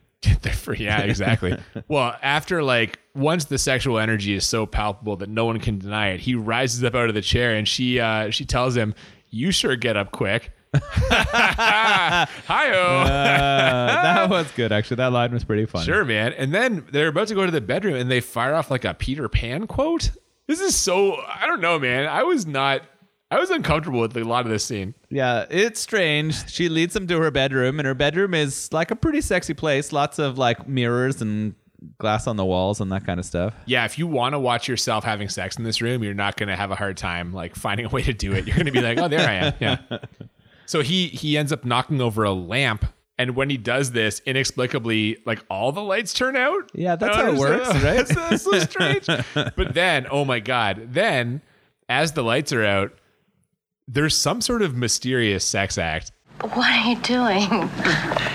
Yeah, 0.77 0.99
exactly. 0.99 1.57
well, 1.87 2.15
after 2.21 2.61
like 2.61 2.99
once 3.15 3.45
the 3.45 3.57
sexual 3.57 3.97
energy 3.97 4.33
is 4.35 4.45
so 4.45 4.65
palpable 4.65 5.15
that 5.17 5.29
no 5.29 5.45
one 5.45 5.59
can 5.59 5.79
deny 5.79 6.09
it, 6.09 6.19
he 6.19 6.35
rises 6.35 6.83
up 6.83 6.93
out 6.93 7.09
of 7.09 7.15
the 7.15 7.21
chair 7.21 7.55
and 7.55 7.67
she 7.67 7.99
uh 7.99 8.29
she 8.29 8.45
tells 8.45 8.75
him, 8.75 8.93
"You 9.29 9.51
sure 9.51 9.75
get 9.75 9.97
up 9.97 10.11
quick." 10.11 10.51
Hi 10.75 12.27
Uh, 12.71 13.07
that 14.03 14.29
was 14.29 14.51
good, 14.51 14.71
actually. 14.71 14.95
That 14.97 15.11
line 15.11 15.31
was 15.31 15.43
pretty 15.43 15.65
funny. 15.65 15.85
Sure, 15.85 16.05
man. 16.05 16.33
And 16.33 16.53
then 16.53 16.85
they're 16.91 17.07
about 17.07 17.27
to 17.29 17.35
go 17.35 17.45
to 17.45 17.51
the 17.51 17.61
bedroom 17.61 17.95
and 17.95 18.11
they 18.11 18.21
fire 18.21 18.53
off 18.53 18.69
like 18.69 18.85
a 18.85 18.93
Peter 18.93 19.27
Pan 19.27 19.65
quote. 19.67 20.11
This 20.47 20.59
is 20.59 20.75
so 20.75 21.15
I 21.15 21.47
don't 21.47 21.61
know, 21.61 21.79
man. 21.79 22.07
I 22.07 22.23
was 22.23 22.45
not 22.45 22.81
I 23.31 23.37
was 23.37 23.49
uncomfortable 23.51 23.99
with 24.01 24.17
a 24.17 24.23
lot 24.23 24.45
of 24.45 24.51
this 24.51 24.65
scene. 24.65 24.95
Yeah, 25.09 25.45
it's 25.49 25.79
strange. 25.79 26.49
She 26.51 26.67
leads 26.67 26.95
him 26.95 27.05
to 27.07 27.19
her 27.21 27.29
bedroom, 27.29 27.79
and 27.79 27.85
her 27.85 27.93
bedroom 27.93 28.33
is 28.33 28.71
like 28.73 28.89
a 28.89 28.95
pretty 28.95 29.21
sexy 29.21 29.53
place. 29.53 29.91
Lots 29.91 30.17
of 30.17 30.37
like 30.37 30.67
mirrors 30.67 31.21
and 31.21 31.53
glass 31.97 32.27
on 32.27 32.35
the 32.37 32.45
walls 32.45 32.81
and 32.81 32.91
that 32.91 33.05
kind 33.05 33.19
of 33.19 33.25
stuff. 33.25 33.53
Yeah, 33.65 33.85
if 33.85 33.99
you 33.99 34.07
want 34.07 34.33
to 34.33 34.39
watch 34.39 34.67
yourself 34.67 35.03
having 35.03 35.29
sex 35.29 35.57
in 35.57 35.63
this 35.63 35.81
room, 35.81 36.03
you're 36.03 36.13
not 36.13 36.37
going 36.37 36.49
to 36.49 36.55
have 36.55 36.71
a 36.71 36.75
hard 36.75 36.97
time 36.97 37.31
like 37.31 37.55
finding 37.55 37.85
a 37.85 37.89
way 37.89 38.01
to 38.03 38.13
do 38.13 38.33
it. 38.33 38.47
You're 38.47 38.55
going 38.55 38.65
to 38.65 38.71
be 38.71 38.81
like, 38.81 38.97
"Oh, 38.97 39.07
there 39.07 39.27
I 39.27 39.33
am." 39.33 39.53
Yeah. 39.59 39.77
So 40.65 40.81
he 40.81 41.07
he 41.07 41.37
ends 41.37 41.51
up 41.51 41.65
knocking 41.65 42.01
over 42.01 42.23
a 42.23 42.31
lamp 42.31 42.85
and 43.19 43.35
when 43.35 43.49
he 43.49 43.57
does 43.57 43.91
this, 43.91 44.21
inexplicably, 44.25 45.17
like 45.25 45.43
all 45.49 45.73
the 45.73 45.81
lights 45.83 46.13
turn 46.13 46.37
out. 46.37 46.71
Yeah, 46.73 46.95
that's 46.95 47.15
how 47.17 47.27
it 47.27 47.35
works, 47.37 47.67
right? 47.83 48.07
That's, 48.07 48.15
that's 48.15 48.43
so 48.43 48.59
strange. 48.59 49.07
but 49.33 49.73
then, 49.73 50.07
oh 50.09 50.23
my 50.23 50.39
god, 50.39 50.93
then 50.93 51.41
as 51.89 52.13
the 52.13 52.23
lights 52.23 52.53
are 52.53 52.63
out, 52.63 52.93
there's 53.91 54.15
some 54.15 54.39
sort 54.39 54.61
of 54.61 54.75
mysterious 54.75 55.43
sex 55.43 55.77
act. 55.77 56.11
What 56.41 56.69
are 56.69 56.89
you 56.89 56.95
doing? 57.01 57.69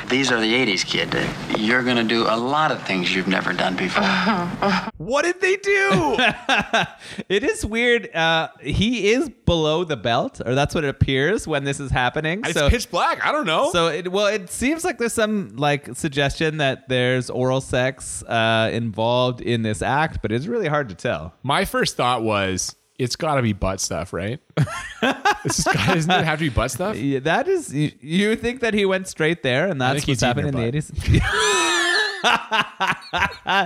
These 0.10 0.30
are 0.30 0.38
the 0.38 0.52
80s, 0.52 0.84
kid. 0.84 1.16
You're 1.58 1.82
gonna 1.82 2.04
do 2.04 2.24
a 2.24 2.36
lot 2.36 2.70
of 2.70 2.82
things 2.82 3.14
you've 3.14 3.28
never 3.28 3.52
done 3.54 3.76
before. 3.76 4.02
What 4.98 5.22
did 5.24 5.40
they 5.40 5.56
do? 5.56 6.16
It 7.28 7.44
is 7.44 7.64
weird. 7.64 8.14
Uh, 8.14 8.48
he 8.60 9.12
is 9.12 9.28
below 9.28 9.84
the 9.84 9.96
belt, 9.96 10.40
or 10.44 10.54
that's 10.54 10.74
what 10.74 10.84
it 10.84 10.88
appears 10.88 11.46
when 11.46 11.64
this 11.64 11.78
is 11.80 11.90
happening. 11.90 12.40
it's 12.44 12.54
so, 12.54 12.68
pitch 12.68 12.90
black. 12.90 13.24
I 13.24 13.32
don't 13.32 13.46
know. 13.46 13.70
so 13.70 13.88
it, 13.88 14.10
well, 14.10 14.26
it 14.26 14.50
seems 14.50 14.84
like 14.84 14.98
there's 14.98 15.14
some 15.14 15.56
like 15.56 15.94
suggestion 15.94 16.58
that 16.58 16.88
there's 16.88 17.30
oral 17.30 17.60
sex 17.60 18.22
uh, 18.24 18.70
involved 18.72 19.40
in 19.40 19.62
this 19.62 19.80
act, 19.82 20.20
but 20.20 20.32
it's 20.32 20.46
really 20.46 20.68
hard 20.68 20.88
to 20.90 20.94
tell. 20.94 21.34
My 21.42 21.64
first 21.64 21.96
thought 21.96 22.22
was, 22.22 22.74
it's 22.98 23.16
got 23.16 23.36
to 23.36 23.42
be 23.42 23.52
butt 23.52 23.80
stuff, 23.80 24.12
right? 24.12 24.40
it's 25.02 25.56
just 25.56 25.72
got, 25.72 25.94
doesn't 25.94 26.10
it 26.10 26.24
have 26.24 26.38
to 26.38 26.44
be 26.44 26.48
butt 26.48 26.70
stuff? 26.70 26.96
Yeah, 26.96 27.18
that 27.20 27.48
is. 27.48 27.74
You, 27.74 27.92
you 28.00 28.36
think 28.36 28.60
that 28.60 28.74
he 28.74 28.84
went 28.84 29.08
straight 29.08 29.42
there, 29.42 29.66
and 29.68 29.80
that's 29.80 30.06
what's 30.06 30.20
happening 30.20 30.54
in 30.54 30.58
eating 30.58 30.80
the 30.80 31.20
80s? 31.20 31.74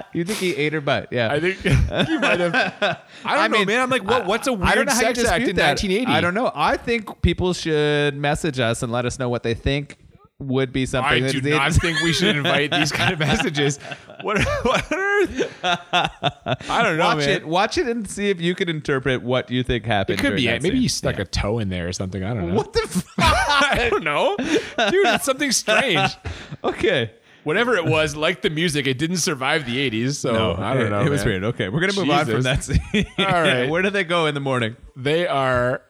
you 0.14 0.24
think 0.24 0.38
he 0.38 0.56
ate 0.56 0.72
her 0.72 0.80
butt? 0.80 1.08
Yeah. 1.10 1.30
I 1.30 1.40
think 1.40 1.58
he 2.08 2.18
might 2.18 2.40
have. 2.40 3.02
I 3.24 3.36
don't 3.36 3.50
know, 3.50 3.64
man. 3.64 3.80
I'm 3.80 3.90
like, 3.90 4.04
what? 4.04 4.26
What's 4.26 4.48
a 4.48 4.52
I 4.52 4.74
weird 4.74 4.90
sex 4.90 5.24
act 5.24 5.46
in 5.46 5.56
that. 5.56 5.78
1980? 5.80 6.06
I 6.06 6.20
don't 6.20 6.34
know. 6.34 6.50
I 6.54 6.76
think 6.76 7.22
people 7.22 7.52
should 7.52 8.16
message 8.16 8.58
us 8.58 8.82
and 8.82 8.90
let 8.90 9.04
us 9.04 9.18
know 9.18 9.28
what 9.28 9.42
they 9.42 9.54
think 9.54 9.98
would 10.40 10.72
be 10.72 10.86
something. 10.86 11.24
I 11.24 11.32
do 11.32 11.40
not 11.40 11.72
think 11.72 12.00
we 12.00 12.12
should 12.12 12.36
invite 12.36 12.70
these 12.70 12.92
kind 12.92 13.12
of 13.12 13.18
messages. 13.30 13.78
What, 14.22 14.38
what 14.62 14.92
on 14.92 14.98
earth? 14.98 15.58
I 15.64 16.82
don't 16.82 16.96
know, 16.96 17.04
watch 17.06 17.18
man. 17.18 17.28
it. 17.30 17.46
Watch 17.48 17.78
it 17.78 17.88
and 17.88 18.08
see 18.08 18.30
if 18.30 18.40
you 18.40 18.54
can 18.54 18.68
interpret 18.68 19.22
what 19.22 19.50
you 19.50 19.62
think 19.64 19.84
happened. 19.84 20.20
It 20.20 20.22
could 20.22 20.36
be. 20.36 20.46
Maybe 20.46 20.68
scene. 20.70 20.76
he 20.76 20.88
stuck 20.88 21.18
a 21.18 21.24
toe 21.24 21.58
in 21.58 21.70
there 21.70 21.88
or 21.88 21.92
something. 21.92 22.22
I 22.22 22.34
don't 22.34 22.50
know. 22.50 22.54
What 22.54 22.72
the? 22.72 23.04
I 23.18 23.88
don't 23.90 24.04
know, 24.04 24.36
dude. 24.38 24.62
It's 24.78 25.24
something 25.24 25.50
strange. 25.50 26.10
okay. 26.64 27.12
Whatever 27.44 27.76
it 27.76 27.84
was, 27.86 28.14
like 28.14 28.42
the 28.42 28.50
music, 28.50 28.86
it 28.86 28.98
didn't 28.98 29.16
survive 29.18 29.64
the 29.64 29.90
80s. 29.90 30.16
So 30.16 30.54
I 30.56 30.74
don't 30.74 30.86
it- 30.86 30.90
know. 30.90 31.02
It 31.02 31.08
was 31.08 31.24
weird. 31.24 31.42
Okay, 31.44 31.68
we're 31.68 31.80
gonna 31.80 31.94
move 31.94 32.10
on 32.10 32.26
from 32.26 32.42
that 32.42 32.62
scene. 32.62 32.80
All 33.18 33.24
right. 33.24 33.68
Where 33.68 33.82
do 33.82 33.90
they 33.90 34.04
go 34.04 34.26
in 34.26 34.34
the 34.34 34.40
morning? 34.40 34.76
they 34.94 35.26
are 35.26 35.82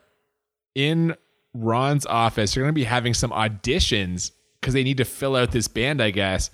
in 0.75 1.17
Ron's 1.55 2.07
office. 2.07 2.55
They're 2.55 2.63
going 2.63 2.73
to 2.75 2.79
be 2.79 2.85
having 2.85 3.15
some 3.15 3.31
auditions 3.31 4.31
because 4.69 4.75
they 4.75 4.85
need 4.85 4.99
to 4.99 5.05
fill 5.07 5.35
out 5.35 5.51
this 5.51 5.67
band, 5.67 6.03
I 6.03 6.11
guess. 6.11 6.51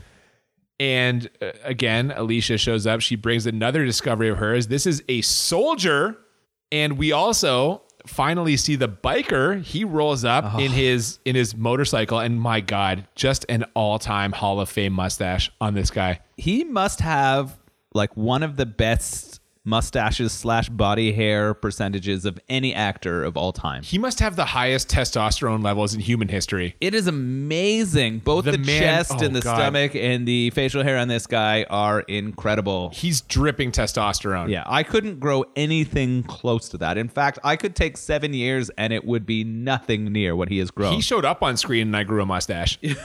And 0.79 1.29
uh, 1.43 1.51
again, 1.65 2.13
Alicia 2.15 2.59
shows 2.59 2.87
up. 2.87 3.01
She 3.01 3.17
brings 3.17 3.45
another 3.45 3.85
discovery 3.85 4.29
of 4.29 4.39
hers. 4.39 4.69
This 4.69 4.87
is 4.87 5.03
a 5.09 5.21
soldier. 5.23 6.17
And 6.71 6.97
we 6.97 7.11
also 7.11 7.83
finally 8.07 8.57
see 8.57 8.77
the 8.77 8.89
biker. 8.89 9.61
He 9.61 9.83
rolls 9.83 10.25
up 10.25 10.61
in 10.61 10.71
his 10.71 11.19
in 11.25 11.35
his 11.35 11.57
motorcycle 11.57 12.21
and 12.21 12.41
my 12.41 12.61
god, 12.61 13.09
just 13.17 13.45
an 13.49 13.65
all-time 13.75 14.31
Hall 14.31 14.61
of 14.61 14.69
Fame 14.69 14.93
mustache 14.93 15.51
on 15.61 15.75
this 15.75 15.91
guy. 15.91 16.21
he 16.37 16.63
must 16.63 17.01
have 17.01 17.59
like 17.95 18.17
one 18.17 18.45
of 18.45 18.57
the 18.57 18.67
best 18.67 19.41
mustaches 19.67 20.31
slash 20.33 20.69
body 20.69 21.13
hair 21.13 21.55
percentages 21.55 22.25
of 22.27 22.39
any 22.49 22.75
actor 22.75 23.25
of 23.25 23.37
all 23.37 23.53
time. 23.53 23.83
He 23.83 23.99
must 23.99 24.21
have 24.21 24.37
the 24.37 24.45
highest 24.45 24.89
testosterone 24.89 25.65
levels 25.65 25.95
in 25.95 26.01
human 26.01 26.29
history. 26.29 26.77
It 26.81 26.95
is 26.95 27.07
amazing. 27.07 28.19
Both 28.19 28.45
The 28.45 28.53
the, 28.53 28.59
man- 28.59 28.81
chest 28.81 29.13
oh, 29.15 29.25
and 29.25 29.35
the 29.35 29.41
God. 29.41 29.57
stomach 29.57 29.95
and 29.95 30.29
the 30.29 30.51
facial 30.51 30.83
hair 30.83 30.99
on 30.99 31.09
this 31.09 31.27
guy 31.27 31.65
are 31.71 32.01
incredible. 32.01 32.91
He's 32.93 33.23
dripping 33.23 33.73
testosterone. 33.73 34.51
Yeah, 34.51 34.65
I 34.67 34.83
couldn't 34.83 35.19
grow 35.19 35.45
anything 35.57 36.23
close 36.25 36.69
to 36.71 36.79
that. 36.79 36.99
In 36.99 37.09
fact, 37.09 37.39
I 37.43 37.57
could 37.57 37.75
take 37.75 37.97
seven 37.97 38.35
years 38.35 38.71
and 38.77 38.93
it 38.93 39.05
would 39.05 39.25
be 39.25 39.45
nothing 39.45 40.13
near 40.13 40.37
what 40.37 40.51
he 40.51 40.59
has 40.59 40.71
grown. 40.71 40.93
He 40.95 41.01
showed 41.01 41.25
up 41.25 41.43
on 41.43 41.57
screen 41.57 41.89
and 41.89 41.97
I 41.97 42.05
grew 42.05 42.21
a 42.23 42.27
mustache. 42.27 42.79
it 42.83 42.97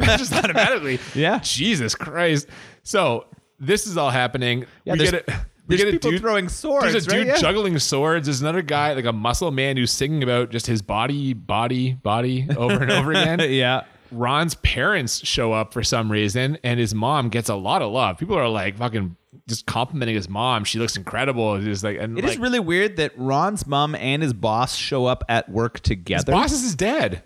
just 0.00 0.32
automatically. 0.32 0.98
Yeah. 1.14 1.40
Jesus 1.42 1.94
Christ. 1.94 2.46
So 2.84 3.26
this 3.58 3.86
is 3.86 3.98
all 3.98 4.10
happening. 4.10 4.64
Yeah, 4.84 4.94
we 4.94 4.98
get 5.00 5.28
a, 5.28 5.46
we 5.70 5.76
there's 5.76 5.84
get 5.84 5.88
a 5.88 5.92
people 5.92 6.10
dude 6.10 6.20
throwing 6.20 6.48
swords, 6.48 6.92
There's 6.92 7.06
a 7.06 7.10
right? 7.10 7.16
dude 7.18 7.26
Yeah. 7.28 7.36
juggling 7.36 7.78
swords. 7.78 8.26
There's 8.26 8.40
another 8.42 8.62
guy, 8.62 8.92
like 8.92 9.04
a 9.06 9.12
muscle 9.12 9.50
man, 9.50 9.76
who's 9.76 9.90
singing 9.92 10.22
about 10.22 10.50
just 10.50 10.66
his 10.66 10.82
body, 10.82 11.32
body, 11.32 11.94
body 11.94 12.46
over 12.56 12.82
and 12.82 12.90
over 12.90 13.10
again. 13.12 13.40
yeah. 13.50 13.84
Ron's 14.12 14.54
parents 14.56 15.24
show 15.26 15.52
up 15.52 15.72
for 15.72 15.82
some 15.84 16.10
reason, 16.10 16.58
and 16.64 16.80
his 16.80 16.94
mom 16.94 17.28
gets 17.28 17.48
a 17.48 17.54
lot 17.54 17.80
of 17.80 17.92
love. 17.92 18.18
People 18.18 18.36
are 18.36 18.48
like 18.48 18.76
fucking 18.76 19.16
just 19.48 19.66
complimenting 19.66 20.16
his 20.16 20.28
mom. 20.28 20.64
She 20.64 20.78
looks 20.80 20.96
incredible. 20.96 21.54
It's 21.54 21.64
just 21.64 21.84
like 21.84 21.98
and 21.98 22.18
It 22.18 22.24
is 22.24 22.30
like, 22.32 22.40
really 22.40 22.58
weird 22.58 22.96
that 22.96 23.12
Ron's 23.16 23.66
mom 23.66 23.94
and 23.94 24.22
his 24.22 24.32
boss 24.32 24.74
show 24.74 25.06
up 25.06 25.22
at 25.28 25.48
work 25.48 25.80
together. 25.80 26.32
his 26.32 26.40
boss 26.40 26.52
is 26.52 26.62
his 26.62 26.74
dad. 26.74 27.22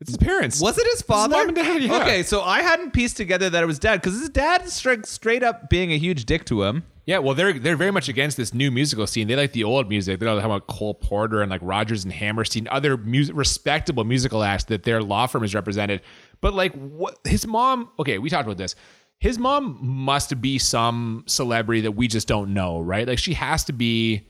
It's 0.00 0.10
his 0.10 0.16
parents. 0.18 0.60
Was 0.60 0.76
it 0.76 0.86
his 0.90 1.02
father? 1.02 1.36
His 1.36 1.46
mom 1.46 1.48
and 1.50 1.56
dad, 1.56 1.82
yeah. 1.82 2.02
Okay, 2.02 2.22
so 2.24 2.42
I 2.42 2.62
hadn't 2.62 2.92
pieced 2.92 3.16
together 3.16 3.48
that 3.48 3.62
it 3.62 3.66
was 3.66 3.78
dad 3.78 4.00
because 4.02 4.18
his 4.18 4.28
dad 4.28 4.62
is 4.64 4.72
straight, 4.74 5.06
straight 5.06 5.44
up 5.44 5.70
being 5.70 5.92
a 5.92 5.96
huge 5.98 6.24
dick 6.26 6.44
to 6.46 6.64
him. 6.64 6.82
Yeah, 7.06 7.18
well, 7.18 7.34
they're 7.34 7.52
they're 7.52 7.76
very 7.76 7.90
much 7.90 8.08
against 8.08 8.36
this 8.38 8.54
new 8.54 8.70
musical 8.70 9.06
scene. 9.06 9.28
They 9.28 9.36
like 9.36 9.52
the 9.52 9.64
old 9.64 9.90
music. 9.90 10.18
They're 10.18 10.28
talking 10.28 10.44
about 10.44 10.66
Cole 10.68 10.94
Porter 10.94 11.42
and 11.42 11.50
like 11.50 11.60
Rodgers 11.62 12.04
and 12.04 12.12
Hammerstein, 12.12 12.66
other 12.70 12.96
music, 12.96 13.36
respectable 13.36 14.04
musical 14.04 14.42
acts 14.42 14.64
that 14.64 14.84
their 14.84 15.02
law 15.02 15.26
firm 15.26 15.42
has 15.42 15.54
represented. 15.54 16.00
But 16.40 16.54
like, 16.54 16.72
what 16.72 17.18
his 17.24 17.46
mom? 17.46 17.90
Okay, 17.98 18.18
we 18.18 18.30
talked 18.30 18.46
about 18.46 18.56
this. 18.56 18.74
His 19.18 19.38
mom 19.38 19.78
must 19.80 20.40
be 20.40 20.58
some 20.58 21.24
celebrity 21.26 21.82
that 21.82 21.92
we 21.92 22.08
just 22.08 22.26
don't 22.26 22.52
know, 22.52 22.80
right? 22.80 23.06
Like, 23.06 23.18
she 23.18 23.34
has 23.34 23.64
to 23.64 23.72
be. 23.72 24.28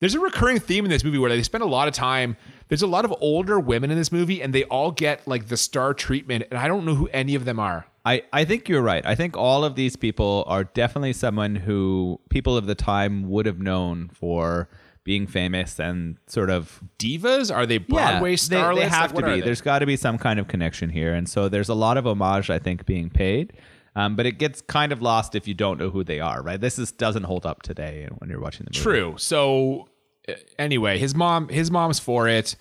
There's 0.00 0.14
a 0.14 0.20
recurring 0.20 0.60
theme 0.60 0.84
in 0.84 0.90
this 0.92 1.02
movie 1.02 1.18
where 1.18 1.28
they 1.28 1.42
spend 1.42 1.64
a 1.64 1.66
lot 1.66 1.88
of 1.88 1.94
time. 1.94 2.36
There's 2.68 2.82
a 2.82 2.86
lot 2.86 3.04
of 3.04 3.14
older 3.20 3.58
women 3.58 3.90
in 3.90 3.98
this 3.98 4.12
movie, 4.12 4.40
and 4.40 4.54
they 4.54 4.62
all 4.64 4.92
get 4.92 5.26
like 5.26 5.48
the 5.48 5.56
star 5.56 5.94
treatment, 5.94 6.44
and 6.50 6.58
I 6.58 6.68
don't 6.68 6.84
know 6.84 6.94
who 6.94 7.08
any 7.08 7.34
of 7.34 7.44
them 7.44 7.58
are. 7.58 7.86
I, 8.08 8.22
I 8.32 8.44
think 8.44 8.68
you're 8.68 8.82
right. 8.82 9.04
I 9.04 9.14
think 9.14 9.36
all 9.36 9.64
of 9.64 9.74
these 9.74 9.96
people 9.96 10.44
are 10.46 10.64
definitely 10.64 11.12
someone 11.12 11.56
who 11.56 12.20
people 12.30 12.56
of 12.56 12.66
the 12.66 12.74
time 12.74 13.28
would 13.28 13.46
have 13.46 13.58
known 13.60 14.08
for 14.12 14.68
being 15.04 15.26
famous 15.26 15.78
and 15.80 16.16
sort 16.26 16.50
of 16.50 16.82
Divas? 16.98 17.54
Are 17.54 17.66
they 17.66 17.78
Broadway 17.78 18.30
they- 18.32 18.36
starlets? 18.36 18.74
They, 18.76 18.80
Like, 18.82 18.92
have 18.92 19.12
what 19.12 19.24
to 19.26 19.34
be. 19.34 19.40
There's 19.40 19.60
got 19.60 19.78
to 19.80 19.86
be 19.86 19.96
some 19.96 20.18
kind 20.18 20.38
of 20.38 20.48
connection 20.48 20.90
here, 20.90 21.14
and 21.14 21.28
so 21.28 21.48
there's 21.48 21.68
a 21.68 21.74
lot 21.74 21.96
of 21.96 22.06
homage 22.06 22.50
I 22.50 22.58
think 22.58 22.84
being 22.86 23.10
paid. 23.10 23.52
Um, 23.96 24.16
but 24.16 24.26
it 24.26 24.32
gets 24.38 24.60
kind 24.60 24.92
of 24.92 25.02
lost 25.02 25.34
if 25.34 25.48
you 25.48 25.54
don't 25.54 25.78
know 25.78 25.90
who 25.90 26.04
they 26.04 26.20
are, 26.20 26.40
right? 26.42 26.60
This 26.60 26.78
is 26.78 26.92
doesn't 26.92 27.24
hold 27.24 27.44
up 27.46 27.62
today 27.62 28.06
when 28.18 28.30
you're 28.30 28.40
watching 28.40 28.64
the 28.64 28.70
movie. 28.70 28.82
True. 28.82 29.14
So 29.18 29.88
uh, 30.28 30.34
anyway, 30.58 30.98
his 30.98 31.14
mom 31.14 31.48
his 31.48 31.70
mom's 31.70 31.98
for 31.98 32.28
it. 32.28 32.54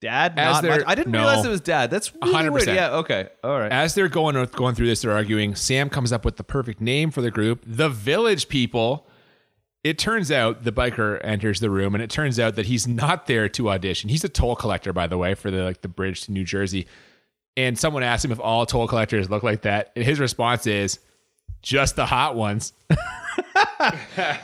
Dad, 0.00 0.34
As 0.36 0.62
not. 0.62 0.82
I 0.86 0.94
didn't 0.94 1.12
no. 1.12 1.20
realize 1.20 1.44
it 1.44 1.48
was 1.48 1.62
dad. 1.62 1.90
That's 1.90 2.14
really 2.14 2.34
100%. 2.34 2.52
weird. 2.52 2.66
Yeah. 2.68 2.96
Okay. 2.96 3.28
All 3.42 3.58
right. 3.58 3.72
As 3.72 3.94
they're 3.94 4.08
going 4.08 4.34
going 4.52 4.74
through 4.74 4.88
this, 4.88 5.02
they're 5.02 5.12
arguing. 5.12 5.54
Sam 5.54 5.88
comes 5.88 6.12
up 6.12 6.24
with 6.24 6.36
the 6.36 6.44
perfect 6.44 6.80
name 6.80 7.10
for 7.10 7.22
the 7.22 7.30
group, 7.30 7.62
the 7.66 7.88
Village 7.88 8.48
People. 8.48 9.06
It 9.82 9.98
turns 9.98 10.30
out 10.30 10.64
the 10.64 10.72
biker 10.72 11.20
enters 11.24 11.60
the 11.60 11.70
room, 11.70 11.94
and 11.94 12.02
it 12.02 12.10
turns 12.10 12.38
out 12.40 12.56
that 12.56 12.66
he's 12.66 12.86
not 12.86 13.26
there 13.26 13.48
to 13.50 13.70
audition. 13.70 14.10
He's 14.10 14.24
a 14.24 14.28
toll 14.28 14.56
collector, 14.56 14.92
by 14.92 15.06
the 15.06 15.16
way, 15.16 15.34
for 15.34 15.50
the 15.50 15.62
like 15.62 15.80
the 15.80 15.88
bridge 15.88 16.22
to 16.22 16.32
New 16.32 16.44
Jersey. 16.44 16.86
And 17.56 17.78
someone 17.78 18.02
asked 18.02 18.24
him 18.24 18.32
if 18.32 18.40
all 18.40 18.66
toll 18.66 18.86
collectors 18.88 19.30
look 19.30 19.42
like 19.42 19.62
that, 19.62 19.92
and 19.96 20.04
his 20.04 20.20
response 20.20 20.66
is, 20.66 20.98
"Just 21.62 21.96
the 21.96 22.04
hot 22.04 22.34
ones." 22.34 22.74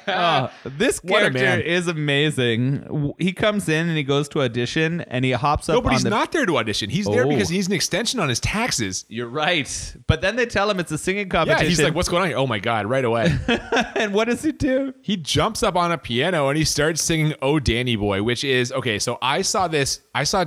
Oh, 0.07 0.51
this 0.65 0.99
What 1.03 1.25
a 1.25 1.31
character 1.31 1.61
is 1.61 1.89
amazing. 1.89 3.13
He 3.19 3.33
comes 3.33 3.69
in 3.69 3.89
and 3.89 3.97
he 3.97 4.03
goes 4.03 4.29
to 4.31 4.43
audition 4.43 5.01
and 5.03 5.25
he 5.25 5.33
hops 5.33 5.69
up 5.69 5.75
No, 5.75 5.81
but 5.81 5.89
on 5.89 5.93
he's 5.95 6.03
the 6.03 6.11
not 6.11 6.33
there 6.33 6.47
to 6.47 6.59
audition. 6.59 6.91
He's 6.91 7.07
there 7.07 7.25
Oh. 7.25 7.29
because 7.29 7.49
he 7.49 7.55
oh. 7.55 7.59
needs 7.59 7.67
an 7.69 7.73
extension 7.73 8.21
on 8.21 8.29
his 8.29 8.41
taxes. 8.41 9.05
You're 9.09 9.29
right. 9.29 9.97
But 10.07 10.21
then 10.21 10.37
they 10.37 10.47
tell 10.47 10.71
him 10.71 10.79
it's 10.81 10.93
a 10.93 10.99
singing 10.99 11.29
competition. 11.29 11.65
Yeah, 11.65 11.69
he's 11.69 11.83
like, 11.83 11.95
"What's 11.95 12.09
going 12.09 12.23
on 12.23 12.29
here?" 12.29 12.37
Oh 12.37 12.47
my 12.47 12.59
god! 12.59 12.87
Right 12.87 13.05
away. 13.05 13.37
and 13.97 14.13
what 14.13 14.27
does 14.27 14.43
he 14.43 14.53
do? 14.53 14.95
he 15.03 15.17
jumps 15.17 15.63
up 15.63 15.77
on 15.77 15.93
a 15.93 15.99
piano 15.99 16.49
and 16.49 16.59
he 16.59 16.65
starts 16.65 17.03
singing 17.03 17.35
"Oh 17.43 17.59
Danny 17.59 17.97
Boy," 17.97 18.23
which 18.23 18.45
is 18.45 18.73
okay. 18.73 18.99
So 18.99 19.19
I 19.23 19.43
saw 19.43 19.69
this. 19.69 20.01
I 20.15 20.25
saw 20.25 20.45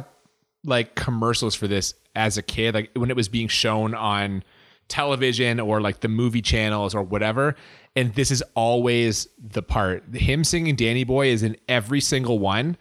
like 0.64 0.96
commercials 0.96 1.56
for 1.56 1.68
this 1.68 1.94
as 2.16 2.38
a 2.38 2.42
kid, 2.42 2.76
like 2.76 2.92
when 2.96 3.10
it 3.10 3.16
was 3.16 3.30
being 3.30 3.48
shown 3.48 3.94
on 3.94 4.44
television 4.88 5.60
or 5.60 5.82
like 5.82 6.02
the 6.02 6.08
movie 6.08 6.42
channels 6.42 6.94
or 6.94 7.02
whatever. 7.02 7.56
And 7.96 8.14
this 8.14 8.30
is 8.32 8.44
always 8.56 9.28
the 9.42 9.62
part. 9.64 10.04
Him 10.16 10.44
singing 10.44 10.76
"Danny 10.76 11.04
Boy" 11.04 11.28
is 11.28 11.44
in 11.44 11.56
every 11.70 12.02
single 12.02 12.40
one. 12.40 12.78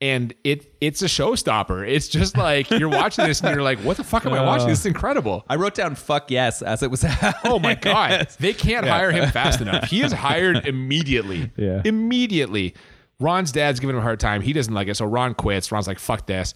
And 0.00 0.34
it 0.42 0.74
it's 0.80 1.00
a 1.00 1.06
showstopper. 1.06 1.88
It's 1.88 2.08
just 2.08 2.36
like 2.36 2.68
you're 2.70 2.88
watching 2.88 3.24
this 3.24 3.40
and 3.40 3.54
you're 3.54 3.62
like, 3.62 3.78
what 3.78 3.96
the 3.96 4.02
fuck 4.04 4.26
am 4.26 4.32
I 4.32 4.44
watching? 4.44 4.66
This 4.66 4.80
is 4.80 4.86
incredible. 4.86 5.44
I 5.48 5.54
wrote 5.54 5.74
down 5.74 5.94
"fuck 5.94 6.28
yes" 6.30 6.60
as 6.60 6.82
it 6.82 6.90
was. 6.90 7.04
Oh 7.44 7.60
my 7.60 7.76
god, 7.76 8.28
they 8.40 8.52
can't 8.52 8.84
hire 8.84 9.12
him 9.12 9.30
fast 9.30 9.60
enough. 9.60 9.84
He 9.88 10.02
is 10.02 10.12
hired 10.12 10.66
immediately. 10.66 11.52
Yeah. 11.56 11.82
immediately. 11.84 12.74
Ron's 13.20 13.52
dad's 13.52 13.78
giving 13.78 13.94
him 13.94 14.00
a 14.00 14.02
hard 14.02 14.18
time. 14.18 14.42
He 14.42 14.52
doesn't 14.52 14.74
like 14.74 14.88
it, 14.88 14.96
so 14.96 15.04
Ron 15.06 15.34
quits. 15.34 15.70
Ron's 15.70 15.86
like, 15.86 16.00
"Fuck 16.00 16.26
this," 16.26 16.54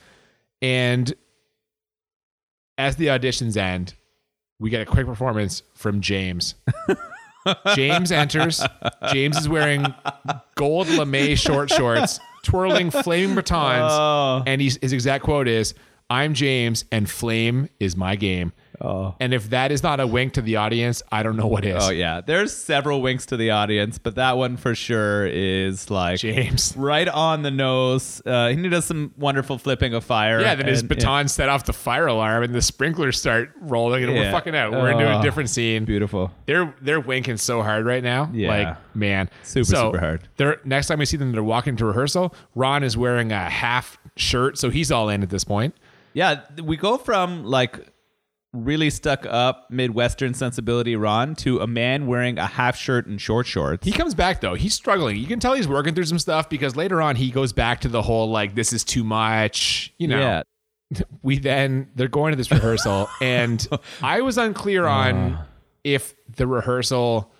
and 0.60 1.14
as 2.76 2.96
the 2.96 3.06
auditions 3.06 3.56
end, 3.56 3.94
we 4.58 4.70
get 4.70 4.82
a 4.82 4.86
quick 4.86 5.06
performance 5.06 5.62
from 5.74 6.00
James. 6.00 6.56
James 7.74 8.12
enters. 8.12 8.62
James 9.12 9.36
is 9.36 9.48
wearing 9.48 9.86
gold 10.54 10.88
lame 10.88 11.36
short 11.36 11.70
shorts, 11.70 12.18
twirling 12.42 12.90
flaming 12.90 13.34
batons, 13.34 13.92
Oh. 13.92 14.42
and 14.46 14.60
he's, 14.60 14.78
his 14.80 14.92
exact 14.92 15.24
quote 15.24 15.48
is, 15.48 15.74
"I'm 16.10 16.34
James, 16.34 16.84
and 16.92 17.08
flame 17.08 17.68
is 17.80 17.96
my 17.96 18.16
game." 18.16 18.52
Oh. 18.80 19.14
And 19.20 19.32
if 19.34 19.50
that 19.50 19.72
is 19.72 19.82
not 19.82 20.00
a 20.00 20.06
wink 20.06 20.34
to 20.34 20.42
the 20.42 20.56
audience, 20.56 21.02
I 21.10 21.22
don't 21.22 21.36
know 21.36 21.46
what 21.46 21.64
is. 21.64 21.82
Oh 21.84 21.90
yeah, 21.90 22.20
there's 22.20 22.54
several 22.56 23.02
winks 23.02 23.26
to 23.26 23.36
the 23.36 23.50
audience, 23.50 23.98
but 23.98 24.14
that 24.16 24.36
one 24.36 24.56
for 24.56 24.74
sure 24.74 25.26
is 25.26 25.90
like 25.90 26.18
James. 26.18 26.74
right 26.76 27.08
on 27.08 27.42
the 27.42 27.50
nose. 27.50 28.20
Uh, 28.26 28.48
he 28.48 28.68
does 28.68 28.84
some 28.84 29.12
wonderful 29.16 29.58
flipping 29.58 29.94
of 29.94 30.04
fire. 30.04 30.40
Yeah, 30.40 30.54
then 30.54 30.66
his 30.66 30.80
and- 30.80 30.88
baton 30.88 31.28
set 31.28 31.48
off 31.48 31.64
the 31.64 31.72
fire 31.72 32.06
alarm, 32.06 32.44
and 32.44 32.54
the 32.54 32.62
sprinklers 32.62 33.18
start 33.18 33.52
rolling, 33.60 34.04
and 34.04 34.12
we're 34.12 34.30
fucking 34.30 34.54
out. 34.54 34.72
We're 34.72 34.90
into 34.90 35.06
a 35.10 35.18
Oh. 35.18 35.22
different 35.22 35.50
scene. 35.50 35.84
Beautiful. 35.84 36.30
They're 36.46 36.74
they're 36.80 37.00
winking 37.00 37.36
so 37.38 37.62
hard 37.62 37.86
right 37.86 38.02
now. 38.02 38.30
Yeah. 38.32 38.48
Like 38.48 38.76
man, 38.94 39.28
Super, 39.42 39.64
So, 39.64 39.86
super 39.92 39.98
hard. 40.00 40.28
They're 40.36 40.60
next 40.64 40.86
time 40.88 40.98
we 40.98 41.04
see 41.06 41.16
them, 41.16 41.32
they're 41.32 41.42
walking 41.42 41.76
to 41.76 41.84
rehearsal. 41.84 42.34
Ron 42.54 42.82
is 42.82 42.96
wearing 42.96 43.32
a 43.32 43.48
half 43.48 43.98
shirt, 44.16 44.58
so 44.58 44.70
he's 44.70 44.90
all 44.90 45.08
in 45.08 45.22
at 45.22 45.30
this 45.30 45.44
point. 45.44 45.74
Yeah, 46.14 46.40
we 46.62 46.76
go 46.78 46.96
from 46.96 47.44
like 47.44 47.78
really 48.64 48.90
stuck 48.90 49.26
up 49.26 49.70
Midwestern 49.70 50.34
sensibility 50.34 50.96
Ron 50.96 51.34
to 51.36 51.60
a 51.60 51.66
man 51.66 52.06
wearing 52.06 52.38
a 52.38 52.46
half 52.46 52.76
shirt 52.76 53.06
and 53.06 53.20
short 53.20 53.46
shorts. 53.46 53.84
He 53.84 53.92
comes 53.92 54.14
back 54.14 54.40
though. 54.40 54.54
He's 54.54 54.74
struggling. 54.74 55.16
You 55.16 55.26
can 55.26 55.40
tell 55.40 55.54
he's 55.54 55.68
working 55.68 55.94
through 55.94 56.04
some 56.04 56.18
stuff 56.18 56.48
because 56.48 56.76
later 56.76 57.00
on 57.00 57.16
he 57.16 57.30
goes 57.30 57.52
back 57.52 57.80
to 57.82 57.88
the 57.88 58.02
whole 58.02 58.30
like 58.30 58.54
this 58.54 58.72
is 58.72 58.84
too 58.84 59.04
much. 59.04 59.92
You 59.98 60.08
know. 60.08 60.18
Yeah. 60.18 60.42
we 61.22 61.38
then 61.38 61.88
they're 61.94 62.08
going 62.08 62.30
to 62.30 62.36
this 62.36 62.48
rehearsal 62.48 63.08
and 63.20 63.66
i 64.02 64.20
was 64.20 64.38
unclear 64.38 64.86
on 64.86 65.32
uh. 65.34 65.44
if 65.82 66.14
the 66.36 66.46
rehearsal 66.46 67.32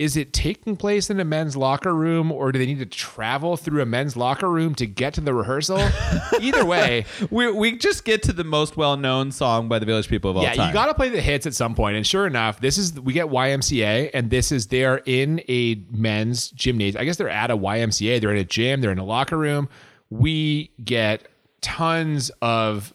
is 0.00 0.16
it 0.16 0.32
taking 0.32 0.78
place 0.78 1.10
in 1.10 1.20
a 1.20 1.24
men's 1.26 1.58
locker 1.58 1.94
room 1.94 2.32
or 2.32 2.52
do 2.52 2.58
they 2.58 2.64
need 2.64 2.78
to 2.78 2.86
travel 2.86 3.58
through 3.58 3.82
a 3.82 3.86
men's 3.86 4.16
locker 4.16 4.48
room 4.48 4.74
to 4.76 4.86
get 4.86 5.12
to 5.12 5.20
the 5.20 5.34
rehearsal? 5.34 5.78
Either 6.40 6.64
way. 6.64 7.04
We 7.30 7.52
we 7.52 7.76
just 7.76 8.06
get 8.06 8.22
to 8.22 8.32
the 8.32 8.42
most 8.42 8.78
well 8.78 8.96
known 8.96 9.30
song 9.30 9.68
by 9.68 9.78
the 9.78 9.84
Village 9.84 10.08
People 10.08 10.30
of 10.30 10.38
all 10.38 10.42
yeah 10.42 10.54
time. 10.54 10.58
Yeah, 10.58 10.68
you 10.68 10.72
gotta 10.72 10.94
play 10.94 11.10
the 11.10 11.20
hits 11.20 11.44
at 11.44 11.52
some 11.52 11.74
point 11.74 11.96
and 11.98 12.06
sure 12.06 12.26
enough 12.26 12.62
this 12.62 12.78
is 12.78 12.98
we 12.98 13.12
get 13.12 13.26
ymca 13.26 14.10
and 14.14 14.30
this 14.30 14.50
is 14.50 14.68
they're 14.68 15.02
in 15.04 15.42
a 15.50 15.74
men's 15.90 16.50
gymnasium. 16.50 16.98
I 16.98 17.04
guess 17.04 17.18
they're 17.18 17.28
at 17.28 17.50
a 17.50 17.56
ymca 17.58 18.22
they're 18.22 18.32
in 18.32 18.38
a 18.38 18.44
gym 18.44 18.80
they're 18.80 18.92
in 18.92 18.98
a 18.98 19.04
locker 19.04 19.36
room. 19.36 19.68
We 20.08 20.70
get 20.82 21.28
tons 21.60 22.30
of 22.40 22.94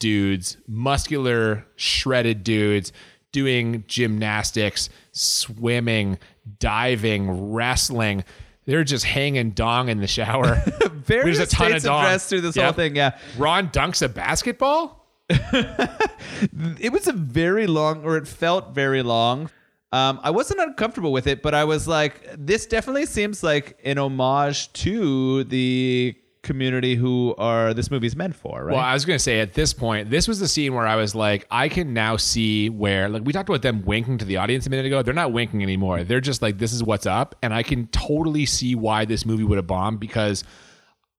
dudes 0.00 0.56
muscular 0.66 1.64
shredded 1.76 2.42
dudes 2.42 2.92
doing 3.32 3.84
gymnastics 3.88 4.90
swimming 5.12 6.18
diving 6.58 7.52
wrestling 7.52 8.24
they're 8.64 8.84
just 8.84 9.04
hanging 9.04 9.50
dong 9.50 9.88
in 9.88 9.98
the 9.98 10.06
shower 10.06 10.62
There's 11.06 11.40
a 11.40 11.46
ton 11.46 11.72
of 11.74 11.82
dong. 11.82 12.18
through 12.18 12.42
this 12.42 12.54
Yep. 12.56 12.64
whole 12.64 12.72
thing. 12.74 12.94
Yeah, 12.96 13.18
ron 13.36 13.68
dunks 13.70 14.02
a 14.02 14.08
basketball 14.08 15.00
it 15.28 16.92
was 16.92 17.08
a 17.08 17.12
very 17.12 17.66
long, 17.66 18.04
or 18.04 18.16
it 18.16 18.26
felt 18.28 18.74
very 18.74 19.02
long. 19.02 19.48
Um, 19.92 20.20
I 20.22 20.30
wasn't 20.30 20.60
uncomfortable 20.60 21.12
with 21.12 21.26
it, 21.26 21.42
but 21.42 21.54
I 21.54 21.64
was 21.64 21.86
like, 21.88 22.26
this 22.36 22.66
definitely 22.66 23.06
seems 23.06 23.42
like 23.42 23.78
an 23.84 23.98
homage 23.98 24.72
to 24.74 25.44
the 25.44 26.14
community 26.42 26.96
who 26.96 27.34
are 27.38 27.72
this 27.72 27.90
movie's 27.90 28.16
meant 28.16 28.34
for, 28.34 28.64
right? 28.64 28.74
Well, 28.74 28.84
I 28.84 28.94
was 28.94 29.04
going 29.04 29.16
to 29.16 29.22
say 29.22 29.40
at 29.40 29.54
this 29.54 29.72
point, 29.72 30.10
this 30.10 30.26
was 30.26 30.40
the 30.40 30.48
scene 30.48 30.74
where 30.74 30.86
I 30.86 30.96
was 30.96 31.14
like, 31.14 31.46
I 31.50 31.68
can 31.68 31.94
now 31.94 32.16
see 32.16 32.68
where, 32.68 33.08
like, 33.08 33.22
we 33.24 33.32
talked 33.32 33.48
about 33.48 33.62
them 33.62 33.84
winking 33.84 34.18
to 34.18 34.24
the 34.24 34.38
audience 34.38 34.66
a 34.66 34.70
minute 34.70 34.86
ago. 34.86 35.02
They're 35.02 35.14
not 35.14 35.32
winking 35.32 35.62
anymore. 35.62 36.02
They're 36.02 36.20
just 36.20 36.42
like, 36.42 36.58
this 36.58 36.72
is 36.72 36.82
what's 36.82 37.06
up. 37.06 37.36
And 37.42 37.54
I 37.54 37.62
can 37.62 37.86
totally 37.88 38.44
see 38.44 38.74
why 38.74 39.04
this 39.04 39.24
movie 39.24 39.44
would 39.44 39.56
have 39.56 39.68
bombed 39.68 40.00
because 40.00 40.42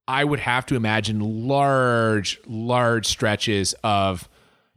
I 0.08 0.26
would 0.26 0.42
have 0.42 0.66
to 0.68 0.76
imagine 0.76 1.48
large, 1.48 2.42
large 2.46 3.08
stretches 3.08 3.74
of 3.84 4.28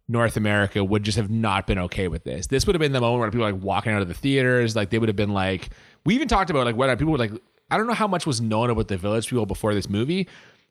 North 0.07 0.37
America 0.37 0.85
would 0.85 1.03
just 1.03 1.17
have 1.17 1.31
not 1.31 1.67
been 1.67 1.79
okay 1.81 2.07
with 2.07 2.23
this. 2.23 2.47
This 2.47 2.65
would 2.67 2.77
have 2.77 2.81
been 2.81 2.93
the 2.93 3.01
moment 3.01 3.21
where 3.21 3.31
people 3.33 3.47
like 3.51 3.61
walking 3.61 3.93
out 3.93 4.03
of 4.03 4.07
the 4.07 4.15
theaters. 4.15 4.77
Like, 4.77 4.91
they 4.91 5.01
would 5.01 5.09
have 5.09 5.17
been 5.17 5.33
like, 5.33 5.71
we 6.05 6.15
even 6.15 6.29
talked 6.29 6.51
about 6.51 6.67
like 6.67 6.77
whether 6.77 6.95
people 6.97 7.11
would 7.11 7.21
like, 7.21 7.33
I 7.71 7.77
don't 7.77 7.87
know 7.87 7.95
how 7.95 8.07
much 8.09 8.27
was 8.27 8.41
known 8.41 8.71
about 8.71 8.89
the 8.89 8.97
Village 8.97 9.29
People 9.29 9.47
before 9.47 9.75
this 9.75 9.89
movie, 9.89 10.29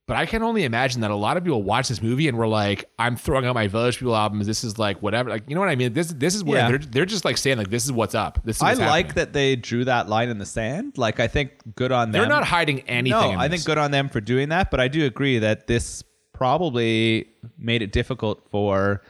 but 0.08 0.16
I 0.18 0.26
can 0.26 0.44
only 0.44 0.64
imagine 0.64 1.02
that 1.02 1.12
a 1.12 1.16
lot 1.16 1.36
of 1.36 1.44
people 1.44 1.64
watch 1.64 1.88
this 1.90 2.02
movie 2.02 2.28
and 2.28 2.38
were 2.38 2.48
like, 2.48 2.86
"I'm 3.00 3.16
throwing 3.16 3.46
out 3.46 3.56
my 3.56 3.68
Village 3.68 3.98
People 4.00 4.16
albums. 4.16 4.46
This 4.48 4.64
is 4.64 4.78
like 4.78 5.02
whatever." 5.02 5.30
Like, 5.30 5.44
you 5.50 5.56
know 5.56 5.62
what 5.62 5.70
I 5.70 5.76
mean? 5.76 5.94
This 5.94 6.08
this 6.08 6.36
is 6.36 6.44
where 6.44 6.60
Yeah. 6.60 6.70
they're 6.70 6.78
they're 6.78 7.06
just 7.06 7.26
like 7.26 7.38
saying 7.38 7.58
like, 7.58 7.70
"This 7.70 7.86
is 7.86 7.92
what's 7.92 8.16
up." 8.16 8.40
This 8.46 8.58
is 8.58 8.62
I 8.62 8.74
like 8.74 9.08
happening. 9.08 9.14
that 9.16 9.34
they 9.34 9.56
drew 9.56 9.84
that 9.86 10.08
line 10.08 10.30
in 10.30 10.38
the 10.38 10.46
sand. 10.46 10.98
Like, 10.98 11.20
I 11.20 11.28
think 11.28 11.52
good 11.76 11.92
on 11.92 12.12
them. 12.12 12.22
They're 12.22 12.30
not 12.30 12.46
hiding 12.46 12.82
anything. 12.82 13.34
No, 13.34 13.40
I 13.40 13.50
think 13.50 13.66
good 13.66 13.78
on 13.78 13.92
them 13.92 14.08
for 14.10 14.22
doing 14.22 14.50
that. 14.50 14.72
But 14.72 14.80
I 14.80 14.88
do 14.88 15.06
agree 15.06 15.40
that 15.40 15.68
this 15.68 16.04
probably 16.34 17.28
made 17.58 17.82
it 17.82 17.92
difficult 17.92 18.46
for 18.52 19.02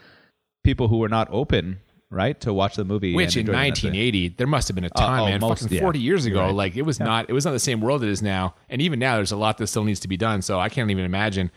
people 0.64 0.88
who 0.88 0.98
were 0.98 1.10
not 1.10 1.28
open, 1.32 1.80
right, 2.10 2.40
to 2.42 2.54
watch 2.54 2.76
the 2.76 2.86
movie. 2.86 3.16
Which 3.16 3.36
in 3.36 3.42
enjoy 3.42 3.54
the 3.54 3.58
1980, 3.58 4.30
there 4.30 4.48
must 4.48 4.68
have 4.68 4.76
been 4.76 4.86
a 4.86 4.88
uh, 4.88 5.00
time, 5.00 5.22
oh, 5.22 5.26
man. 5.26 5.40
most- 5.42 5.64
fucking 5.64 5.76
yeah. 5.76 5.82
40 5.82 6.00
years 6.00 6.26
ago, 6.26 6.42
right. 6.42 6.54
like 6.54 6.76
it 6.76 6.84
was 6.84 7.00
not. 7.00 7.30
It 7.30 7.34
was 7.34 7.46
not 7.46 7.52
the 7.52 7.60
same 7.60 7.82
world 7.82 8.04
it 8.04 8.10
is 8.10 8.22
now. 8.22 8.56
And 8.70 8.82
even 8.82 9.00
now, 9.00 9.16
there's 9.16 9.32
a 9.32 9.38
lot 9.38 9.58
that 9.58 9.68
still 9.68 9.84
needs 9.84 10.00
to 10.02 10.08
be 10.08 10.18
done. 10.18 10.42
So 10.42 10.60
I 10.60 10.70
can't 10.70 10.90
even 10.92 11.06
imagine. 11.06 11.52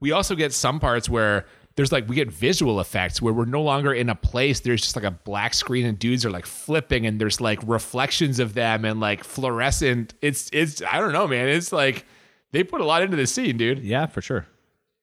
We 0.00 0.12
also 0.12 0.34
get 0.34 0.52
some 0.52 0.80
parts 0.80 1.08
where 1.08 1.46
there's 1.76 1.92
like 1.92 2.08
we 2.08 2.16
get 2.16 2.30
visual 2.30 2.80
effects 2.80 3.22
where 3.22 3.32
we're 3.32 3.44
no 3.44 3.62
longer 3.62 3.92
in 3.92 4.08
a 4.08 4.14
place. 4.14 4.60
There's 4.60 4.82
just 4.82 4.96
like 4.96 5.04
a 5.04 5.10
black 5.10 5.54
screen 5.54 5.86
and 5.86 5.98
dudes 5.98 6.24
are 6.24 6.30
like 6.30 6.46
flipping 6.46 7.06
and 7.06 7.20
there's 7.20 7.40
like 7.40 7.60
reflections 7.64 8.38
of 8.38 8.54
them 8.54 8.84
and 8.84 9.00
like 9.00 9.24
fluorescent. 9.24 10.14
It's 10.20 10.50
it's 10.52 10.82
I 10.82 10.98
don't 10.98 11.12
know, 11.12 11.26
man. 11.26 11.48
It's 11.48 11.72
like 11.72 12.06
they 12.52 12.64
put 12.64 12.80
a 12.80 12.84
lot 12.84 13.02
into 13.02 13.16
this 13.16 13.32
scene, 13.32 13.56
dude. 13.56 13.80
Yeah, 13.80 14.06
for 14.06 14.20
sure. 14.20 14.46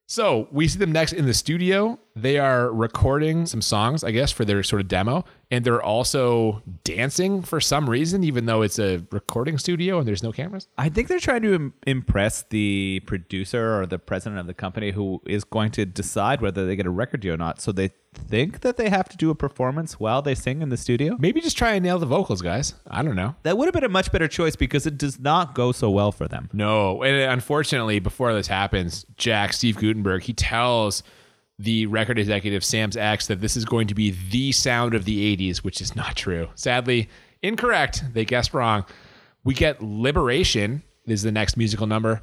So 0.09 0.47
we 0.51 0.69
see 0.69 0.79
them 0.79 0.93
next 0.93 1.11
in 1.11 1.25
the 1.25 1.33
studio. 1.33 1.99
They 2.15 2.39
are 2.39 2.71
recording 2.71 3.45
some 3.45 3.61
songs, 3.61 4.05
I 4.05 4.11
guess, 4.11 4.31
for 4.31 4.45
their 4.45 4.63
sort 4.63 4.81
of 4.81 4.87
demo. 4.87 5.25
And 5.49 5.63
they're 5.63 5.81
also 5.81 6.61
dancing 6.83 7.41
for 7.41 7.61
some 7.61 7.89
reason, 7.89 8.23
even 8.23 8.47
though 8.47 8.63
it's 8.63 8.79
a 8.79 9.01
recording 9.11 9.57
studio 9.57 9.97
and 9.97 10.07
there's 10.07 10.23
no 10.23 10.33
cameras. 10.33 10.67
I 10.77 10.89
think 10.89 11.07
they're 11.07 11.19
trying 11.19 11.41
to 11.43 11.53
Im- 11.53 11.73
impress 11.85 12.43
the 12.49 13.01
producer 13.05 13.79
or 13.79 13.85
the 13.85 13.97
president 13.97 14.39
of 14.39 14.47
the 14.47 14.53
company 14.53 14.91
who 14.91 15.21
is 15.25 15.45
going 15.45 15.71
to 15.71 15.85
decide 15.85 16.41
whether 16.41 16.65
they 16.65 16.75
get 16.75 16.85
a 16.85 16.89
record 16.89 17.21
deal 17.21 17.35
or 17.35 17.37
not. 17.37 17.61
So 17.61 17.71
they 17.71 17.91
think 18.13 18.61
that 18.61 18.75
they 18.77 18.89
have 18.89 19.07
to 19.09 19.15
do 19.15 19.29
a 19.29 19.35
performance 19.35 19.99
while 19.99 20.21
they 20.21 20.35
sing 20.35 20.61
in 20.61 20.67
the 20.67 20.75
studio. 20.77 21.15
Maybe 21.17 21.39
just 21.39 21.57
try 21.57 21.73
and 21.73 21.83
nail 21.83 21.99
the 21.99 22.05
vocals, 22.05 22.41
guys. 22.41 22.73
I 22.89 23.01
don't 23.01 23.15
know. 23.15 23.35
That 23.43 23.57
would 23.57 23.67
have 23.67 23.73
been 23.73 23.83
a 23.85 23.89
much 23.89 24.11
better 24.11 24.27
choice 24.27 24.55
because 24.57 24.85
it 24.85 24.97
does 24.97 25.17
not 25.19 25.55
go 25.55 25.71
so 25.71 25.89
well 25.89 26.11
for 26.11 26.27
them. 26.27 26.49
No. 26.51 27.03
And 27.03 27.15
unfortunately, 27.31 27.99
before 27.99 28.33
this 28.33 28.47
happens, 28.47 29.05
Jack, 29.15 29.53
Steve 29.53 29.77
Guttenberg, 29.77 30.23
he 30.23 30.33
tells 30.33 31.03
the 31.59 31.85
record 31.87 32.19
executive 32.19 32.63
Sam's 32.63 32.95
ex 32.95 33.27
that 33.27 33.41
this 33.41 33.57
is 33.57 33.65
going 33.65 33.87
to 33.87 33.95
be 33.95 34.11
the 34.29 34.51
sound 34.51 34.93
of 34.93 35.05
the 35.05 35.35
80s, 35.37 35.57
which 35.59 35.81
is 35.81 35.95
not 35.95 36.15
true. 36.15 36.49
Sadly, 36.55 37.09
incorrect. 37.41 38.03
They 38.13 38.25
guessed 38.25 38.53
wrong. 38.53 38.85
We 39.43 39.53
get 39.53 39.81
Liberation 39.81 40.83
is 41.05 41.23
the 41.23 41.31
next 41.31 41.57
musical 41.57 41.87
number. 41.87 42.21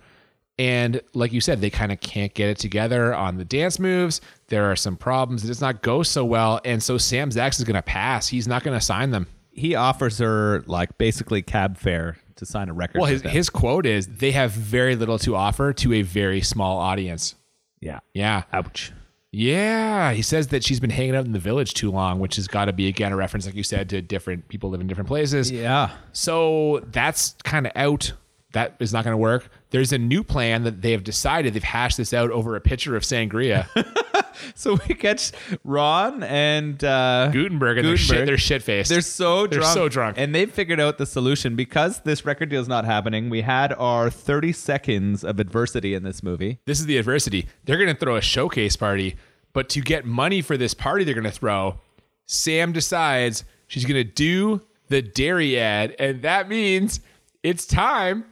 And 0.56 1.00
like 1.14 1.32
you 1.32 1.40
said, 1.40 1.60
they 1.60 1.70
kind 1.70 1.90
of 1.90 1.98
can't 1.98 2.32
get 2.32 2.48
it 2.48 2.58
together 2.58 3.12
on 3.12 3.38
the 3.38 3.44
dance 3.44 3.80
moves. 3.80 4.20
There 4.48 4.70
are 4.70 4.76
some 4.76 4.96
problems. 4.96 5.42
It 5.42 5.48
does 5.48 5.60
not 5.60 5.82
go 5.82 6.04
so 6.04 6.24
well. 6.24 6.60
And 6.64 6.80
so 6.80 6.96
Sam 6.96 7.30
Zax 7.30 7.58
is 7.58 7.64
going 7.64 7.74
to 7.74 7.82
pass. 7.82 8.28
He's 8.28 8.46
not 8.46 8.62
going 8.62 8.78
to 8.78 8.84
sign 8.84 9.10
them. 9.10 9.26
He 9.50 9.74
offers 9.74 10.18
her 10.18 10.62
like 10.66 10.96
basically 10.96 11.42
cab 11.42 11.76
fare 11.76 12.18
to 12.36 12.46
sign 12.46 12.68
a 12.68 12.72
record. 12.72 13.00
Well, 13.00 13.10
his, 13.10 13.22
his 13.22 13.50
quote 13.50 13.84
is 13.86 14.06
they 14.06 14.30
have 14.30 14.52
very 14.52 14.94
little 14.94 15.18
to 15.20 15.34
offer 15.34 15.72
to 15.72 15.92
a 15.94 16.02
very 16.02 16.40
small 16.40 16.78
audience. 16.78 17.34
yeah. 17.80 17.98
Yeah. 18.12 18.44
Ouch. 18.52 18.92
Yeah, 19.34 20.12
he 20.12 20.22
says 20.22 20.48
that 20.48 20.62
she's 20.62 20.78
been 20.78 20.90
hanging 20.90 21.16
out 21.16 21.24
in 21.24 21.32
the 21.32 21.40
village 21.40 21.74
too 21.74 21.90
long, 21.90 22.20
which 22.20 22.36
has 22.36 22.46
got 22.46 22.66
to 22.66 22.72
be 22.72 22.86
again 22.86 23.12
a 23.12 23.16
reference, 23.16 23.46
like 23.46 23.56
you 23.56 23.64
said, 23.64 23.88
to 23.90 24.00
different 24.00 24.46
people 24.48 24.70
live 24.70 24.80
in 24.80 24.86
different 24.86 25.08
places. 25.08 25.50
Yeah. 25.50 25.90
So 26.12 26.84
that's 26.92 27.34
kind 27.42 27.66
of 27.66 27.72
out. 27.74 28.12
That 28.52 28.76
is 28.78 28.92
not 28.92 29.02
going 29.02 29.12
to 29.12 29.18
work. 29.18 29.48
There's 29.70 29.92
a 29.92 29.98
new 29.98 30.22
plan 30.22 30.62
that 30.62 30.82
they 30.82 30.92
have 30.92 31.02
decided. 31.02 31.54
They've 31.54 31.64
hashed 31.64 31.96
this 31.96 32.14
out 32.14 32.30
over 32.30 32.54
a 32.54 32.60
pitcher 32.60 32.94
of 32.94 33.02
sangria. 33.02 33.66
So 34.54 34.78
we 34.88 34.94
catch 34.94 35.32
Ron 35.64 36.22
and 36.22 36.82
uh, 36.82 37.28
Guttenberg 37.32 37.78
and 37.78 37.86
they're 37.88 37.96
shit, 37.96 38.26
they're 38.26 38.38
shit 38.38 38.62
faced. 38.62 38.88
They're 38.90 39.00
so 39.00 39.46
They're 39.46 39.60
drunk. 39.60 39.74
so 39.74 39.88
drunk. 39.88 40.16
And 40.18 40.34
they've 40.34 40.50
figured 40.50 40.80
out 40.80 40.98
the 40.98 41.06
solution 41.06 41.56
because 41.56 42.00
this 42.00 42.24
record 42.24 42.48
deal 42.50 42.60
is 42.60 42.68
not 42.68 42.84
happening. 42.84 43.30
We 43.30 43.40
had 43.42 43.72
our 43.74 44.10
30 44.10 44.52
seconds 44.52 45.24
of 45.24 45.40
adversity 45.40 45.94
in 45.94 46.02
this 46.02 46.22
movie. 46.22 46.58
this 46.66 46.80
is 46.80 46.86
the 46.86 46.98
adversity. 46.98 47.46
They're 47.64 47.78
going 47.78 47.92
to 47.92 47.98
throw 47.98 48.16
a 48.16 48.20
showcase 48.20 48.76
party, 48.76 49.16
but 49.52 49.68
to 49.70 49.80
get 49.80 50.04
money 50.04 50.40
for 50.42 50.56
this 50.56 50.74
party 50.74 51.04
they're 51.04 51.14
going 51.14 51.24
to 51.24 51.30
throw, 51.30 51.78
Sam 52.26 52.72
decides 52.72 53.44
she's 53.66 53.84
going 53.84 54.02
to 54.02 54.10
do 54.10 54.62
the 54.88 55.02
dairy 55.02 55.58
ad, 55.58 55.94
and 55.98 56.22
that 56.22 56.48
means 56.48 57.00
it's 57.42 57.66
time 57.66 58.24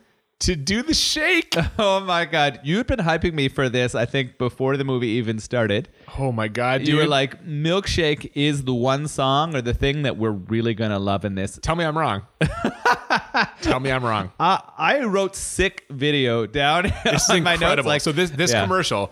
to 0.43 0.57
do 0.57 0.83
the 0.83 0.95
shake. 0.95 1.55
Oh 1.79 2.01
my 2.01 2.25
God. 2.25 2.61
You'd 2.63 2.87
been 2.87 2.99
hyping 3.01 3.33
me 3.35 3.49
for 3.49 3.69
this, 3.69 3.95
I 3.95 4.05
think, 4.07 4.39
before 4.39 4.77
the 4.77 4.85
movie 4.85 5.09
even 5.09 5.39
started. 5.39 5.89
oh 6.19 6.31
my 6.33 6.49
god, 6.49 6.79
dude! 6.81 6.89
You 6.89 6.97
were 6.97 7.07
like, 7.07 7.45
Milkshake 7.45 8.31
is 8.35 8.65
the 8.65 8.75
one 8.75 9.09
song 9.09 9.55
or 9.57 9.63
the 9.63 9.75
thing 9.75 10.03
that 10.03 10.17
we're 10.17 10.31
really 10.31 10.75
to 10.91 10.99
love 10.99 11.25
in 11.25 11.35
this. 11.35 11.59
Tell 11.63 11.75
me 11.77 11.85
I'm 11.85 11.97
wrong. 11.99 12.23
Tell 13.63 13.81
me 13.81 13.91
I'm 13.91 14.05
wrong. 14.05 14.33
Uh, 14.39 14.59
I 14.77 15.01
wrote 15.05 15.37
sick 15.37 15.85
video 15.91 16.47
down 16.47 16.85
This 17.05 17.25
is 17.25 17.31
on 17.31 17.43
my 17.43 17.53
notes. 17.53 17.63
incredible. 17.63 17.89
Like, 17.89 18.01
so 18.03 18.13
this 18.13 18.31
this 18.31 18.53
Yeah. 18.53 18.63
commercial, 18.63 19.11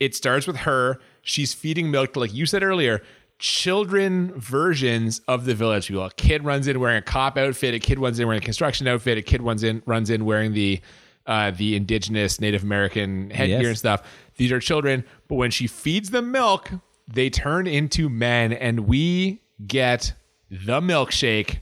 it 0.00 0.14
starts 0.14 0.46
with 0.46 0.56
her. 0.58 1.00
She's 1.22 1.54
feeding 1.54 1.90
milk 1.90 2.16
like 2.16 2.32
you 2.34 2.46
said 2.46 2.62
earlier. 2.62 3.02
Children 3.38 4.32
versions 4.38 5.20
of 5.26 5.44
the 5.44 5.54
village 5.54 5.88
people. 5.88 6.04
A 6.04 6.10
kid 6.12 6.44
runs 6.44 6.66
in 6.68 6.78
wearing 6.78 6.98
a 6.98 7.02
cop 7.02 7.36
outfit. 7.36 7.74
A 7.74 7.78
kid 7.80 7.98
runs 7.98 8.18
in 8.18 8.26
wearing 8.26 8.40
a 8.42 8.44
construction 8.44 8.86
outfit. 8.86 9.18
A 9.18 9.22
kid 9.22 9.42
runs 9.42 9.62
in 9.64 9.82
runs 9.86 10.08
in 10.08 10.24
wearing 10.24 10.52
the 10.52 10.80
uh, 11.26 11.50
the 11.50 11.74
indigenous 11.74 12.40
Native 12.40 12.62
American 12.62 13.30
headgear 13.30 13.58
Yes. 13.60 13.66
and 13.68 13.78
stuff. 13.78 14.02
These 14.36 14.52
are 14.52 14.60
children, 14.60 15.04
but 15.28 15.34
when 15.36 15.50
she 15.50 15.66
feeds 15.66 16.10
them 16.10 16.30
milk, 16.32 16.70
they 17.08 17.28
turn 17.30 17.66
into 17.66 18.08
men, 18.08 18.52
and 18.52 18.80
we 18.80 19.40
get 19.66 20.14
the 20.50 20.80
milkshake. 20.80 21.60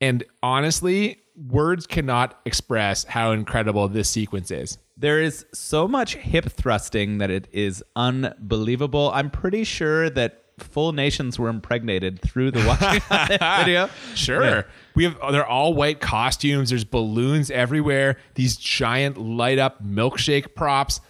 And 0.00 0.22
honestly, 0.42 1.18
words 1.36 1.86
cannot 1.86 2.38
express 2.44 3.04
how 3.04 3.32
incredible 3.32 3.88
this 3.88 4.08
sequence 4.08 4.50
is. 4.50 4.78
There 4.96 5.20
is 5.20 5.44
so 5.52 5.88
much 5.88 6.14
hip 6.16 6.46
thrusting 6.50 7.18
that 7.18 7.30
it 7.30 7.48
is 7.52 7.82
unbelievable. 7.96 9.10
I'm 9.12 9.30
pretty 9.30 9.64
sure 9.64 10.10
that 10.10 10.44
full 10.62 10.92
nations 10.92 11.38
were 11.38 11.48
impregnated 11.48 12.20
through 12.22 12.50
the 12.50 12.66
watching 12.66 13.00
video. 13.58 13.88
Sure. 14.14 14.44
Yeah. 14.44 14.62
We 14.94 15.04
have 15.04 15.16
they're 15.30 15.46
all 15.46 15.74
white 15.74 16.00
costumes. 16.00 16.70
There's 16.70 16.84
balloons 16.84 17.50
everywhere. 17.50 18.16
These 18.34 18.56
giant 18.56 19.16
light 19.18 19.58
up 19.58 19.84
milkshake 19.84 20.54
props. 20.54 21.00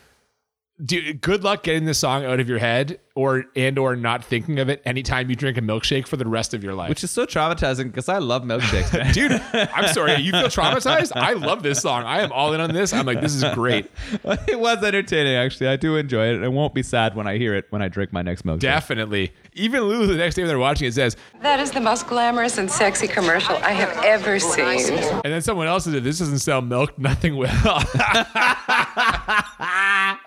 Dude, 0.85 1.21
good 1.21 1.43
luck 1.43 1.65
getting 1.65 1.87
this 1.87 1.99
song 1.99 2.25
out 2.25 2.39
of 2.39 2.49
your 2.49 2.59
head 2.59 3.01
or 3.17 3.47
and 3.57 3.81
or 3.81 3.97
not 3.97 4.25
thinking 4.25 4.61
of 4.61 4.69
it 4.69 4.81
anytime 4.85 5.29
you 5.29 5.35
drink 5.35 5.59
a 5.59 5.61
milkshake 5.61 6.07
for 6.07 6.17
the 6.17 6.25
rest 6.27 6.55
of 6.55 6.63
your 6.63 6.73
life. 6.73 6.89
Which 6.89 7.03
is 7.03 7.11
so 7.11 7.27
traumatizing 7.27 7.87
because 7.87 8.09
I 8.09 8.19
love 8.19 8.45
milkshakes. 8.45 8.97
man. 8.97 9.13
Dude, 9.13 9.33
I'm 9.75 9.93
sorry. 9.93 10.15
You 10.17 10.31
feel 10.31 10.43
traumatized? 10.45 11.11
I 11.17 11.33
love 11.33 11.65
this 11.65 11.81
song. 11.81 12.05
I 12.05 12.21
am 12.21 12.31
all 12.31 12.55
in 12.55 12.61
on 12.61 12.73
this. 12.73 12.93
I'm 12.93 13.07
like, 13.07 13.21
this 13.21 13.35
is 13.35 13.43
great. 13.55 13.91
it 14.47 14.61
was 14.61 14.85
entertaining, 14.85 15.35
actually. 15.35 15.67
I 15.67 15.75
do 15.75 15.97
enjoy 15.97 16.33
it. 16.33 16.45
I 16.45 16.49
won't 16.49 16.75
be 16.75 16.85
sad 16.85 17.17
when 17.17 17.27
I 17.27 17.39
hear 17.39 17.57
it 17.57 17.67
when 17.71 17.83
I 17.83 17.89
drink 17.89 18.13
my 18.13 18.23
next 18.23 18.47
milkshake. 18.47 18.61
Definitely. 18.61 19.33
Even 19.55 19.83
Lulu, 19.83 20.07
the 20.07 20.15
next 20.15 20.37
day 20.37 20.43
when 20.43 20.49
they're 20.49 20.61
watching 20.61 20.87
it, 20.87 20.95
says, 20.95 21.17
That 21.41 21.59
is 21.59 21.73
the 21.73 21.81
most 21.81 22.07
glamorous 22.07 22.57
and 22.59 22.71
sexy 22.71 23.09
commercial 23.09 23.57
I 23.57 23.73
have 23.73 24.05
ever 24.05 24.39
seen. 24.39 24.97
and 24.97 25.25
then 25.25 25.43
someone 25.43 25.67
else 25.67 25.85
says, 25.85 25.95
if 25.95 26.05
this 26.05 26.21
doesn't 26.21 26.39
sell 26.39 26.61
milk, 26.61 26.97
nothing 26.99 27.37
will. 27.37 27.49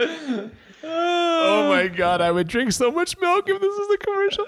oh 0.00 0.50
my 1.68 1.82
my 1.82 1.88
god, 1.96 2.20
I 2.20 2.30
would 2.30 2.48
drink 2.48 2.72
so 2.72 2.90
much 2.90 3.18
milk 3.18 3.48
if 3.48 3.60
this 3.60 3.74
is 3.74 3.90
a 3.90 3.98
commercial. 3.98 4.46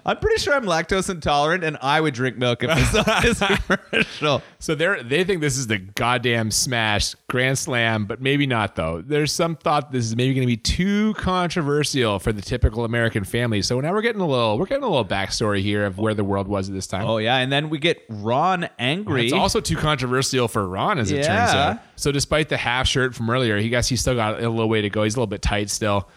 I'm 0.06 0.16
pretty 0.18 0.40
sure 0.40 0.54
I'm 0.54 0.64
lactose 0.64 1.10
intolerant, 1.10 1.64
and 1.64 1.76
I 1.80 2.00
would 2.00 2.14
drink 2.14 2.36
milk 2.36 2.62
if 2.62 2.74
this 2.74 2.94
is 2.94 3.38
this 3.38 3.58
commercial. 3.90 4.42
So 4.58 4.74
they 4.74 5.02
they 5.02 5.24
think 5.24 5.40
this 5.40 5.56
is 5.56 5.66
the 5.66 5.78
goddamn 5.78 6.50
smash 6.50 7.14
grand 7.28 7.58
slam, 7.58 8.06
but 8.06 8.22
maybe 8.22 8.46
not 8.46 8.74
though. 8.74 9.02
There's 9.02 9.32
some 9.32 9.54
thought 9.54 9.92
this 9.92 10.06
is 10.06 10.16
maybe 10.16 10.32
going 10.34 10.46
to 10.46 10.50
be 10.50 10.56
too 10.56 11.12
controversial 11.14 12.18
for 12.18 12.32
the 12.32 12.40
typical 12.40 12.84
American 12.84 13.24
family. 13.24 13.60
So 13.60 13.78
now 13.80 13.92
we're 13.92 14.02
getting 14.02 14.22
a 14.22 14.26
little 14.26 14.58
we're 14.58 14.64
getting 14.66 14.84
a 14.84 14.88
little 14.88 15.04
backstory 15.04 15.60
here 15.60 15.84
of 15.84 15.98
where 15.98 16.14
the 16.14 16.24
world 16.24 16.48
was 16.48 16.68
at 16.68 16.74
this 16.74 16.86
time. 16.86 17.04
Oh 17.04 17.18
yeah, 17.18 17.36
and 17.36 17.52
then 17.52 17.68
we 17.68 17.78
get 17.78 18.02
Ron 18.08 18.68
angry. 18.78 19.26
It's 19.26 19.34
also 19.34 19.60
too 19.60 19.76
controversial 19.76 20.48
for 20.48 20.66
Ron, 20.66 20.98
as 20.98 21.10
it 21.10 21.24
turns 21.24 21.50
out. 21.50 21.78
So, 21.96 22.12
despite 22.12 22.48
the 22.48 22.56
half 22.56 22.88
shirt 22.88 23.14
from 23.14 23.28
earlier, 23.28 23.58
he 23.58 23.68
guess 23.68 23.88
he's 23.88 24.00
still 24.00 24.14
got 24.14 24.42
a 24.42 24.48
little 24.48 24.68
way 24.68 24.82
to 24.82 24.90
go. 24.90 25.02
He's 25.02 25.14
a 25.14 25.18
little 25.18 25.26
bit 25.26 25.42
tight 25.42 25.68
still. 25.68 26.08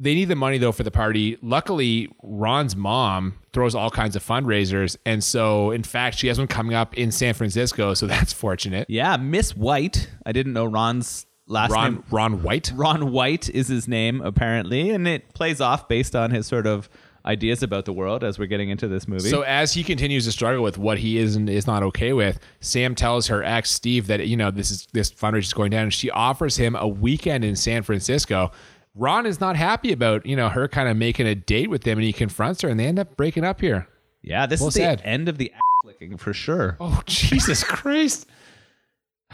They 0.00 0.14
need 0.14 0.26
the 0.26 0.36
money 0.36 0.58
though 0.58 0.72
for 0.72 0.84
the 0.84 0.90
party. 0.90 1.38
Luckily, 1.42 2.08
Ron's 2.22 2.76
mom 2.76 3.34
throws 3.52 3.74
all 3.74 3.90
kinds 3.90 4.14
of 4.14 4.24
fundraisers, 4.24 4.96
and 5.04 5.22
so 5.24 5.72
in 5.72 5.82
fact, 5.82 6.18
she 6.18 6.28
has 6.28 6.38
one 6.38 6.46
coming 6.46 6.74
up 6.74 6.94
in 6.96 7.10
San 7.10 7.34
Francisco. 7.34 7.94
So 7.94 8.06
that's 8.08 8.32
fortunate. 8.32 8.86
yeah, 8.88 9.16
Miss 9.16 9.56
White. 9.56 10.10
I 10.24 10.32
didn't 10.32 10.52
know 10.52 10.64
Ron's 10.64 11.26
last 11.48 11.72
Ron 11.72 11.94
name. 11.94 12.04
Ron 12.10 12.42
White. 12.42 12.72
Ron 12.74 13.10
White 13.12 13.50
is 13.50 13.68
his 13.68 13.88
name 13.88 14.20
apparently, 14.20 14.90
and 14.90 15.08
it 15.08 15.34
plays 15.34 15.60
off 15.60 15.88
based 15.88 16.14
on 16.14 16.30
his 16.30 16.46
sort 16.46 16.66
of 16.66 16.88
ideas 17.26 17.62
about 17.62 17.84
the 17.84 17.92
world 17.92 18.24
as 18.24 18.38
we're 18.38 18.46
getting 18.46 18.70
into 18.70 18.88
this 18.88 19.06
movie. 19.06 19.28
So 19.28 19.42
as 19.42 19.74
he 19.74 19.84
continues 19.84 20.24
to 20.24 20.32
struggle 20.32 20.62
with 20.62 20.78
what 20.78 20.98
he 20.98 21.18
is 21.18 21.36
and 21.36 21.48
is 21.50 21.66
not 21.66 21.82
okay 21.82 22.12
with, 22.12 22.38
Sam 22.60 22.94
tells 22.94 23.26
her 23.26 23.42
ex 23.42 23.70
Steve 23.70 24.06
that 24.06 24.26
you 24.26 24.36
know 24.36 24.50
this 24.50 24.70
is 24.70 24.86
this 24.92 25.10
fundraiser 25.10 25.38
is 25.38 25.52
going 25.52 25.70
down, 25.70 25.84
and 25.84 25.94
she 25.94 26.10
offers 26.10 26.56
him 26.56 26.76
a 26.76 26.86
weekend 26.88 27.44
in 27.44 27.56
San 27.56 27.82
Francisco. 27.82 28.50
Ron 28.98 29.26
is 29.26 29.40
not 29.40 29.54
happy 29.56 29.92
about 29.92 30.26
you 30.26 30.34
know 30.34 30.48
her 30.48 30.66
kind 30.66 30.88
of 30.88 30.96
making 30.96 31.26
a 31.26 31.34
date 31.36 31.70
with 31.70 31.84
him, 31.86 31.98
and 31.98 32.04
he 32.04 32.12
confronts 32.12 32.62
her, 32.62 32.68
and 32.68 32.78
they 32.78 32.86
end 32.86 32.98
up 32.98 33.16
breaking 33.16 33.44
up 33.44 33.60
here. 33.60 33.86
yeah, 34.22 34.46
this 34.46 34.60
well 34.60 34.68
is 34.68 34.74
the 34.74 34.80
said. 34.80 35.00
end 35.04 35.28
of 35.28 35.38
the 35.38 35.52
ass 35.52 35.60
licking 35.84 36.16
for 36.16 36.32
sure. 36.34 36.76
Oh 36.80 37.00
Jesus 37.06 37.62
Christ! 37.62 38.26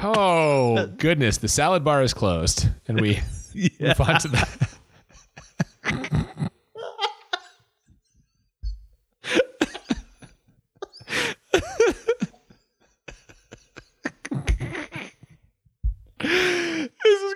Oh 0.03 0.87
goodness, 0.99 1.39
the 1.39 1.49
salad 1.49 1.83
bar 1.83 2.03
is 2.03 2.13
closed, 2.13 2.69
and 2.87 3.01
we 3.01 3.21
move 3.81 4.01
on 4.01 4.21
to 4.21 4.29
that. 4.29 4.69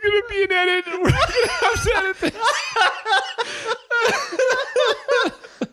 Gonna 0.08 0.22
be 0.28 0.44
an 0.44 0.52
edit. 0.52 0.84
We're 1.02 1.10
gonna 1.10 1.48
have 1.48 1.82
to 1.82 1.96
edit 1.96 2.16
this. 2.20 2.34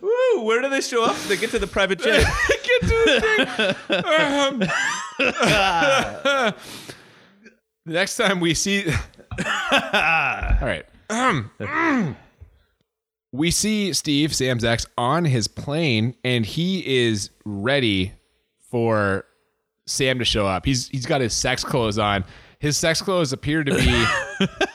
Woo, 0.02 0.42
where 0.42 0.60
do 0.60 0.68
they 0.68 0.80
show 0.80 1.04
up? 1.04 1.16
They 1.28 1.36
get 1.36 1.50
to 1.50 1.58
the 1.58 1.66
private 1.66 1.98
jet. 2.00 2.26
Get 2.48 2.80
to 2.82 2.88
the 2.88 3.20
thing. 3.20 4.04
Um, 4.04 4.58
the 7.84 7.92
next 7.92 8.16
time 8.16 8.40
we 8.40 8.54
see, 8.54 8.84
all 8.88 8.94
right. 10.60 10.84
Um, 11.08 11.50
we 13.32 13.50
see 13.50 13.92
Steve 13.92 14.34
Sam's 14.34 14.64
ex 14.64 14.86
on 14.98 15.24
his 15.24 15.48
plane, 15.48 16.14
and 16.24 16.44
he 16.44 17.06
is 17.06 17.30
ready 17.44 18.12
for 18.70 19.24
Sam 19.86 20.18
to 20.18 20.24
show 20.24 20.46
up. 20.46 20.66
He's 20.66 20.88
he's 20.88 21.06
got 21.06 21.20
his 21.20 21.32
sex 21.32 21.64
clothes 21.64 21.98
on. 21.98 22.24
His 22.58 22.76
sex 22.76 23.02
clothes 23.02 23.32
appear 23.32 23.64
to 23.64 23.74
be 23.74 24.04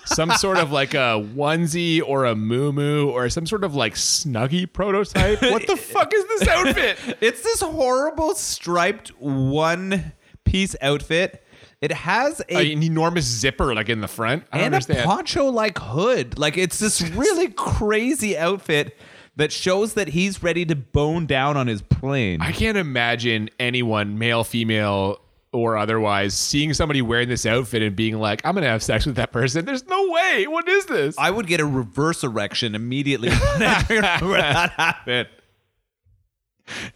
some 0.05 0.31
sort 0.31 0.57
of 0.57 0.71
like 0.71 0.93
a 0.93 1.25
onesie 1.35 2.01
or 2.05 2.25
a 2.25 2.35
moo 2.35 3.09
or 3.09 3.27
some 3.29 3.45
sort 3.47 3.63
of 3.63 3.73
like 3.75 3.95
snuggie 3.95 4.71
prototype. 4.71 5.41
What 5.41 5.65
the 5.67 5.77
fuck 5.77 6.13
is 6.13 6.25
this 6.27 6.47
outfit? 6.47 7.17
it's 7.21 7.41
this 7.41 7.61
horrible 7.61 8.35
striped 8.35 9.09
one 9.19 10.13
piece 10.45 10.75
outfit. 10.81 11.43
It 11.81 11.91
has 11.91 12.41
a 12.49 12.71
an 12.73 12.83
enormous 12.83 13.25
zipper 13.25 13.73
like 13.73 13.89
in 13.89 14.01
the 14.01 14.07
front. 14.07 14.43
I 14.51 14.57
and 14.59 14.73
a 14.73 14.77
understand. 14.77 15.05
poncho 15.05 15.45
like 15.45 15.79
hood. 15.79 16.37
Like 16.37 16.57
it's 16.57 16.77
this 16.77 17.01
really 17.01 17.47
crazy 17.49 18.37
outfit 18.37 18.95
that 19.37 19.51
shows 19.51 19.95
that 19.95 20.09
he's 20.09 20.43
ready 20.43 20.65
to 20.65 20.75
bone 20.75 21.25
down 21.25 21.57
on 21.57 21.65
his 21.65 21.81
plane. 21.81 22.41
I 22.41 22.51
can't 22.51 22.77
imagine 22.77 23.49
anyone, 23.59 24.19
male, 24.19 24.43
female, 24.43 25.19
or 25.53 25.77
otherwise, 25.77 26.33
seeing 26.33 26.73
somebody 26.73 27.01
wearing 27.01 27.27
this 27.27 27.45
outfit 27.45 27.81
and 27.81 27.95
being 27.95 28.19
like, 28.19 28.41
"I'm 28.45 28.53
gonna 28.55 28.67
have 28.67 28.83
sex 28.83 29.05
with 29.05 29.15
that 29.15 29.31
person." 29.31 29.65
There's 29.65 29.85
no 29.87 30.09
way. 30.09 30.47
What 30.47 30.67
is 30.67 30.85
this? 30.85 31.15
I 31.17 31.29
would 31.29 31.47
get 31.47 31.59
a 31.59 31.65
reverse 31.65 32.23
erection 32.23 32.75
immediately 32.75 33.29
when 33.29 33.59
that 33.59 34.71
happened. 34.77 35.27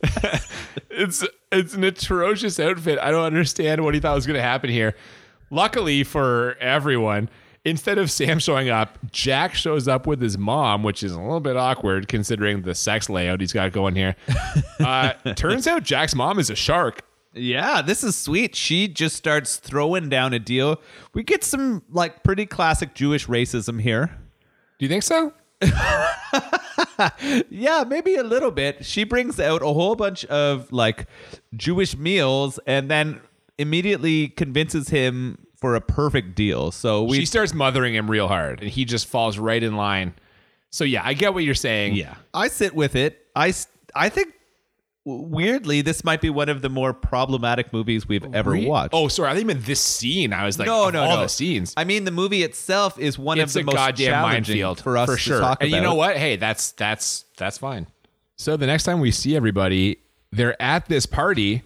it's 0.90 1.26
it's 1.52 1.74
an 1.74 1.84
atrocious 1.84 2.60
outfit. 2.60 3.00
I 3.02 3.12
don't 3.12 3.26
understand 3.26 3.84
what 3.84 3.94
he 3.94 4.00
thought 4.00 4.16
was 4.16 4.26
going 4.26 4.38
to 4.38 4.42
happen 4.42 4.70
here. 4.70 4.96
Luckily 5.52 6.04
for 6.04 6.56
everyone, 6.60 7.30
instead 7.66 7.98
of 7.98 8.10
Sam 8.10 8.40
showing 8.40 8.70
up, 8.70 8.98
Jack 9.12 9.54
shows 9.54 9.88
up 9.88 10.08
with 10.08 10.22
his 10.22 10.38
mom, 10.38 10.84
which 10.84 11.04
is 11.04 11.12
a 11.12 11.20
little 11.20 11.40
bit 11.40 11.58
awkward 11.58 12.08
considering 12.08 12.62
the 12.62 12.76
sex 12.76 13.10
layout 13.10 13.42
he's 13.42 13.54
got 13.54 13.72
going 13.72 13.96
here. 13.96 14.16
Uh, 14.80 15.14
turns 15.36 15.68
out 15.68 15.84
Jack's 15.84 16.16
mom 16.16 16.40
is 16.40 16.50
a 16.50 16.56
shark. 16.56 17.02
Yeah, 17.36 17.82
this 17.82 18.04
is 18.04 18.16
sweet. 18.16 18.56
She 18.56 18.88
just 18.88 19.16
starts 19.16 19.58
throwing 19.58 20.10
down 20.10 20.34
a 20.34 20.40
deal. 20.40 20.80
We 21.14 21.24
get 21.24 21.44
some 21.44 21.84
like 21.90 22.24
pretty 22.24 22.46
classic 22.46 22.94
Jewish 22.94 23.28
racism 23.28 23.82
here. 23.82 24.18
Do 24.80 24.86
you 24.86 24.90
think 24.90 25.04
so? 25.04 25.34
Yeah, 27.50 27.84
maybe 27.88 28.16
a 28.16 28.24
little 28.24 28.52
bit. 28.52 28.86
She 28.86 29.04
brings 29.04 29.40
out 29.40 29.62
a 29.62 29.68
whole 29.68 29.96
bunch 29.96 30.26
of 30.26 30.72
like 30.72 31.08
Jewish 31.56 31.98
meals 31.98 32.60
and 32.66 32.90
then 32.90 33.20
immediately 33.58 34.30
convinces 34.30 34.90
him 34.90 35.46
for 35.56 35.76
a 35.76 35.82
perfect 35.82 36.36
deal. 36.36 36.72
So 36.72 37.04
we 37.04 37.18
she 37.18 37.26
starts 37.26 37.54
mothering 37.54 37.96
him 37.96 38.10
real 38.10 38.28
hard, 38.28 38.62
and 38.62 38.70
he 38.70 38.86
just 38.86 39.08
falls 39.08 39.38
right 39.38 39.62
in 39.62 39.76
line. 39.76 40.14
So 40.70 40.84
yeah, 40.84 41.02
I 41.04 41.14
get 41.14 41.34
what 41.34 41.44
you're 41.44 41.56
saying. 41.56 41.96
Yeah. 41.96 42.16
I 42.34 42.48
sit 42.48 42.76
with 42.76 42.96
it. 42.96 43.26
I 43.36 43.54
I 43.94 44.10
think 44.10 44.34
weirdly 45.06 45.82
this 45.82 46.04
might 46.04 46.20
be 46.20 46.30
one 46.30 46.50
of 46.50 46.62
the 46.62 46.70
more 46.70 46.94
problematic 46.94 47.72
movies 47.72 48.08
we've 48.08 48.26
ever 48.34 48.52
Re- 48.52 48.66
watched. 48.66 48.94
Oh, 48.94 49.08
sorry. 49.08 49.30
I 49.30 49.36
think 49.36 49.48
meant 49.48 49.66
this 49.66 49.80
scene. 49.80 50.34
I 50.34 50.46
was 50.46 50.58
like, 50.58 50.66
no, 50.66 50.90
no, 50.90 51.04
all 51.04 51.18
no. 51.18 51.22
the 51.22 51.30
scenes. 51.30 51.74
I 51.78 51.84
mean, 51.84 52.04
the 52.04 52.12
movie 52.12 52.44
itself 52.44 53.00
is 53.00 53.18
one 53.18 53.40
it's 53.40 53.56
of 53.56 53.62
the 53.62 53.66
most 53.66 53.76
goddamn 53.76 54.08
challenging 54.08 54.56
minefield 54.56 54.82
for 54.82 54.98
us 54.98 55.08
for 55.08 55.16
to 55.16 55.22
sure. 55.22 55.56
and 55.62 55.72
you 55.72 55.80
know 55.80 55.96
what? 55.96 56.18
Hey, 56.18 56.36
that's 56.36 56.72
that's 56.72 57.26
that's 57.38 57.58
fine. 57.58 57.88
So 58.38 58.58
the 58.58 58.66
next 58.68 58.84
time 58.84 59.00
we 59.00 59.12
see 59.12 59.36
everybody, 59.36 60.00
they're 60.32 60.62
at 60.62 60.88
this 60.88 61.06
party, 61.06 61.62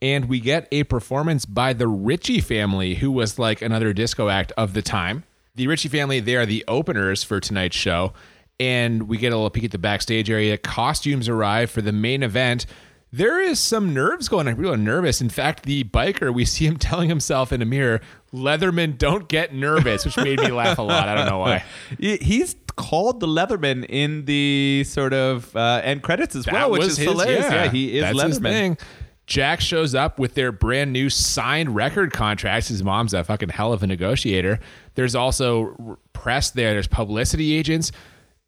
and 0.00 0.26
we 0.26 0.40
get 0.40 0.68
a 0.72 0.84
performance 0.84 1.44
by 1.44 1.72
the 1.72 1.88
Ritchie 1.88 2.40
family, 2.40 2.94
who 2.94 3.10
was 3.10 3.38
like 3.38 3.60
another 3.60 3.92
disco 3.92 4.28
act 4.28 4.52
of 4.56 4.72
the 4.72 4.82
time. 4.82 5.24
The 5.56 5.66
Ritchie 5.66 5.88
family, 5.88 6.20
they 6.20 6.36
are 6.36 6.46
the 6.46 6.64
openers 6.68 7.22
for 7.24 7.40
tonight's 7.40 7.76
show, 7.76 8.12
and 8.58 9.08
we 9.08 9.18
get 9.18 9.32
a 9.32 9.36
little 9.36 9.50
peek 9.50 9.64
at 9.64 9.70
the 9.70 9.78
backstage 9.78 10.30
area. 10.30 10.56
Costumes 10.58 11.28
arrive 11.28 11.70
for 11.70 11.82
the 11.82 11.92
main 11.92 12.22
event. 12.22 12.66
There 13.12 13.40
is 13.40 13.60
some 13.60 13.94
nerves 13.94 14.28
going. 14.28 14.48
I'm 14.48 14.56
real 14.56 14.76
nervous. 14.76 15.20
In 15.20 15.28
fact, 15.28 15.62
the 15.64 15.84
biker, 15.84 16.34
we 16.34 16.44
see 16.44 16.66
him 16.66 16.76
telling 16.78 17.08
himself 17.08 17.52
in 17.52 17.62
a 17.62 17.64
mirror, 17.64 18.00
Leatherman, 18.32 18.98
don't 18.98 19.28
get 19.28 19.54
nervous, 19.54 20.04
which 20.04 20.16
made 20.16 20.40
me 20.40 20.48
laugh 20.50 20.78
a 20.78 20.82
lot. 20.82 21.08
I 21.08 21.14
don't 21.14 21.26
know 21.26 21.38
why. 21.38 21.64
He's 21.98 22.56
called 22.76 23.20
the 23.20 23.26
Leatherman 23.26 23.86
in 23.88 24.26
the 24.26 24.84
sort 24.86 25.14
of 25.14 25.54
uh, 25.56 25.80
end 25.82 26.02
credits 26.02 26.36
as 26.36 26.44
That 26.44 26.52
well, 26.54 26.70
which 26.72 26.82
is 26.82 26.96
his, 26.98 27.08
hilarious. 27.08 27.46
Yeah, 27.46 27.64
Yeah, 27.64 27.70
he 27.70 27.98
is 27.98 28.02
That's 28.02 28.18
Leatherman. 28.38 28.42
thing. 28.42 28.78
Jack 29.26 29.60
shows 29.60 29.94
up 29.94 30.18
with 30.18 30.34
their 30.34 30.52
brand 30.52 30.92
new 30.92 31.08
signed 31.10 31.74
record 31.74 32.12
contracts. 32.12 32.68
His 32.68 32.84
mom's 32.84 33.12
a 33.14 33.24
fucking 33.24 33.48
hell 33.48 33.72
of 33.72 33.82
a 33.82 33.86
negotiator. 33.86 34.60
There's 34.94 35.14
also 35.16 35.98
press 36.12 36.50
there. 36.50 36.72
There's 36.74 36.86
publicity 36.86 37.54
agents, 37.56 37.90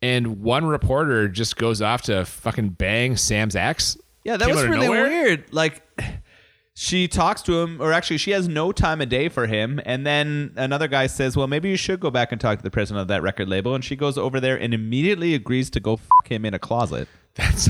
and 0.02 0.40
one 0.40 0.66
reporter 0.66 1.28
just 1.28 1.56
goes 1.56 1.82
off 1.82 2.02
to 2.02 2.24
fucking 2.24 2.70
bang 2.70 3.16
Sam's 3.16 3.56
ex. 3.56 3.96
Yeah, 4.24 4.36
that 4.36 4.46
Came 4.46 4.54
was 4.54 4.64
really 4.66 4.86
nowhere. 4.86 5.08
weird. 5.08 5.52
Like 5.52 5.82
she 6.74 7.08
talks 7.08 7.42
to 7.42 7.60
him, 7.60 7.80
or 7.80 7.92
actually, 7.92 8.18
she 8.18 8.30
has 8.30 8.46
no 8.46 8.70
time 8.70 9.00
of 9.00 9.08
day 9.08 9.28
for 9.28 9.46
him. 9.46 9.80
And 9.84 10.06
then 10.06 10.52
another 10.56 10.86
guy 10.86 11.06
says, 11.08 11.36
"Well, 11.36 11.46
maybe 11.48 11.68
you 11.68 11.76
should 11.76 11.98
go 11.98 12.10
back 12.10 12.30
and 12.30 12.40
talk 12.40 12.58
to 12.58 12.62
the 12.62 12.70
president 12.70 13.02
of 13.02 13.08
that 13.08 13.22
record 13.22 13.48
label." 13.48 13.74
And 13.74 13.84
she 13.84 13.96
goes 13.96 14.16
over 14.16 14.38
there 14.40 14.56
and 14.56 14.72
immediately 14.72 15.34
agrees 15.34 15.70
to 15.70 15.80
go 15.80 15.96
fuck 15.96 16.28
him 16.30 16.44
in 16.44 16.54
a 16.54 16.58
closet. 16.58 17.08
That's, 17.34 17.68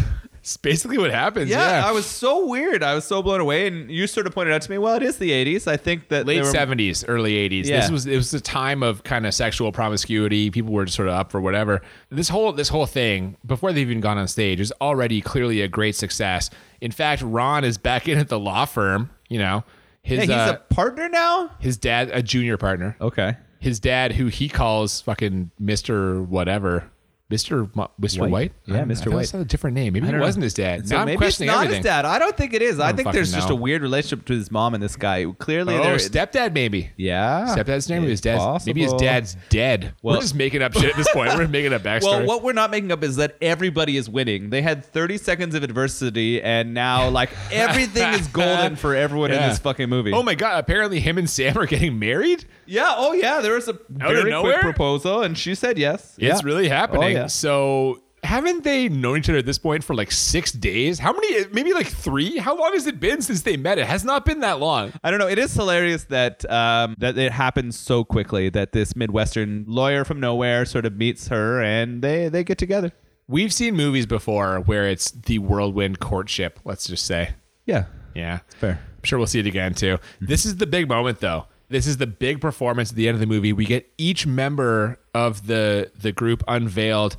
that's 0.48 0.56
basically 0.56 0.96
what 0.96 1.10
happens. 1.10 1.50
Yeah, 1.50 1.84
I 1.86 1.92
was 1.92 2.06
so 2.06 2.46
weird. 2.46 2.82
I 2.82 2.94
was 2.94 3.04
so 3.04 3.22
blown 3.22 3.40
away. 3.40 3.66
And 3.66 3.90
you 3.90 4.06
sort 4.06 4.26
of 4.26 4.32
pointed 4.34 4.54
out 4.54 4.62
to 4.62 4.70
me, 4.70 4.78
well, 4.78 4.94
it 4.94 5.02
is 5.02 5.18
the 5.18 5.30
'80s. 5.30 5.66
I 5.68 5.76
think 5.76 6.08
that 6.08 6.26
late 6.26 6.40
were- 6.40 6.46
seventies, 6.50 7.04
early 7.06 7.36
eighties. 7.36 7.68
This 7.68 7.90
was 7.90 8.06
it 8.06 8.16
was 8.16 8.32
a 8.32 8.40
time 8.40 8.82
of 8.82 9.04
kind 9.04 9.26
of 9.26 9.34
sexual 9.34 9.72
promiscuity. 9.72 10.50
People 10.50 10.72
were 10.72 10.86
just 10.86 10.96
sort 10.96 11.08
of 11.08 11.14
up 11.14 11.30
for 11.30 11.40
whatever. 11.40 11.82
This 12.08 12.30
whole 12.30 12.52
this 12.52 12.68
whole 12.70 12.86
thing 12.86 13.36
before 13.44 13.72
they've 13.74 13.86
even 13.88 14.00
gone 14.00 14.16
on 14.16 14.26
stage 14.26 14.58
is 14.60 14.72
already 14.80 15.20
clearly 15.20 15.60
a 15.60 15.68
great 15.68 15.96
success. 15.96 16.48
In 16.80 16.92
fact, 16.92 17.20
Ron 17.20 17.64
is 17.64 17.76
back 17.76 18.08
in 18.08 18.16
at 18.18 18.28
the 18.28 18.38
law 18.38 18.64
firm. 18.64 19.10
You 19.28 19.40
know, 19.40 19.64
his 20.02 20.20
Yeah, 20.20 20.22
he's 20.24 20.30
uh, 20.30 20.58
a 20.70 20.74
partner 20.74 21.08
now. 21.10 21.50
his 21.58 21.76
dad, 21.76 22.10
a 22.12 22.22
junior 22.22 22.56
partner. 22.56 22.96
Okay. 23.00 23.36
his 23.60 23.78
dad, 23.80 24.12
who 24.12 24.28
he 24.28 24.48
calls 24.48 25.02
fucking 25.02 25.50
Mister 25.58 26.22
whatever, 26.22 26.84
Mister 27.30 27.68
Mister 27.98 28.22
White? 28.22 28.30
White. 28.32 28.52
Yeah, 28.64 28.76
I. 28.76 28.84
Mr. 28.84 29.04
Thought 29.04 29.12
White. 29.12 29.34
It 29.34 29.34
was 29.34 29.34
a 29.34 29.44
different 29.44 29.74
name. 29.74 29.92
Maybe 29.92 30.08
it 30.08 30.18
wasn't 30.18 30.44
his 30.44 30.54
dad. 30.54 30.88
So 30.88 30.94
now 30.94 31.02
I'm 31.02 31.06
maybe 31.06 31.14
it's 31.16 31.20
questioning 31.20 31.48
not 31.48 31.56
everything. 31.64 31.76
his 31.82 31.84
dad. 31.84 32.06
I 32.06 32.18
don't 32.18 32.34
think 32.34 32.54
it 32.54 32.62
is. 32.62 32.80
I, 32.80 32.86
don't 32.88 32.96
think 32.96 33.12
there's 33.12 33.30
fucking 33.32 33.38
just 33.40 33.48
know. 33.50 33.56
a 33.56 33.60
weird 33.60 33.82
relationship 33.82 34.24
to 34.28 34.32
his 34.32 34.50
mom 34.50 34.72
and 34.72 34.82
this 34.82 34.96
guy. 34.96 35.26
Clearly, 35.38 35.74
Oh, 35.76 35.82
they're 35.82 35.96
stepdad, 35.96 36.54
maybe. 36.54 36.90
yeah. 36.96 37.54
Stepdad's 37.54 37.86
name. 37.90 38.04
It's 38.04 38.10
His 38.12 38.20
dad's 38.22 38.64
maybe 38.64 38.80
his 38.80 38.92
possible. 38.92 39.06
dad's 39.06 39.36
dead. 39.50 39.94
Well- 40.02 40.16
We're 40.16 40.22
just 40.22 40.34
making 40.36 40.62
up 40.62 40.72
shit 40.72 40.84
at 40.88 40.96
this 40.96 41.12
point. 41.12 41.34
We're 41.34 41.46
making 41.48 41.74
up 41.74 41.82
backstory. 41.88 42.02
Well, 42.04 42.24
what 42.26 42.42
we're 42.42 42.54
not 42.54 42.70
making 42.70 42.92
up 42.92 43.04
is 43.04 43.16
that 43.16 43.36
everybody 43.42 43.98
is 43.98 44.08
winning. 44.08 44.48
They 44.48 44.62
had 44.62 44.82
30 44.82 45.18
seconds 45.18 45.54
of 45.54 45.62
adversity, 45.62 46.40
and 46.40 46.72
now 46.72 47.08
like 47.10 47.28
everything 47.52 48.08
is 48.14 48.26
golden 48.28 48.76
for 48.76 48.94
everyone 48.94 49.32
in 49.32 49.42
this 49.42 49.58
fucking 49.58 49.90
movie. 49.90 50.14
Oh 50.14 50.22
my 50.22 50.34
god! 50.34 50.60
Apparently, 50.60 50.98
him 50.98 51.18
and 51.18 51.28
Sam 51.28 51.58
are 51.58 51.66
getting 51.66 51.98
married. 51.98 52.46
yeah. 52.64 52.94
Oh 52.96 53.12
yeah. 53.12 53.42
There 53.42 53.52
was 53.52 53.68
a 53.68 53.78
very 53.90 54.22
quick 54.22 54.30
nowhere? 54.30 54.60
proposal, 54.62 55.20
and 55.22 55.36
she 55.36 55.54
said 55.54 55.76
yes. 55.76 56.14
It's 56.16 56.22
Yeah. 56.22 56.40
really 56.42 56.68
oh, 56.68 56.74
happening. 56.74 57.17
Yeah. 57.22 57.26
So, 57.26 58.02
haven't 58.24 58.64
they 58.64 58.88
known 58.88 59.18
each 59.18 59.28
other 59.28 59.38
at 59.38 59.46
this 59.46 59.58
point 59.58 59.84
for 59.84 59.94
like 59.94 60.10
six 60.10 60.50
days? 60.52 60.98
How 60.98 61.12
many? 61.12 61.46
Maybe 61.52 61.72
like 61.72 61.86
three. 61.86 62.36
How 62.38 62.56
long 62.56 62.72
has 62.72 62.86
it 62.86 62.98
been 63.00 63.22
since 63.22 63.42
they 63.42 63.56
met? 63.56 63.78
It 63.78 63.86
has 63.86 64.04
not 64.04 64.24
been 64.24 64.40
that 64.40 64.58
long. 64.58 64.92
I 65.04 65.10
don't 65.10 65.20
know. 65.20 65.28
It 65.28 65.38
is 65.38 65.54
hilarious 65.54 66.04
that 66.04 66.48
um, 66.50 66.96
that 66.98 67.16
it 67.16 67.32
happens 67.32 67.78
so 67.78 68.04
quickly. 68.04 68.48
That 68.48 68.72
this 68.72 68.96
midwestern 68.96 69.64
lawyer 69.68 70.04
from 70.04 70.18
nowhere 70.20 70.64
sort 70.64 70.84
of 70.84 70.96
meets 70.96 71.28
her, 71.28 71.62
and 71.62 72.02
they 72.02 72.28
they 72.28 72.42
get 72.44 72.58
together. 72.58 72.92
We've 73.28 73.52
seen 73.52 73.76
movies 73.76 74.06
before 74.06 74.60
where 74.60 74.88
it's 74.88 75.10
the 75.10 75.38
whirlwind 75.38 76.00
courtship. 76.00 76.60
Let's 76.64 76.86
just 76.86 77.04
say, 77.04 77.34
Yeah. 77.66 77.84
yeah, 78.14 78.38
Fair. 78.56 78.80
I'm 78.96 79.04
sure 79.04 79.18
we'll 79.18 79.26
see 79.26 79.38
it 79.38 79.46
again 79.46 79.74
too. 79.74 79.98
This 80.18 80.46
is 80.46 80.56
the 80.56 80.66
big 80.66 80.88
moment 80.88 81.20
though. 81.20 81.44
This 81.68 81.86
is 81.86 81.98
the 81.98 82.06
big 82.06 82.40
performance 82.40 82.88
at 82.90 82.96
the 82.96 83.06
end 83.06 83.16
of 83.16 83.20
the 83.20 83.26
movie. 83.26 83.52
We 83.52 83.66
get 83.66 83.86
each 83.98 84.26
member 84.26 84.98
of 85.18 85.48
the 85.48 85.90
the 86.00 86.12
group 86.12 86.44
unveiled 86.46 87.16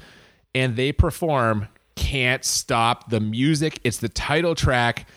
and 0.56 0.76
they 0.76 0.91
perform 0.91 1.68
Can't 1.95 2.45
Stop 2.45 3.10
the 3.10 3.20
music. 3.20 3.80
It's 3.84 3.97
the 3.97 4.10
title 4.10 4.56
track. 4.56 5.08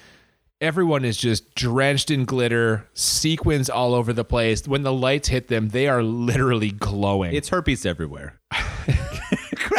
Everyone 0.60 1.04
is 1.04 1.16
just 1.16 1.54
drenched 1.54 2.10
in 2.10 2.24
glitter, 2.24 2.88
sequins 2.94 3.68
all 3.68 3.94
over 3.94 4.12
the 4.12 4.24
place. 4.24 4.66
When 4.66 4.82
the 4.82 4.92
lights 4.92 5.28
hit 5.28 5.48
them, 5.48 5.70
they 5.70 5.88
are 5.88 6.02
literally 6.02 6.70
glowing. 6.70 7.34
It's 7.34 7.48
herpes 7.48 7.84
everywhere. 7.86 8.40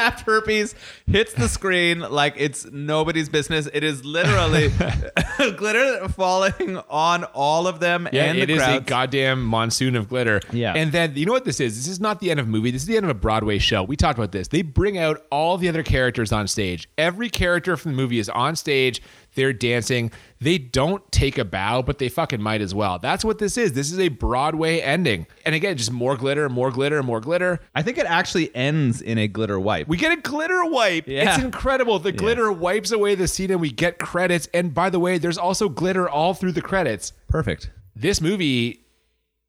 Craft 0.04 0.26
herpes 0.26 0.76
hits 1.08 1.34
the 1.34 1.48
screen 1.48 2.00
like 2.02 2.34
it's 2.36 2.70
nobody's 2.70 3.30
business. 3.30 3.70
It 3.74 3.86
is 3.86 4.04
literally 4.04 4.70
glitter 5.56 6.10
falling 6.10 6.78
on 6.90 7.24
all 7.24 7.68
of 7.68 7.80
them 7.80 8.10
Yeah, 8.12 8.26
and 8.26 8.38
the 8.38 8.42
it 8.42 8.50
is 8.50 8.62
a 8.62 8.82
goddamn 8.82 9.42
monsoon 9.42 9.96
of 9.96 10.10
glitter. 10.10 10.42
Yeah. 10.52 10.74
And 10.76 10.92
then 10.92 11.16
you 11.16 11.26
know 11.26 11.32
what 11.32 11.46
this 11.46 11.62
is? 11.62 11.78
This 11.78 11.88
is 11.88 12.02
not 12.02 12.20
the 12.20 12.32
end 12.32 12.42
of 12.42 12.48
a 12.48 12.50
movie. 12.50 12.70
This 12.70 12.82
is 12.82 12.88
the 12.90 12.98
end 12.98 13.06
of 13.06 13.12
a 13.12 13.14
Broadway 13.14 13.60
show. 13.60 13.84
We 13.84 13.96
talked 13.96 14.20
about 14.20 14.34
this. 14.34 14.50
They 14.50 14.62
bring 14.62 14.98
out 14.98 15.26
all 15.32 15.58
the 15.58 15.70
other 15.70 15.84
characters 15.84 16.34
on 16.34 16.50
stage. 16.50 16.90
Every 16.98 17.30
character 17.30 17.78
from 17.78 17.92
the 17.92 17.98
movie 17.98 18.20
is 18.20 18.28
on 18.28 18.58
stage. 18.58 19.02
They're 19.36 19.54
dancing. 19.54 20.12
They 20.40 20.58
don't 20.58 21.10
take 21.12 21.38
a 21.38 21.46
bow, 21.46 21.82
but 21.82 21.98
they 21.98 22.10
fucking 22.10 22.42
might 22.42 22.62
as 22.62 22.76
well. 22.76 23.00
That's 23.00 23.26
what 23.26 23.40
this 23.40 23.58
is. 23.58 23.74
This 23.74 23.92
is 23.92 24.00
a 24.00 24.10
Broadway 24.10 24.80
ending. 24.80 25.26
And 25.46 25.56
again, 25.56 25.78
just 25.78 25.92
more 25.92 26.16
glitter, 26.18 26.50
more 26.50 26.70
glitter, 26.72 27.02
more 27.02 27.20
glitter. 27.20 27.60
I 27.74 27.82
think 27.82 27.98
it 27.98 28.06
actually 28.06 28.56
ends 28.56 29.02
in 29.02 29.18
a 29.18 29.28
glitter 29.28 29.60
wipe. 29.60 29.88
We 29.88 29.98
get 29.98 30.12
a 30.12 30.22
glitter 30.22 30.66
wipe. 30.66 31.08
Yeah. 31.08 31.34
It's 31.34 31.44
incredible. 31.44 32.00
The 32.00 32.12
glitter 32.12 32.52
wipes 32.52 32.92
away 32.92 33.16
the 33.16 33.28
scene 33.28 33.52
and 33.52 33.62
we 33.62 33.72
get 33.72 34.00
credits. 34.00 34.48
And 34.54 34.74
by 34.74 34.90
the 34.90 35.00
way, 35.00 35.18
there's 35.18 35.38
also 35.38 35.70
glitter 35.70 36.08
all 36.10 36.34
through 36.34 36.52
the 36.54 36.62
credits. 36.62 37.14
Perfect. 37.30 37.72
this 37.96 38.22
movie 38.22 38.80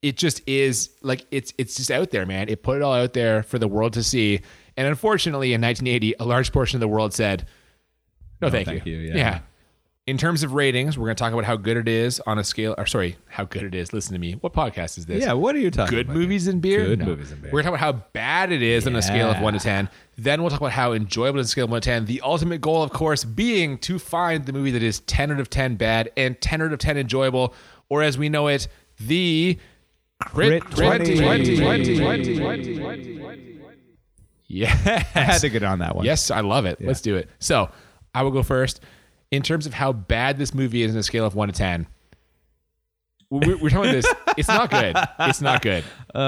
it 0.03 0.19
just 0.19 0.43
is 0.47 0.91
like 1.03 1.27
it's 1.31 1.55
it's 1.57 1.77
just 1.77 1.91
out 1.91 2.11
there 2.11 2.27
man 2.27 2.49
it 2.51 2.63
put 2.63 2.77
it 2.77 2.83
all 2.83 2.93
out 2.93 3.15
there 3.15 3.43
for 3.43 3.59
the 3.59 3.67
world 3.67 3.95
to 3.95 4.03
see 4.03 4.39
and 4.77 4.87
unfortunately 4.87 5.55
in 5.55 5.63
1980 5.63 6.15
a 6.21 6.25
large 6.27 6.53
portion 6.53 6.77
of 6.77 6.81
the 6.81 6.89
world 6.89 7.15
said 7.15 7.47
no, 8.43 8.51
thank, 8.51 8.67
thank 8.67 8.85
you, 8.85 8.97
you, 8.99 9.15
yeah. 9.15 9.41
In 10.07 10.19
terms 10.19 10.43
of 10.43 10.53
ratings 10.53 10.99
we're 10.99 11.07
going 11.07 11.17
to 11.17 11.19
talk 11.23 11.33
about 11.33 11.45
how 11.45 11.57
good 11.57 11.79
it 11.79 11.89
is 11.89 12.21
on 12.27 12.39
a 12.39 12.45
scale 12.45 12.75
or 12.77 12.85
sorry 12.85 13.17
how 13.29 13.43
good 13.45 13.63
it 13.63 13.75
is 13.75 13.93
listen 13.95 14.13
to 14.13 14.19
me 14.19 14.33
what 14.35 14.53
podcast 14.53 14.99
is 14.99 15.07
this 15.07 15.25
Yeah, 15.25 15.33
what 15.33 15.55
are 15.55 15.59
you 15.59 15.71
talking 15.71 15.97
good 15.97 16.07
about? 16.07 16.17
movies 16.17 16.47
and 16.47 16.61
beer 16.61 16.85
Good 16.85 16.99
movies 17.07 17.33
and 17.33 17.41
beer. 17.41 17.51
we're 17.51 17.63
going 17.63 17.73
to 17.75 17.79
talk 17.79 17.91
about 17.91 18.03
how 18.03 18.07
bad 18.13 18.53
it 18.53 18.61
is 18.63 18.87
on 18.87 18.95
a 18.97 19.01
scale 19.03 19.31
of 19.31 19.41
1 19.41 19.53
to 19.55 19.59
10 19.61 19.89
then 20.19 20.43
we'll 20.43 20.51
talk 20.51 20.61
about 20.61 20.73
how 20.73 20.93
enjoyable 20.93 21.39
it 21.39 21.41
is 21.41 21.47
on 21.47 21.49
a 21.49 21.51
scale 21.53 21.65
of 21.65 21.71
1 21.71 21.81
to 21.81 21.87
10 21.89 22.05
the 22.05 22.21
ultimate 22.21 22.61
goal 22.61 22.83
of 22.83 22.91
course 22.93 23.25
being 23.25 23.79
to 23.79 23.99
find 23.99 24.45
the 24.45 24.53
movie 24.53 24.71
that 24.73 24.83
is 24.83 25.01
10 25.01 25.33
out 25.33 25.41
of 25.41 25.49
10 25.49 25.77
bad 25.77 26.11
and 26.19 26.39
10 26.41 26.61
out 26.61 26.73
of 26.73 26.79
10 26.79 26.99
enjoyable 26.99 27.55
or 27.89 28.03
as 28.03 28.19
we 28.19 28.29
know 28.29 28.49
it 28.49 28.69
the 29.01 29.59
crit, 30.21 30.63
Crit 30.65 31.01
20, 31.01 31.17
20. 31.17 31.57
20, 31.57 31.97
20, 31.99 32.39
20, 32.39 32.79
20. 32.79 33.61
Yes. 34.47 34.87
I 35.17 35.19
had 35.21 35.39
to 35.39 35.49
get 35.49 35.63
on 35.63 35.79
that 35.81 35.97
one. 35.97 36.05
Yes, 36.05 36.31
I 36.31 36.41
love 36.41 36.65
it. 36.67 36.79
Let's 36.81 37.01
do 37.01 37.17
it. 37.17 37.29
So 37.41 37.71
I 38.15 38.23
will 38.23 38.31
go 38.31 38.43
first. 38.43 38.81
In 39.35 39.43
terms 39.43 39.67
of 39.67 39.75
how 39.75 39.93
bad 39.93 40.39
this 40.39 40.55
movie 40.55 40.83
is 40.83 40.93
on 40.93 40.99
a 40.99 41.03
scale 41.03 41.27
of 41.27 41.35
one 41.35 41.49
to 41.49 41.55
ten, 41.55 41.87
we're, 43.31 43.57
we're 43.57 43.71
talking 43.71 43.93
this. 43.93 44.07
It's 44.37 44.49
not 44.49 44.69
good. 44.71 44.97
It's 45.21 45.41
not 45.41 45.63
good. 45.63 45.85
Uh, 46.15 46.19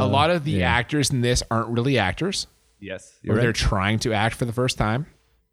a 0.00 0.06
lot 0.06 0.30
of 0.30 0.44
the 0.44 0.52
yeah. 0.52 0.70
actors 0.72 1.10
in 1.10 1.20
this 1.20 1.42
aren't 1.50 1.68
really 1.68 1.98
actors, 1.98 2.46
Yes. 2.78 3.12
or 3.24 3.34
You're 3.34 3.36
they're 3.36 3.52
trying 3.52 3.98
to 4.00 4.12
act 4.12 4.36
for 4.36 4.44
the 4.44 4.52
first 4.52 4.78
time. 4.78 5.06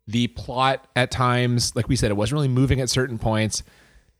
The 0.07 0.27
plot 0.27 0.87
at 0.95 1.09
times, 1.09 1.75
like 1.75 1.87
we 1.87 1.95
said, 1.95 2.11
it 2.11 2.15
wasn't 2.15 2.35
really 2.35 2.49
moving 2.49 2.81
at 2.81 2.89
certain 2.89 3.17
points. 3.17 3.63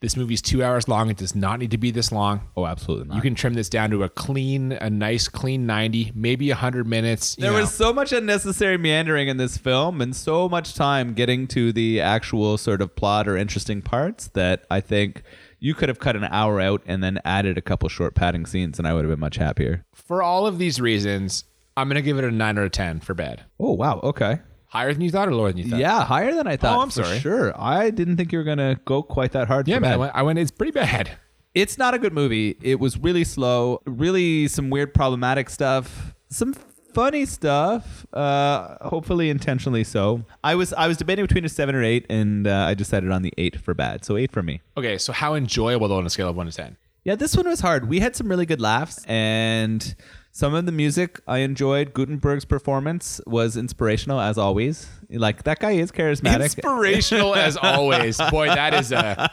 This 0.04 0.18
movie's 0.18 0.42
two 0.42 0.62
hours 0.62 0.90
long. 0.90 1.10
It 1.10 1.16
does 1.16 1.34
not 1.34 1.60
need 1.60 1.72
to 1.72 1.78
be 1.78 1.90
this 1.90 2.12
long. 2.12 2.42
Oh, 2.58 2.66
absolutely 2.66 3.08
not. 3.08 3.16
You 3.16 3.22
can 3.22 3.36
trim 3.36 3.54
this 3.54 3.70
down 3.70 3.90
to 3.92 4.04
a 4.04 4.10
clean, 4.10 4.74
a 4.74 4.90
nice 4.90 5.30
clean 5.30 5.66
90, 5.66 6.12
maybe 6.14 6.50
100 6.50 6.86
minutes. 6.86 7.38
you 7.38 7.44
There 7.44 7.54
know. 7.54 7.62
was 7.62 7.74
so 7.74 7.94
much 7.94 8.12
unnecessary 8.12 8.78
meandering 8.78 9.30
in 9.30 9.38
this 9.38 9.58
film 9.58 10.02
and 10.02 10.14
so 10.14 10.50
much 10.50 10.76
time 10.76 11.14
getting 11.14 11.48
to 11.48 11.72
the 11.72 12.02
actual 12.02 12.58
sort 12.58 12.82
of 12.82 12.94
plot 12.98 13.30
or 13.30 13.38
interesting 13.38 13.82
parts 13.82 14.28
that 14.34 14.66
I 14.70 14.82
think 14.82 15.24
you 15.62 15.74
could 15.74 15.88
have 15.88 16.00
cut 16.00 16.18
an 16.18 16.26
hour 16.26 16.60
out 16.60 16.82
and 16.86 17.02
then 17.02 17.20
added 17.24 17.58
a 17.58 17.62
couple 17.62 17.88
short 17.88 18.14
padding 18.14 18.46
scenes 18.46 18.80
and 18.80 18.86
I 18.86 18.94
would 18.94 19.06
have 19.06 19.10
been 19.12 19.22
much 19.22 19.38
happier. 19.38 19.86
For 19.94 20.22
all 20.22 20.46
of 20.46 20.58
these 20.58 20.82
reasons, 20.82 21.46
I'm 21.78 21.88
going 21.88 21.96
to 21.96 22.02
give 22.02 22.18
it 22.18 22.26
a 22.26 22.30
9 22.32 22.58
out 22.58 22.66
of 22.66 22.72
10 22.74 23.00
for 23.00 23.14
bad. 23.14 23.46
Oh, 23.58 23.72
wow. 23.72 24.02
Okay. 24.04 24.40
Higher 24.74 24.92
than 24.92 25.04
you 25.04 25.12
thought 25.12 25.28
or 25.28 25.36
lower 25.36 25.50
than 25.50 25.60
you 25.60 25.70
thought? 25.70 25.80
Yeah, 25.80 26.04
higher 26.04 26.34
than 26.34 26.48
I 26.48 26.58
thought. 26.58 26.76
Oh, 26.80 26.82
I'm 26.82 26.90
for 26.90 27.04
sorry. 27.04 27.20
Sure. 27.20 27.54
I 27.56 27.92
didn't 27.92 28.18
think 28.18 28.32
you 28.32 28.40
were 28.40 28.44
going 28.44 28.58
to 28.58 28.80
go 28.86 29.04
quite 29.04 29.34
that 29.34 29.48
hard. 29.48 29.68
Yeah, 29.68 29.76
for 29.76 29.82
man. 29.82 29.94
I 29.94 29.98
went, 29.98 30.12
I 30.16 30.22
went, 30.24 30.40
it's 30.40 30.50
pretty 30.50 30.72
bad. 30.72 31.12
It's 31.54 31.78
not 31.78 31.94
a 31.94 32.00
good 32.00 32.14
movie. 32.14 32.58
It 32.64 32.80
was 32.80 32.98
really 32.98 33.24
slow, 33.24 33.80
really 33.86 34.48
some 34.48 34.72
weird 34.72 34.92
problematic 34.96 35.52
stuff, 35.52 36.16
some 36.30 36.56
funny 36.96 37.28
stuff, 37.28 38.08
uh 38.12 38.78
hopefully 38.82 39.30
intentionally 39.30 39.84
so. 39.84 40.26
I 40.44 40.56
was 40.56 40.74
I 40.74 40.88
was 40.88 40.98
debating 40.98 41.26
between 41.26 41.46
a 41.46 41.50
7 41.50 41.76
or 41.76 41.84
8 41.84 42.08
and 42.10 42.48
uh, 42.48 42.66
I 42.70 42.74
decided 42.74 43.12
on 43.12 43.22
the 43.22 43.32
8 43.38 43.60
for 43.60 43.76
bad. 43.76 44.04
So 44.04 44.18
8 44.18 44.32
for 44.32 44.42
me. 44.42 44.62
Okay, 44.76 44.98
so 44.98 45.14
how 45.14 45.36
enjoyable 45.36 45.88
though 45.88 45.98
on 46.00 46.08
a 46.08 46.10
scale 46.10 46.28
of 46.30 46.36
1 46.36 46.48
to 46.48 46.52
10? 46.52 46.76
Yeah, 47.04 47.14
this 47.14 47.38
one 47.38 47.48
was 47.48 47.60
hard. 47.60 47.88
We 47.88 48.00
had 48.00 48.16
some 48.16 48.28
really 48.28 48.48
good 48.48 48.60
laughs 48.60 49.06
and 49.06 49.96
some 50.36 50.56
of 50.56 50.66
the 50.66 50.72
music 50.72 51.22
I 51.28 51.38
enjoyed. 51.40 51.94
Guttenberg's 51.94 52.44
performance 52.44 53.22
was 53.28 53.56
inspirational 53.56 54.20
as 54.20 54.36
always. 54.36 54.90
Like 55.12 55.44
that 55.44 55.60
guy 55.60 55.74
is 55.74 55.92
charismatic. 55.92 56.42
Inspirational 56.42 57.36
as 57.48 57.56
always. 57.56 58.18
Boy, 58.32 58.48
that 58.48 58.74
is 58.74 58.92
a. 58.92 59.30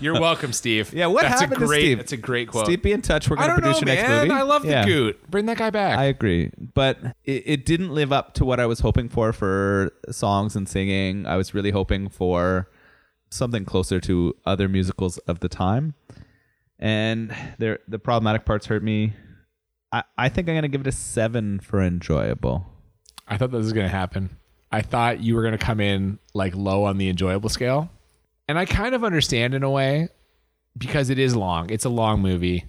You're 0.00 0.18
welcome, 0.18 0.54
Steve. 0.54 0.94
Yeah, 0.94 1.08
what 1.08 1.24
that's 1.24 1.42
happened 1.42 1.62
a 1.62 1.66
to 1.66 1.68
Steve? 1.68 1.98
That's 1.98 2.12
a 2.12 2.16
great 2.16 2.48
quote. 2.48 2.64
Steve, 2.64 2.82
be 2.82 2.92
in 2.92 3.02
touch. 3.02 3.28
We're 3.28 3.36
going 3.36 3.50
to 3.50 3.54
produce 3.54 3.82
know, 3.82 3.92
your 3.92 4.02
next 4.02 4.08
movie. 4.08 4.30
I 4.30 4.42
love 4.42 4.62
the 4.62 4.82
Goot. 4.86 5.30
Bring 5.30 5.44
that 5.44 5.58
guy 5.58 5.68
back. 5.68 5.98
I 5.98 6.04
agree, 6.04 6.50
but 6.74 6.98
it, 7.24 7.42
it 7.44 7.66
didn't 7.66 7.92
live 7.92 8.14
up 8.14 8.32
to 8.34 8.46
what 8.46 8.60
I 8.60 8.64
was 8.64 8.80
hoping 8.80 9.10
for 9.10 9.34
for 9.34 9.92
songs 10.10 10.56
and 10.56 10.66
singing. 10.66 11.26
I 11.26 11.36
was 11.36 11.52
really 11.52 11.70
hoping 11.70 12.08
for 12.08 12.70
something 13.28 13.66
closer 13.66 14.00
to 14.00 14.34
other 14.46 14.70
musicals 14.70 15.18
of 15.18 15.40
the 15.40 15.50
time, 15.50 15.92
and 16.78 17.36
there 17.58 17.80
the 17.86 17.98
problematic 17.98 18.46
parts 18.46 18.64
hurt 18.64 18.82
me. 18.82 19.12
I, 19.92 20.04
I 20.16 20.28
think 20.28 20.48
I'm 20.48 20.54
gonna 20.54 20.68
give 20.68 20.80
it 20.80 20.86
a 20.86 20.92
seven 20.92 21.60
for 21.60 21.82
enjoyable. 21.82 22.66
I 23.28 23.36
thought 23.36 23.50
this 23.52 23.58
was 23.64 23.72
going 23.72 23.86
to 23.86 23.94
happen. 23.96 24.36
I 24.70 24.82
thought 24.82 25.20
you 25.20 25.36
were 25.36 25.42
going 25.42 25.52
to 25.56 25.64
come 25.64 25.80
in 25.80 26.18
like 26.34 26.54
low 26.56 26.84
on 26.84 26.98
the 26.98 27.08
enjoyable 27.08 27.48
scale. 27.48 27.88
And 28.48 28.58
I 28.58 28.64
kind 28.66 28.94
of 28.94 29.04
understand 29.04 29.54
in 29.54 29.62
a 29.62 29.70
way 29.70 30.08
because 30.76 31.08
it 31.08 31.18
is 31.18 31.36
long. 31.36 31.70
It's 31.70 31.84
a 31.84 31.88
long 31.88 32.20
movie. 32.20 32.66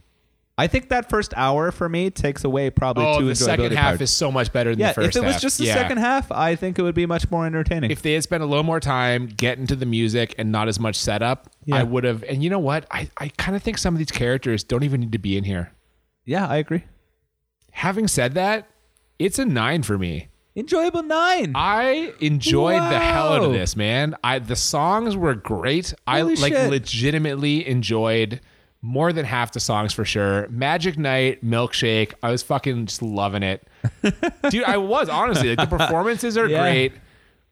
I 0.57 0.67
think 0.67 0.89
that 0.89 1.09
first 1.09 1.34
hour 1.36 1.71
for 1.71 1.89
me 1.89 2.11
takes 2.11 2.43
away 2.43 2.69
probably 2.69 3.05
Oh, 3.05 3.19
two 3.19 3.26
the 3.26 3.36
second 3.36 3.71
half 3.74 3.86
parts. 3.93 4.01
is 4.03 4.11
so 4.11 4.32
much 4.32 4.53
better 4.53 4.69
than 4.69 4.80
yeah, 4.80 4.89
the 4.89 4.93
first 5.01 5.17
if 5.17 5.24
it 5.24 5.26
was 5.26 5.34
half. 5.36 5.41
just 5.41 5.57
the 5.57 5.65
Yeah. 5.65 5.74
second 5.74 5.97
half, 5.97 6.32
I 6.32 6.55
think 6.55 6.78
it 6.78 6.84
would 6.84 6.93
be 6.95 7.07
much 7.07 7.30
more 7.32 7.45
entertaining. 7.47 7.89
if 7.89 8.01
they 8.03 8.13
had 8.13 8.21
spent 8.24 8.43
a 8.43 8.45
little 8.45 8.63
more 8.63 8.80
time 8.80 9.26
getting 9.28 9.65
to 9.67 9.76
the 9.76 9.88
music 9.88 10.36
and 10.38 10.51
not 10.51 10.67
as 10.67 10.80
much 10.80 10.95
setup, 10.97 11.49
Yeah. 11.65 11.78
I 11.78 11.84
would 11.84 12.03
have. 12.03 12.24
And 12.24 12.43
you 12.43 12.51
know 12.51 12.59
what? 12.59 12.86
I, 12.91 13.09
I 13.17 13.30
kind 13.38 13.55
of 13.55 13.63
think 13.63 13.80
some 13.80 13.95
of 13.95 13.97
these 13.97 14.11
characters 14.11 14.63
don't 14.63 14.84
even 14.84 15.01
need 15.01 15.13
to 15.13 15.17
be 15.19 15.36
in 15.36 15.43
here. 15.45 15.71
yeah, 16.26 16.47
I 16.47 16.57
agree. 16.57 16.84
Having 17.74 18.07
said 18.07 18.34
that, 18.36 18.67
it's 19.19 19.38
a 19.39 19.45
nine 19.45 19.84
for 19.84 19.97
me. 19.97 20.30
Enjoyable 20.55 21.03
nine. 21.03 21.53
I 21.55 22.13
enjoyed 22.19 22.82
the 22.82 22.99
hell 22.99 23.34
out 23.34 23.43
of 23.43 23.51
this, 23.53 23.76
man. 23.76 24.15
I 24.24 24.39
the 24.39 24.55
songs 24.55 25.17
were 25.17 25.34
great. 25.34 25.93
I 26.05 26.21
like 26.21 26.53
shit. 26.53 26.69
legitimately 26.69 27.67
enjoyed 27.67 28.39
more 28.82 29.11
than 29.13 29.26
half 29.26 29.51
the 29.53 29.59
songs 29.59 29.93
for 29.93 30.05
sure. 30.05 30.47
Magic 30.49 30.97
Night, 30.97 31.43
Milkshake. 31.43 32.13
I 32.21 32.30
was 32.30 32.43
fucking 32.43 32.86
just 32.86 33.01
loving 33.01 33.41
it. 33.41 33.67
Dude, 34.49 34.63
I 34.65 34.78
was 34.78 35.09
honestly. 35.09 35.55
Like 35.55 35.69
the 35.69 35.78
performances 35.78 36.38
are 36.38 36.47
Yeah. 36.47 36.61
great. 36.61 36.93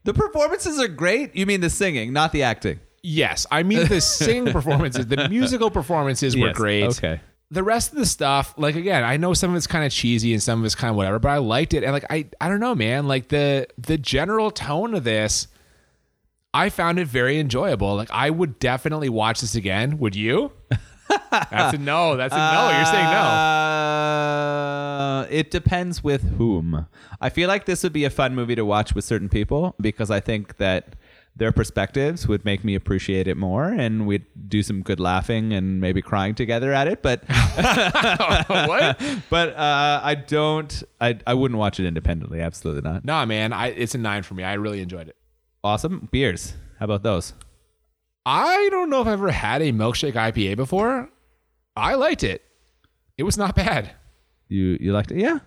The 0.03 0.13
performances 0.13 0.79
are 0.79 0.87
great. 0.87 1.35
You 1.35 1.45
mean 1.47 1.61
the 1.61 1.69
singing, 1.69 2.13
not 2.13 2.31
the 2.31 2.43
acting? 2.43 2.79
Yes, 3.03 3.47
I 3.49 3.63
mean 3.63 3.87
the 3.87 3.99
sing 3.99 4.45
performances, 4.45 5.07
the 5.07 5.27
musical 5.29 5.71
performances 5.71 6.35
were 6.37 6.47
Yes, 6.47 6.55
great. 6.55 6.83
okay. 6.83 7.19
The 7.51 7.63
rest 7.63 7.91
of 7.91 7.97
the 7.97 8.05
stuff, 8.05 8.53
like 8.57 8.75
again, 8.75 9.03
I 9.03 9.17
know 9.17 9.33
some 9.33 9.51
of 9.51 9.57
it's 9.57 9.67
kind 9.67 9.85
of 9.85 9.91
cheesy 9.91 10.33
and 10.33 10.41
some 10.41 10.59
of 10.59 10.65
it's 10.65 10.75
kind 10.75 10.89
of 10.89 10.95
whatever, 10.95 11.19
but 11.19 11.29
I 11.29 11.37
liked 11.37 11.73
it. 11.73 11.83
And 11.83 11.91
like 11.91 12.05
I 12.09 12.27
I 12.39 12.47
don't 12.47 12.61
know, 12.61 12.73
man. 12.73 13.07
Like 13.07 13.27
the 13.27 13.67
the 13.77 13.97
general 13.97 14.51
tone 14.51 14.93
of 14.93 15.03
this, 15.03 15.47
I 16.53 16.69
found 16.69 16.97
it 16.97 17.07
very 17.07 17.39
enjoyable. 17.39 17.95
Like 17.95 18.11
I 18.11 18.29
would 18.29 18.57
definitely 18.59 19.09
watch 19.09 19.41
this 19.41 19.55
again. 19.55 19.97
Would 19.99 20.15
you? 20.15 20.53
That's 21.31 21.75
a 21.75 21.77
no. 21.77 22.15
That's 22.15 22.33
a 22.33 22.37
no. 22.37 22.77
You're 22.77 22.85
saying 22.85 23.05
no. 23.05 23.19
Uh, 23.19 25.27
it 25.29 25.51
depends 25.51 26.03
with 26.03 26.37
whom. 26.37 26.87
I 27.19 27.29
feel 27.29 27.47
like 27.47 27.65
this 27.65 27.83
would 27.83 27.93
be 27.93 28.05
a 28.05 28.09
fun 28.09 28.33
movie 28.33 28.55
to 28.55 28.65
watch 28.65 28.95
with 28.95 29.03
certain 29.03 29.29
people 29.29 29.75
because 29.79 30.09
I 30.09 30.19
think 30.19 30.57
that 30.57 30.95
their 31.35 31.51
perspectives 31.51 32.27
would 32.27 32.43
make 32.43 32.63
me 32.63 32.75
appreciate 32.75 33.27
it 33.27 33.37
more 33.37 33.65
and 33.65 34.05
we'd 34.05 34.25
do 34.47 34.61
some 34.61 34.81
good 34.81 34.99
laughing 34.99 35.53
and 35.53 35.79
maybe 35.79 36.01
crying 36.01 36.35
together 36.35 36.73
at 36.73 36.87
it. 36.87 37.01
But 37.01 37.23
what? 37.27 39.01
but 39.29 39.55
uh, 39.55 40.01
I 40.03 40.15
don't 40.15 40.83
I, 40.99 41.17
I 41.25 41.33
wouldn't 41.33 41.57
watch 41.57 41.79
it 41.79 41.85
independently. 41.85 42.41
Absolutely 42.41 42.81
not. 42.89 43.05
Nah, 43.05 43.25
man. 43.25 43.53
I 43.53 43.67
it's 43.67 43.95
a 43.95 43.97
nine 43.97 44.23
for 44.23 44.33
me. 44.33 44.43
I 44.43 44.53
really 44.53 44.81
enjoyed 44.81 45.07
it. 45.07 45.15
Awesome. 45.63 46.09
Beers. 46.11 46.53
How 46.79 46.85
about 46.85 47.03
those? 47.03 47.33
I 48.25 48.67
don't 48.71 48.89
know 48.89 49.01
if 49.01 49.07
I've 49.07 49.13
ever 49.13 49.31
had 49.31 49.61
a 49.61 49.71
milkshake 49.71 50.13
IPA 50.13 50.57
before. 50.57 51.09
I 51.75 51.95
liked 51.95 52.23
it. 52.23 52.43
It 53.17 53.23
was 53.23 53.37
not 53.37 53.55
bad. 53.55 53.91
You 54.47 54.77
you 54.79 54.91
liked 54.91 55.11
it? 55.11 55.17
Yeah. 55.17 55.39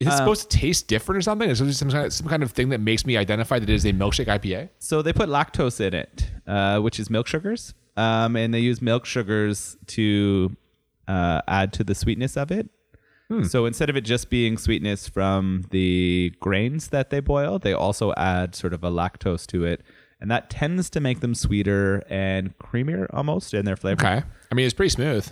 Is 0.00 0.08
it 0.08 0.12
Uh, 0.12 0.16
supposed 0.16 0.50
to 0.50 0.58
taste 0.58 0.88
different 0.88 1.18
or 1.18 1.22
something? 1.22 1.48
Is 1.48 1.60
there 1.60 1.72
some 1.72 1.90
kind, 1.90 2.06
of, 2.06 2.12
some 2.12 2.26
kind 2.28 2.42
of 2.42 2.50
thing 2.50 2.70
that 2.70 2.80
makes 2.80 3.06
me 3.06 3.16
identify 3.16 3.58
that 3.58 3.68
it 3.70 3.72
is 3.74 3.84
a 3.84 3.92
milkshake 3.92 4.26
IPA? 4.26 4.68
So 4.78 5.02
they 5.02 5.12
put 5.12 5.28
lactose 5.28 5.80
in 5.80 5.94
it, 5.94 6.30
uh, 6.46 6.80
which 6.80 6.98
is 6.98 7.08
milk 7.10 7.26
sugars, 7.28 7.74
um, 7.96 8.34
and 8.36 8.52
they 8.52 8.58
use 8.60 8.82
milk 8.82 9.06
sugars 9.06 9.76
to 9.88 10.56
uh, 11.06 11.42
add 11.46 11.72
to 11.74 11.84
the 11.84 11.94
sweetness 11.94 12.36
of 12.36 12.50
it. 12.50 12.68
So 13.48 13.66
instead 13.66 13.90
of 13.90 13.96
it 13.96 14.02
just 14.02 14.30
being 14.30 14.56
sweetness 14.58 15.08
from 15.08 15.64
the 15.70 16.32
grains 16.38 16.88
that 16.88 17.10
they 17.10 17.18
boil, 17.18 17.58
they 17.58 17.72
also 17.72 18.12
add 18.16 18.54
sort 18.54 18.72
of 18.72 18.84
a 18.84 18.90
lactose 18.90 19.44
to 19.48 19.64
it, 19.64 19.80
and 20.20 20.30
that 20.30 20.50
tends 20.50 20.88
to 20.90 21.00
make 21.00 21.18
them 21.18 21.34
sweeter 21.34 22.04
and 22.08 22.56
creamier 22.58 23.06
almost 23.12 23.52
in 23.52 23.64
their 23.64 23.74
flavor. 23.76 24.00
Okay. 24.06 24.22
I 24.52 24.54
mean, 24.54 24.66
it's 24.66 24.74
pretty 24.74 24.90
smooth. 24.90 25.28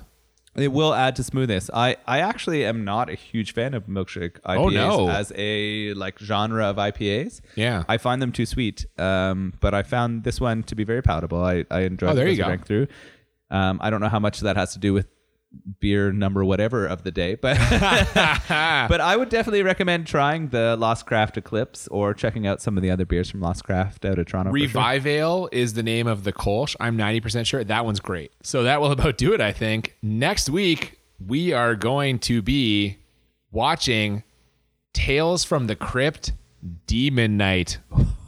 It 0.55 0.69
will 0.71 0.93
add 0.93 1.17
to 1.17 1.23
smoothness. 1.23 1.71
I, 1.73 1.97
I 2.07 2.21
actually 2.21 2.65
am 2.67 2.85
not 2.85 3.09
a 3.09 3.15
huge 3.15 3.55
fan 3.55 3.73
of 3.73 3.87
milkshake 3.87 4.39
IPAs 4.43 4.59
Oh, 4.59 4.69
no. 4.69 5.09
as 5.09 5.33
a 5.35 5.95
like 5.95 6.19
genre 6.19 6.67
of 6.67 6.77
IPAs. 6.77 7.41
Yeah. 7.57 7.85
I 7.89 7.97
find 7.97 8.21
them 8.21 8.33
too 8.33 8.45
sweet. 8.45 8.85
Um, 8.99 9.55
but 9.61 9.73
I 9.73 9.83
found 9.83 10.25
this 10.25 10.41
one 10.43 10.63
to 10.65 10.75
be 10.75 10.85
very 10.85 11.03
palatable. 11.03 11.43
I, 11.43 11.65
I 11.71 11.81
enjoyed 11.81 12.11
Oh, 12.11 12.15
there 12.15 12.27
it 12.27 12.33
you 12.33 12.45
go. 12.45 12.57
through. 12.59 12.87
Um, 13.51 13.79
I 13.83 13.89
don't 13.89 14.01
know 14.03 14.09
how 14.11 14.19
much 14.19 14.41
that 14.41 14.57
has 14.57 14.75
to 14.75 14.79
do 14.79 14.93
with 14.93 15.07
beer 15.81 16.13
number 16.13 16.45
whatever 16.45 16.87
of 16.87 17.03
the 17.05 17.11
day, 17.11 17.35
but 17.35 17.57
but 17.69 19.01
I 19.01 19.17
would 19.17 19.29
definitely 19.29 19.63
recommend 19.63 20.07
trying 20.07 20.49
the 20.49 20.77
Lost 20.77 21.07
Craft 21.07 21.37
Eclipse 21.37 21.89
or 21.89 22.15
checking 22.15 22.47
out 22.47 22.61
some 22.61 22.77
of 22.77 22.83
the 22.83 22.91
other 22.91 23.05
beers 23.05 23.31
from 23.31 23.41
Lost 23.41 23.65
Craft 23.65 24.05
out 24.05 24.19
of 24.19 24.27
Toronto. 24.27 24.51
for 24.51 24.59
sure. 24.59 24.67
Revive 24.67 25.07
Ale 25.07 25.49
is 25.53 25.75
the 25.75 25.83
name 25.83 26.07
of 26.07 26.25
the 26.25 26.33
Kolsch. 26.33 26.77
I'm 26.81 26.97
90% 26.97 27.47
sure 27.47 27.63
that 27.65 27.85
one's 27.85 28.01
great. 28.01 28.33
So 28.43 28.63
that 28.63 28.81
will 28.81 28.93
about 28.93 29.19
do 29.19 29.33
it, 29.33 29.41
I 29.41 29.53
think. 29.53 29.97
Next 30.03 30.49
week, 30.49 30.99
we 31.25 31.53
are 31.53 31.75
going 31.75 32.19
to 32.21 32.43
be 32.43 32.99
watching 33.51 34.25
Tales 34.93 35.45
from 35.45 35.67
the 35.67 35.77
Crypt 35.77 36.33
Demon 36.87 37.37
Knight. 37.37 37.79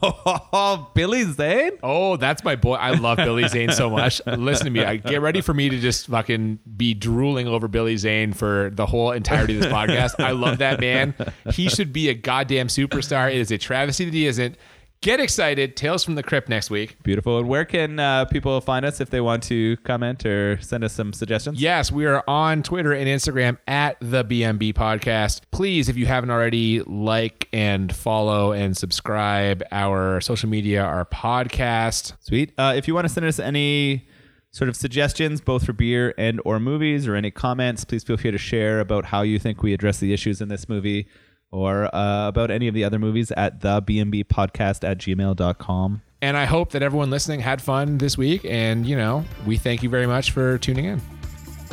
Oh, 0.01 0.91
Billy 0.93 1.23
Zane. 1.23 1.71
Oh, 1.81 2.17
that's 2.17 2.43
my 2.43 2.55
boy. 2.55 2.73
I 2.73 2.91
love 2.91 3.17
Billy 3.17 3.47
Zane 3.47 3.71
so 3.71 3.89
much. 3.89 4.21
Listen 4.25 4.65
to 4.65 4.71
me. 4.71 4.83
I, 4.83 4.97
get 4.97 5.21
ready 5.21 5.41
for 5.41 5.53
me 5.53 5.69
to 5.69 5.79
just 5.79 6.07
fucking 6.07 6.59
be 6.75 6.93
drooling 6.93 7.47
over 7.47 7.67
Billy 7.67 7.95
Zane 7.95 8.33
for 8.33 8.71
the 8.73 8.85
whole 8.85 9.11
entirety 9.11 9.55
of 9.55 9.63
this 9.63 9.71
podcast. 9.71 10.21
I 10.23 10.31
love 10.31 10.57
that 10.57 10.81
man. 10.81 11.13
He 11.51 11.69
should 11.69 11.93
be 11.93 12.09
a 12.09 12.13
goddamn 12.13 12.67
superstar. 12.67 13.29
It 13.29 13.37
is 13.37 13.51
a 13.51 13.57
travesty 13.57 14.05
that 14.05 14.13
he 14.13 14.27
isn't. 14.27 14.57
Get 15.05 15.19
excited. 15.19 15.75
Tales 15.75 16.03
from 16.03 16.15
the 16.15 16.23
Crypt 16.23 16.49
next 16.49 16.71
week. 16.71 16.97
Beautiful. 17.03 17.37
And 17.37 17.47
where 17.47 17.63
can 17.63 17.99
uh, 17.99 18.25
people 18.25 18.59
find 18.59 18.83
us 18.83 18.99
if 18.99 19.11
they 19.11 19.21
want 19.21 19.43
to 19.43 19.77
comment 19.83 20.25
or 20.25 20.59
send 20.61 20.83
us 20.83 20.93
some 20.93 21.13
suggestions? 21.13 21.61
Yes, 21.61 21.91
we 21.91 22.07
are 22.07 22.23
on 22.27 22.63
Twitter 22.63 22.91
and 22.91 23.07
Instagram 23.07 23.59
at 23.67 23.97
the 23.99 24.25
BMB 24.25 24.73
Podcast. 24.73 25.41
Please, 25.51 25.89
if 25.89 25.95
you 25.95 26.07
haven't 26.07 26.31
already, 26.31 26.81
like 26.87 27.47
and 27.53 27.95
follow 27.95 28.51
and 28.51 28.75
subscribe 28.75 29.61
our 29.71 30.21
social 30.21 30.49
media, 30.49 30.83
our 30.83 31.05
podcast. 31.05 32.13
Sweet. 32.21 32.51
Uh, 32.57 32.73
if 32.75 32.87
you 32.87 32.95
want 32.95 33.05
to 33.05 33.13
send 33.13 33.27
us 33.27 33.37
any 33.37 34.07
sort 34.49 34.69
of 34.69 34.75
suggestions, 34.75 35.39
both 35.39 35.67
for 35.67 35.73
beer 35.73 36.15
and 36.17 36.41
or 36.45 36.59
movies, 36.59 37.07
or 37.07 37.13
any 37.15 37.29
comments, 37.29 37.85
please 37.85 38.03
feel 38.03 38.17
free 38.17 38.31
to 38.31 38.39
share 38.39 38.79
about 38.79 39.05
how 39.05 39.21
you 39.21 39.37
think 39.37 39.61
we 39.61 39.71
address 39.71 39.99
the 39.99 40.13
issues 40.13 40.41
in 40.41 40.49
this 40.49 40.67
movie 40.67 41.07
or 41.55 41.93
uh, 41.95 42.27
about 42.27 42.51
any 42.51 42.67
of 42.67 42.73
the 42.73 42.83
other 42.83 42.99
movies 42.99 43.31
at 43.31 43.61
the 43.61 43.81
BMB 43.81 44.25
podcast 44.25 44.87
at 44.87 44.97
gmail.com. 44.97 46.01
And 46.21 46.35
I 46.37 46.45
hope 46.45 46.71
that 46.71 46.81
everyone 46.83 47.09
listening 47.09 47.39
had 47.39 47.61
fun 47.61 47.97
this 47.97 48.17
week. 48.17 48.43
And, 48.45 48.85
you 48.85 48.95
know, 48.97 49.23
we 49.45 49.57
thank 49.57 49.81
you 49.83 49.89
very 49.89 50.07
much 50.07 50.31
for 50.31 50.57
tuning 50.57 50.85
in. 50.85 51.01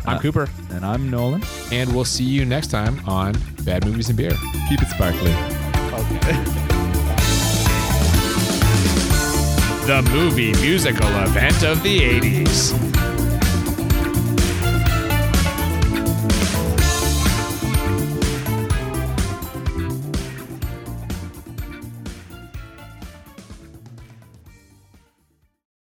I'm 0.04 0.18
Cooper, 0.20 0.48
And 0.70 0.84
I'm 0.84 1.10
Nolan. 1.10 1.42
and 1.70 1.94
we'll 1.94 2.04
see 2.04 2.24
you 2.24 2.44
next 2.44 2.68
time 2.68 3.00
on 3.08 3.34
Bad 3.64 3.84
Movies 3.86 4.08
and 4.08 4.16
Beer. 4.18 4.32
Keep 4.68 4.82
it 4.82 4.88
sparkly. 4.88 5.32
Okay. 5.32 6.42
the 9.86 10.02
movie 10.12 10.52
musical 10.60 11.08
event 11.22 11.62
of 11.64 11.82
the 11.82 11.98
80s. 11.98 13.11